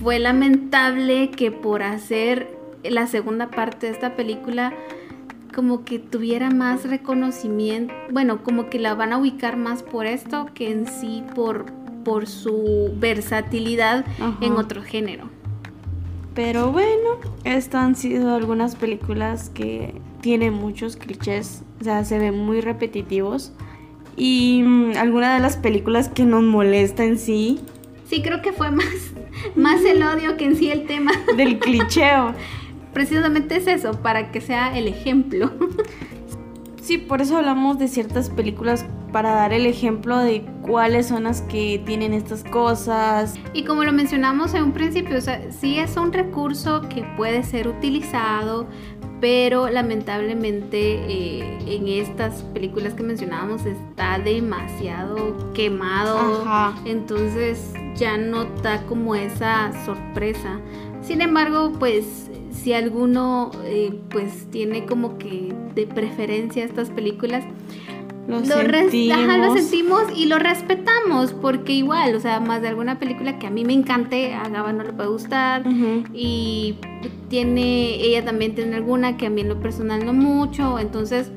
fue 0.01 0.19
lamentable 0.19 1.31
que 1.31 1.51
por 1.51 1.81
hacer 1.81 2.57
la 2.83 3.07
segunda 3.07 3.49
parte 3.49 3.87
de 3.87 3.93
esta 3.93 4.15
película 4.15 4.73
como 5.55 5.85
que 5.85 5.99
tuviera 5.99 6.51
más 6.51 6.83
reconocimiento, 6.83 7.93
bueno, 8.11 8.43
como 8.43 8.69
que 8.69 8.77
la 8.77 8.93
van 8.93 9.13
a 9.13 9.17
ubicar 9.17 9.55
más 9.55 9.83
por 9.83 10.05
esto 10.05 10.47
que 10.53 10.69
en 10.69 10.85
sí 10.85 11.23
por, 11.33 11.71
por 12.03 12.27
su 12.27 12.91
versatilidad 12.97 14.05
Ajá. 14.19 14.37
en 14.41 14.53
otro 14.53 14.83
género. 14.83 15.29
Pero 16.33 16.73
bueno, 16.73 17.21
estas 17.45 17.85
han 17.85 17.95
sido 17.95 18.35
algunas 18.35 18.75
películas 18.75 19.49
que 19.49 19.95
tienen 20.19 20.53
muchos 20.53 20.97
clichés, 20.97 21.63
o 21.79 21.85
sea, 21.85 22.03
se 22.03 22.19
ven 22.19 22.37
muy 22.37 22.59
repetitivos. 22.59 23.53
Y 24.17 24.61
mm, 24.65 24.97
alguna 24.97 25.33
de 25.33 25.39
las 25.39 25.55
películas 25.55 26.09
que 26.09 26.25
nos 26.25 26.43
molesta 26.43 27.05
en 27.05 27.17
sí 27.17 27.59
Sí, 28.09 28.21
creo 28.21 28.41
que 28.41 28.53
fue 28.53 28.71
más, 28.71 28.85
más 29.55 29.83
el 29.83 30.03
odio 30.03 30.37
que 30.37 30.45
en 30.45 30.55
sí 30.55 30.69
el 30.69 30.85
tema. 30.85 31.11
del 31.37 31.59
clicheo. 31.59 32.33
Precisamente 32.95 33.57
es 33.57 33.67
eso, 33.67 33.91
para 34.01 34.31
que 34.31 34.39
sea 34.39 34.77
el 34.77 34.87
ejemplo. 34.87 35.51
Sí, 36.81 36.97
por 36.99 37.19
eso 37.19 37.37
hablamos 37.37 37.77
de 37.79 37.87
ciertas 37.87 38.29
películas 38.29 38.85
para 39.11 39.31
dar 39.31 39.53
el 39.53 39.65
ejemplo 39.65 40.19
de 40.19 40.45
cuáles 40.61 41.07
son 41.07 41.23
las 41.23 41.41
que 41.41 41.81
tienen 41.85 42.13
estas 42.13 42.43
cosas. 42.43 43.33
Y 43.53 43.63
como 43.63 43.83
lo 43.83 43.91
mencionamos 43.91 44.53
en 44.53 44.63
un 44.63 44.71
principio, 44.71 45.17
o 45.17 45.21
sea, 45.21 45.51
sí 45.51 45.77
es 45.77 45.97
un 45.97 46.13
recurso 46.13 46.87
que 46.87 47.03
puede 47.17 47.43
ser 47.43 47.67
utilizado, 47.67 48.67
pero 49.19 49.67
lamentablemente 49.67 50.77
eh, 50.77 51.57
en 51.65 51.87
estas 51.87 52.43
películas 52.53 52.93
que 52.93 53.03
mencionábamos 53.03 53.65
está 53.65 54.19
demasiado 54.19 55.51
quemado, 55.53 56.45
entonces 56.85 57.73
ya 57.95 58.17
no 58.17 58.45
da 58.61 58.83
como 58.83 59.15
esa 59.15 59.71
sorpresa. 59.85 60.61
Sin 61.01 61.21
embargo, 61.21 61.73
pues 61.77 62.29
si 62.65 62.73
alguno 62.73 63.51
eh, 63.63 63.93
pues 64.09 64.49
tiene 64.49 64.87
como 64.87 65.19
que 65.19 65.53
de 65.75 65.85
preferencia 65.85 66.63
estas 66.63 66.89
películas, 66.89 67.43
lo, 68.27 68.43
sentimos. 68.43 69.37
lo 69.37 69.53
sentimos 69.53 70.01
y 70.15 70.25
lo 70.25 70.39
respetamos, 70.39 71.31
porque 71.31 71.73
igual, 71.73 72.15
o 72.15 72.19
sea, 72.19 72.39
más 72.39 72.63
de 72.63 72.69
alguna 72.69 72.97
película 72.97 73.37
que 73.37 73.45
a 73.45 73.51
mí 73.51 73.63
me 73.63 73.73
encante, 73.73 74.33
a 74.33 74.49
Gaba 74.49 74.73
no 74.73 74.83
le 74.83 74.93
puede 74.93 75.09
gustar, 75.09 75.63
y 76.11 76.77
tiene, 77.29 78.03
ella 78.03 78.25
también 78.25 78.55
tiene 78.55 78.77
alguna 78.77 79.15
que 79.15 79.27
a 79.27 79.29
mí 79.29 79.41
en 79.41 79.49
lo 79.49 79.59
personal 79.59 80.03
no 80.03 80.13
mucho, 80.13 80.79
entonces 80.79 81.29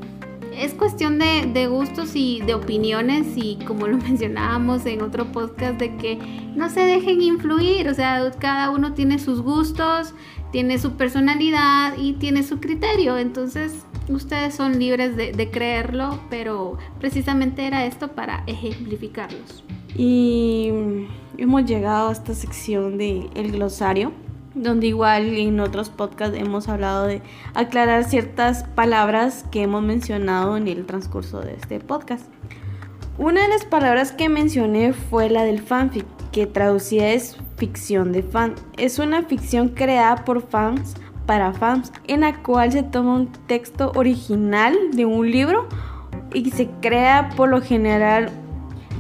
es 0.59 0.73
cuestión 0.73 1.19
de, 1.19 1.49
de, 1.53 1.69
gustos 1.69 2.17
y 2.17 2.41
de 2.41 2.55
opiniones 2.55 3.27
y 3.37 3.59
como 3.67 3.87
lo 3.87 3.99
mencionábamos 4.09 4.87
en 4.87 5.03
otro 5.03 5.27
podcast 5.31 5.79
de 5.79 5.95
que 5.97 6.19
no 6.57 6.71
se 6.71 6.81
dejen 6.81 7.21
influir, 7.21 7.87
o 7.89 7.95
sea, 7.95 8.31
cada 8.39 8.71
uno 8.71 8.95
tiene 8.95 9.19
sus 9.19 9.43
gustos, 9.43 10.15
tiene 10.51 10.79
su 10.79 10.93
personalidad 10.93 11.95
y 11.99 12.15
tiene 12.15 12.43
su 12.43 12.61
criterio, 12.61 13.19
entonces 13.19 13.85
ustedes 14.09 14.55
son 14.55 14.79
libres 14.79 15.17
de, 15.17 15.51
creerlo, 15.51 16.21
pero 16.31 16.79
precisamente 16.99 17.67
era 17.67 17.85
esto 17.85 18.09
para 18.09 18.45
ejemplificarlos. 18.47 19.65
Y 19.97 20.71
hemos 21.37 21.65
llegado 21.65 22.09
a 22.09 22.13
esta 22.13 22.35
sección 22.35 22.99
del 22.99 23.31
el 23.35 23.53
glosario, 23.53 24.13
donde 24.55 24.87
igual 24.87 25.37
en 25.37 25.61
otros 25.61 25.91
podcasts 25.91 26.37
hemos 26.39 26.69
hablado 26.69 27.07
de 27.07 27.23
aclarar 27.55 28.05
ciertas 28.05 28.65
palabras 28.65 29.45
que 29.51 29.63
hemos 29.63 29.83
mencionado 29.83 30.57
en 30.57 30.69
el 30.69 30.87
transcurso 30.87 31.41
de 31.41 31.55
este 31.55 31.81
podcast. 31.81 32.27
Una 33.19 33.43
de 33.43 33.49
las 33.49 33.65
palabras 33.65 34.13
que 34.13 34.29
mencioné 34.29 34.93
fue 34.93 35.29
la 35.29 35.43
del 35.43 35.61
fanfic, 35.61 36.07
que 36.31 36.47
traducida 36.47 37.09
es 37.09 37.37
ficción 37.57 38.13
de 38.13 38.23
fan. 38.23 38.55
Es 38.77 39.01
una 39.01 39.25
ficción 39.25 39.71
creada 39.71 40.25
por 40.25 40.41
fans 40.41 40.95
para 41.27 41.53
fans, 41.53 41.93
en 42.07 42.21
la 42.21 42.41
cual 42.45 42.71
se 42.71 42.85
toma 42.85 43.15
un 43.15 43.27
texto 43.49 43.91
original 43.97 44.77
de 44.93 45.05
un 45.05 45.29
libro 45.29 45.69
y 46.33 46.49
se 46.53 46.69
crea 46.81 47.31
por 47.37 47.49
lo 47.49 47.61
general. 47.61 48.31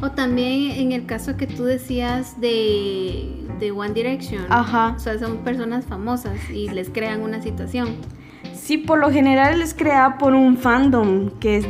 O 0.02 0.10
también 0.10 0.72
en 0.72 0.90
el 0.90 1.06
caso 1.06 1.36
que 1.36 1.46
tú 1.46 1.62
decías 1.62 2.40
de, 2.40 3.46
de 3.60 3.70
One 3.70 3.94
Direction. 3.94 4.46
Ajá. 4.48 4.94
O 4.96 4.98
sea, 4.98 5.16
son 5.20 5.44
personas 5.44 5.84
famosas 5.84 6.50
y 6.50 6.68
les 6.70 6.90
crean 6.90 7.22
una 7.22 7.40
situación. 7.40 7.94
Sí, 8.52 8.78
por 8.78 8.98
lo 8.98 9.12
general 9.12 9.62
es 9.62 9.74
creada 9.74 10.18
por 10.18 10.34
un 10.34 10.56
fandom 10.56 11.30
que 11.38 11.58
es 11.58 11.66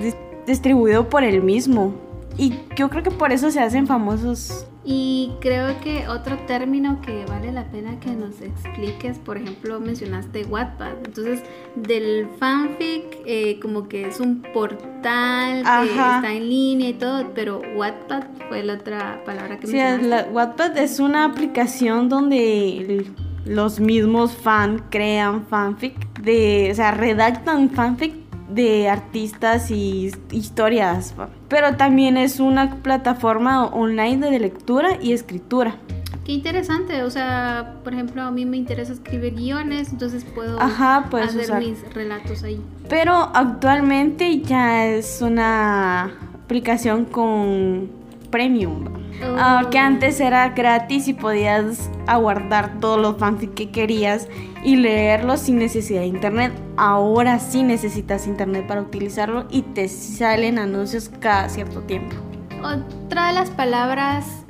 distribuido 0.46 1.10
por 1.10 1.24
el 1.24 1.42
mismo. 1.42 2.07
Y 2.38 2.54
yo 2.76 2.88
creo 2.88 3.02
que 3.02 3.10
por 3.10 3.32
eso 3.32 3.50
se 3.50 3.60
hacen 3.60 3.86
famosos 3.86 4.66
y 4.90 5.32
creo 5.40 5.78
que 5.82 6.08
otro 6.08 6.38
término 6.46 7.02
que 7.02 7.26
vale 7.26 7.52
la 7.52 7.70
pena 7.70 8.00
que 8.00 8.12
nos 8.12 8.40
expliques, 8.40 9.18
por 9.18 9.36
ejemplo, 9.36 9.78
mencionaste 9.80 10.46
Wattpad. 10.46 11.04
Entonces, 11.04 11.42
del 11.74 12.26
fanfic, 12.38 13.04
eh, 13.26 13.60
como 13.60 13.86
que 13.86 14.08
es 14.08 14.18
un 14.18 14.40
portal 14.54 15.62
que 15.62 15.90
está 15.90 16.32
en 16.32 16.48
línea 16.48 16.88
y 16.88 16.94
todo, 16.94 17.34
pero 17.34 17.60
Wattpad 17.76 18.22
fue 18.48 18.62
la 18.62 18.74
otra 18.76 19.22
palabra 19.26 19.58
que 19.58 19.66
sí, 19.66 19.74
mencionaste. 19.74 20.30
Wattpad 20.30 20.78
es 20.78 21.00
una 21.00 21.26
aplicación 21.26 22.08
donde 22.08 23.04
los 23.44 23.80
mismos 23.80 24.32
fans 24.32 24.80
crean 24.88 25.46
fanfic, 25.48 26.18
de, 26.22 26.70
o 26.72 26.74
sea, 26.74 26.92
redactan 26.92 27.68
fanfic 27.68 28.14
de 28.48 28.88
artistas 28.88 29.70
y 29.70 30.10
historias, 30.30 31.14
pero 31.48 31.76
también 31.76 32.16
es 32.16 32.40
una 32.40 32.76
plataforma 32.76 33.66
online 33.66 34.30
de 34.30 34.38
lectura 34.38 34.98
y 35.00 35.12
escritura. 35.12 35.76
Qué 36.24 36.32
interesante, 36.32 37.02
o 37.04 37.10
sea, 37.10 37.76
por 37.82 37.94
ejemplo, 37.94 38.20
a 38.20 38.30
mí 38.30 38.44
me 38.44 38.58
interesa 38.58 38.92
escribir 38.92 39.34
guiones, 39.34 39.90
entonces 39.92 40.24
puedo 40.24 40.60
hacer 40.60 41.58
mis 41.58 41.94
relatos 41.94 42.42
ahí. 42.42 42.60
Pero 42.90 43.30
actualmente 43.34 44.40
ya 44.42 44.86
es 44.86 45.22
una 45.22 46.12
aplicación 46.44 47.06
con 47.06 47.88
premium. 48.30 48.84
Oh. 49.20 49.76
antes 49.76 50.20
era 50.20 50.50
gratis 50.50 51.08
y 51.08 51.14
podías 51.14 51.90
aguardar 52.06 52.78
todos 52.78 53.00
los 53.00 53.16
fanfics 53.16 53.54
que 53.54 53.70
querías 53.70 54.28
y 54.62 54.76
leerlos 54.76 55.40
sin 55.40 55.58
necesidad 55.58 56.00
de 56.00 56.06
internet. 56.06 56.52
Ahora 56.76 57.38
sí 57.38 57.62
necesitas 57.62 58.26
internet 58.26 58.66
para 58.66 58.82
utilizarlo 58.82 59.46
y 59.50 59.62
te 59.62 59.88
salen 59.88 60.58
anuncios 60.58 61.10
cada 61.20 61.48
cierto 61.48 61.80
tiempo. 61.82 62.14
Otra 62.62 63.28
de 63.28 63.34
las 63.34 63.50
palabras 63.50 64.44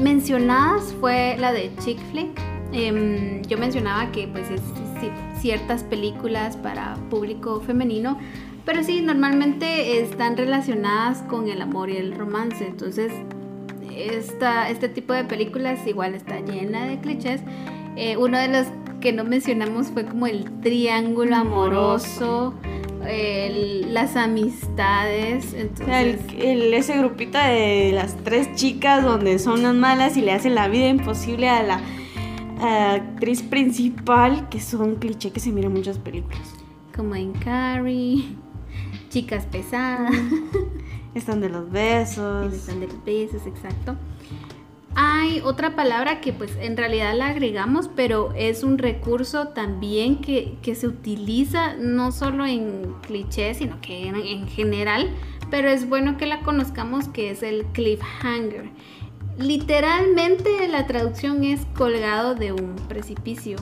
mencionadas 0.00 0.94
fue 1.00 1.36
la 1.38 1.52
de 1.52 1.70
chick 1.78 1.98
flick. 2.10 2.40
Em, 2.72 3.42
yo 3.42 3.56
mencionaba 3.56 4.10
que 4.12 4.28
pues 4.28 4.50
es, 4.50 4.60
ciertas 5.40 5.84
películas 5.84 6.56
para 6.56 6.96
público 7.10 7.60
femenino, 7.60 8.18
pero 8.68 8.84
sí, 8.84 9.00
normalmente 9.00 9.98
están 9.98 10.36
relacionadas 10.36 11.22
con 11.22 11.48
el 11.48 11.62
amor 11.62 11.88
y 11.88 11.96
el 11.96 12.14
romance. 12.14 12.66
Entonces, 12.66 13.10
esta, 13.96 14.68
este 14.68 14.90
tipo 14.90 15.14
de 15.14 15.24
películas 15.24 15.86
igual 15.86 16.14
está 16.14 16.40
llena 16.40 16.84
de 16.84 17.00
clichés. 17.00 17.40
Eh, 17.96 18.18
uno 18.18 18.36
de 18.36 18.48
los 18.48 18.66
que 19.00 19.14
no 19.14 19.24
mencionamos 19.24 19.86
fue 19.86 20.04
como 20.04 20.26
el 20.26 20.60
triángulo 20.60 21.36
amoroso, 21.36 22.52
las 23.00 24.16
amistades. 24.16 25.54
Entonces... 25.54 26.20
ese 26.36 26.98
grupito 26.98 27.38
de 27.38 27.92
las 27.94 28.22
tres 28.22 28.54
chicas 28.54 29.02
donde 29.02 29.38
son 29.38 29.62
las 29.62 29.74
malas 29.74 30.18
y 30.18 30.20
le 30.20 30.32
hacen 30.32 30.54
la 30.54 30.68
vida 30.68 30.88
imposible 30.88 31.48
a 31.48 31.62
la, 31.62 31.80
actriz 32.60 33.40
principal, 33.40 34.50
que 34.50 34.60
son 34.60 34.96
clichés 34.96 35.32
que 35.32 35.40
se 35.40 35.52
miran 35.52 35.70
en 35.70 35.78
muchas 35.78 35.98
películas. 35.98 36.52
Como 36.94 37.14
en 37.14 37.32
Carrie, 37.32 38.36
chicas 39.08 39.46
pesadas. 39.46 40.14
Están 41.14 41.40
de 41.40 41.48
los 41.48 41.70
besos. 41.70 42.52
Están 42.52 42.80
de 42.80 42.86
los 42.86 43.04
besos, 43.04 43.46
exacto. 43.46 43.96
Hay 45.00 45.40
otra 45.44 45.76
palabra 45.76 46.20
que 46.20 46.32
pues 46.32 46.56
en 46.60 46.76
realidad 46.76 47.14
la 47.14 47.28
agregamos, 47.28 47.88
pero 47.94 48.32
es 48.34 48.64
un 48.64 48.78
recurso 48.78 49.48
también 49.48 50.20
que, 50.20 50.58
se 50.74 50.86
utiliza 50.88 51.76
no 51.76 52.10
solo 52.10 52.44
en 52.44 52.94
clichés, 53.02 53.58
sino 53.58 53.80
que 53.80 54.08
en, 54.08 54.48
general, 54.48 55.10
pero 55.50 55.68
es 55.68 55.88
bueno 55.88 56.16
que 56.16 56.26
la 56.26 56.40
conozcamos 56.40 57.06
que 57.08 57.30
es 57.30 57.44
el 57.44 57.64
cliffhanger. 57.66 58.70
Literalmente 59.38 60.66
la 60.66 60.86
traducción 60.88 61.44
es 61.44 61.64
colgado 61.76 62.34
de 62.34 62.50
un 62.50 62.74
precipicio, 62.88 63.56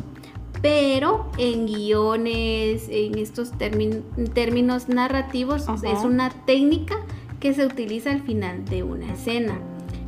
pero 0.63 1.31
en 1.39 1.67
guiones, 1.67 2.89
en 2.91 3.19
estos 3.19 3.53
términos 3.59 4.89
narrativos, 4.89 5.67
es 5.83 6.05
una 6.05 6.31
técnica 6.47 6.97
que 7.41 7.53
se 7.55 7.67
utiliza 7.67 8.11
al 8.11 8.23
final 8.23 8.65
de 8.65 8.83
una 8.83 9.13
escena. 9.13 9.59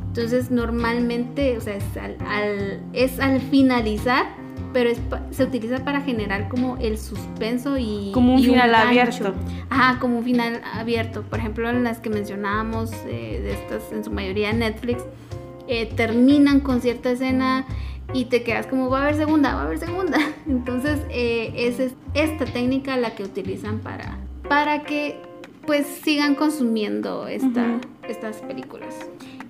Entonces 0.07 0.49
normalmente, 0.49 1.57
o 1.57 1.61
sea, 1.61 1.75
es 1.75 1.97
al, 1.97 2.81
es 2.93 3.19
al 3.19 3.39
finalizar, 3.41 4.25
pero 4.73 4.91
se 5.31 5.43
utiliza 5.43 5.83
para 5.83 6.01
generar 6.01 6.49
como 6.49 6.77
el 6.77 6.97
suspenso 6.97 7.77
y... 7.77 8.11
Como 8.13 8.35
un 8.35 8.43
final 8.43 8.73
abierto. 8.73 9.33
Ajá, 9.69 9.99
como 9.99 10.17
un 10.19 10.23
final 10.23 10.61
abierto. 10.73 11.23
Por 11.23 11.39
ejemplo, 11.39 11.69
en 11.69 11.83
las 11.83 11.99
que 11.99 12.09
mencionábamos, 12.09 12.91
eh, 13.07 13.39
de 13.43 13.53
estas, 13.53 13.91
en 13.91 14.03
su 14.03 14.11
mayoría 14.11 14.51
Netflix, 14.53 15.03
eh, 15.67 15.85
terminan 15.95 16.59
con 16.59 16.81
cierta 16.81 17.11
escena 17.11 17.65
y 18.13 18.25
te 18.25 18.43
quedas 18.43 18.67
como, 18.67 18.89
va 18.89 18.99
a 18.99 19.03
haber 19.03 19.15
segunda, 19.15 19.55
va 19.55 19.61
a 19.61 19.65
haber 19.65 19.79
segunda. 19.79 20.19
Entonces, 20.47 20.99
eh, 21.09 21.53
es 21.55 21.93
esta 22.13 22.45
técnica 22.45 22.97
la 22.97 23.15
que 23.15 23.23
utilizan 23.23 23.79
para, 23.79 24.17
para 24.47 24.83
que 24.83 25.21
pues 25.65 25.85
sigan 25.85 26.35
consumiendo 26.35 27.27
esta, 27.27 27.79
estas 28.07 28.37
películas. 28.37 28.95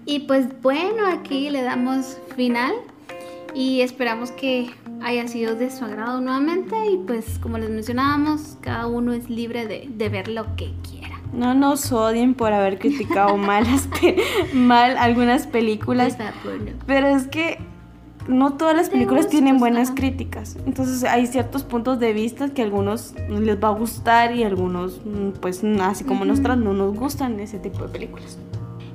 Y 0.06 0.20
pues 0.20 0.48
bueno, 0.62 1.08
aquí 1.08 1.50
le 1.50 1.62
damos 1.62 2.18
final 2.36 2.74
y 3.54 3.82
esperamos 3.82 4.32
que 4.32 4.70
haya 5.02 5.28
sido 5.28 5.56
de 5.56 5.72
su 5.72 5.86
agrado 5.86 6.20
nuevamente 6.20 6.76
y 6.92 6.98
pues 6.98 7.40
como 7.40 7.58
les 7.58 7.70
mencionábamos, 7.70 8.58
cada 8.62 8.88
uno 8.88 9.14
es 9.14 9.30
libre 9.30 9.66
de, 9.66 10.10
ver 10.10 10.28
lo 10.28 10.56
que 10.56 10.74
quiera. 10.90 11.22
No 11.32 11.54
nos 11.54 11.92
odien 11.92 12.34
por 12.34 12.54
haber 12.54 12.80
criticado 12.80 13.38
mal, 13.38 13.66
mal 14.54 14.98
algunas 14.98 15.48
películas, 15.48 16.18
pero 16.86 17.08
es 17.08 17.28
que 17.28 17.60
no 18.28 18.54
todas 18.54 18.76
las 18.76 18.90
películas 18.90 19.28
tienen 19.28 19.56
pues, 19.56 19.72
buenas 19.72 19.92
críticas. 19.92 20.58
Entonces 20.66 21.04
hay 21.04 21.28
ciertos 21.28 21.64
puntos 21.64 22.00
de 22.00 22.14
vista 22.14 22.50
que 22.50 22.62
a 22.62 22.66
algunos 22.66 23.14
les 23.30 23.62
va 23.62 23.70
a 23.70 23.72
gustar 23.72 24.36
y 24.36 24.44
a 24.44 24.48
algunos, 24.48 25.02
mm, 25.06 25.40
pues 25.42 25.64
así 25.82 26.04
como 26.04 26.24
uh 26.24 26.56
no 26.56 26.74
nos 26.74 26.96
gustan 26.96 27.40
ese 27.40 27.60
tipo 27.60 27.84
de 27.84 27.90
películas. 27.90 28.38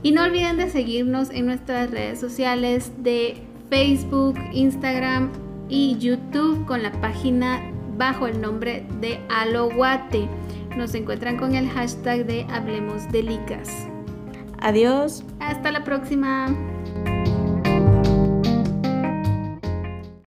Y 0.03 0.13
no 0.13 0.23
olviden 0.23 0.59
de 0.59 0.69
seguirnos 0.69 1.31
en 1.31 1.47
nuestras 1.47 1.91
redes 1.91 2.21
sociales 2.21 2.93
de 2.99 3.39
Facebook, 3.71 4.39
Instagram 4.53 5.31
y 5.69 5.97
YouTube 5.99 6.65
con 6.67 6.83
la 6.83 6.93
página 7.01 7.61
bajo 7.97 8.27
el 8.27 8.41
nombre 8.41 8.87
de 9.01 9.19
Aloguate. 9.31 10.29
Nos 10.77 10.95
encuentran 10.95 11.39
con 11.39 11.55
el 11.55 11.69
hashtag 11.71 12.27
de 12.27 12.47
Hablemos 12.51 13.11
de 13.11 13.23
Licas. 13.23 13.71
Adiós. 14.61 15.25
Hasta 15.41 15.73
la 15.73 15.85
próxima. 15.85 16.49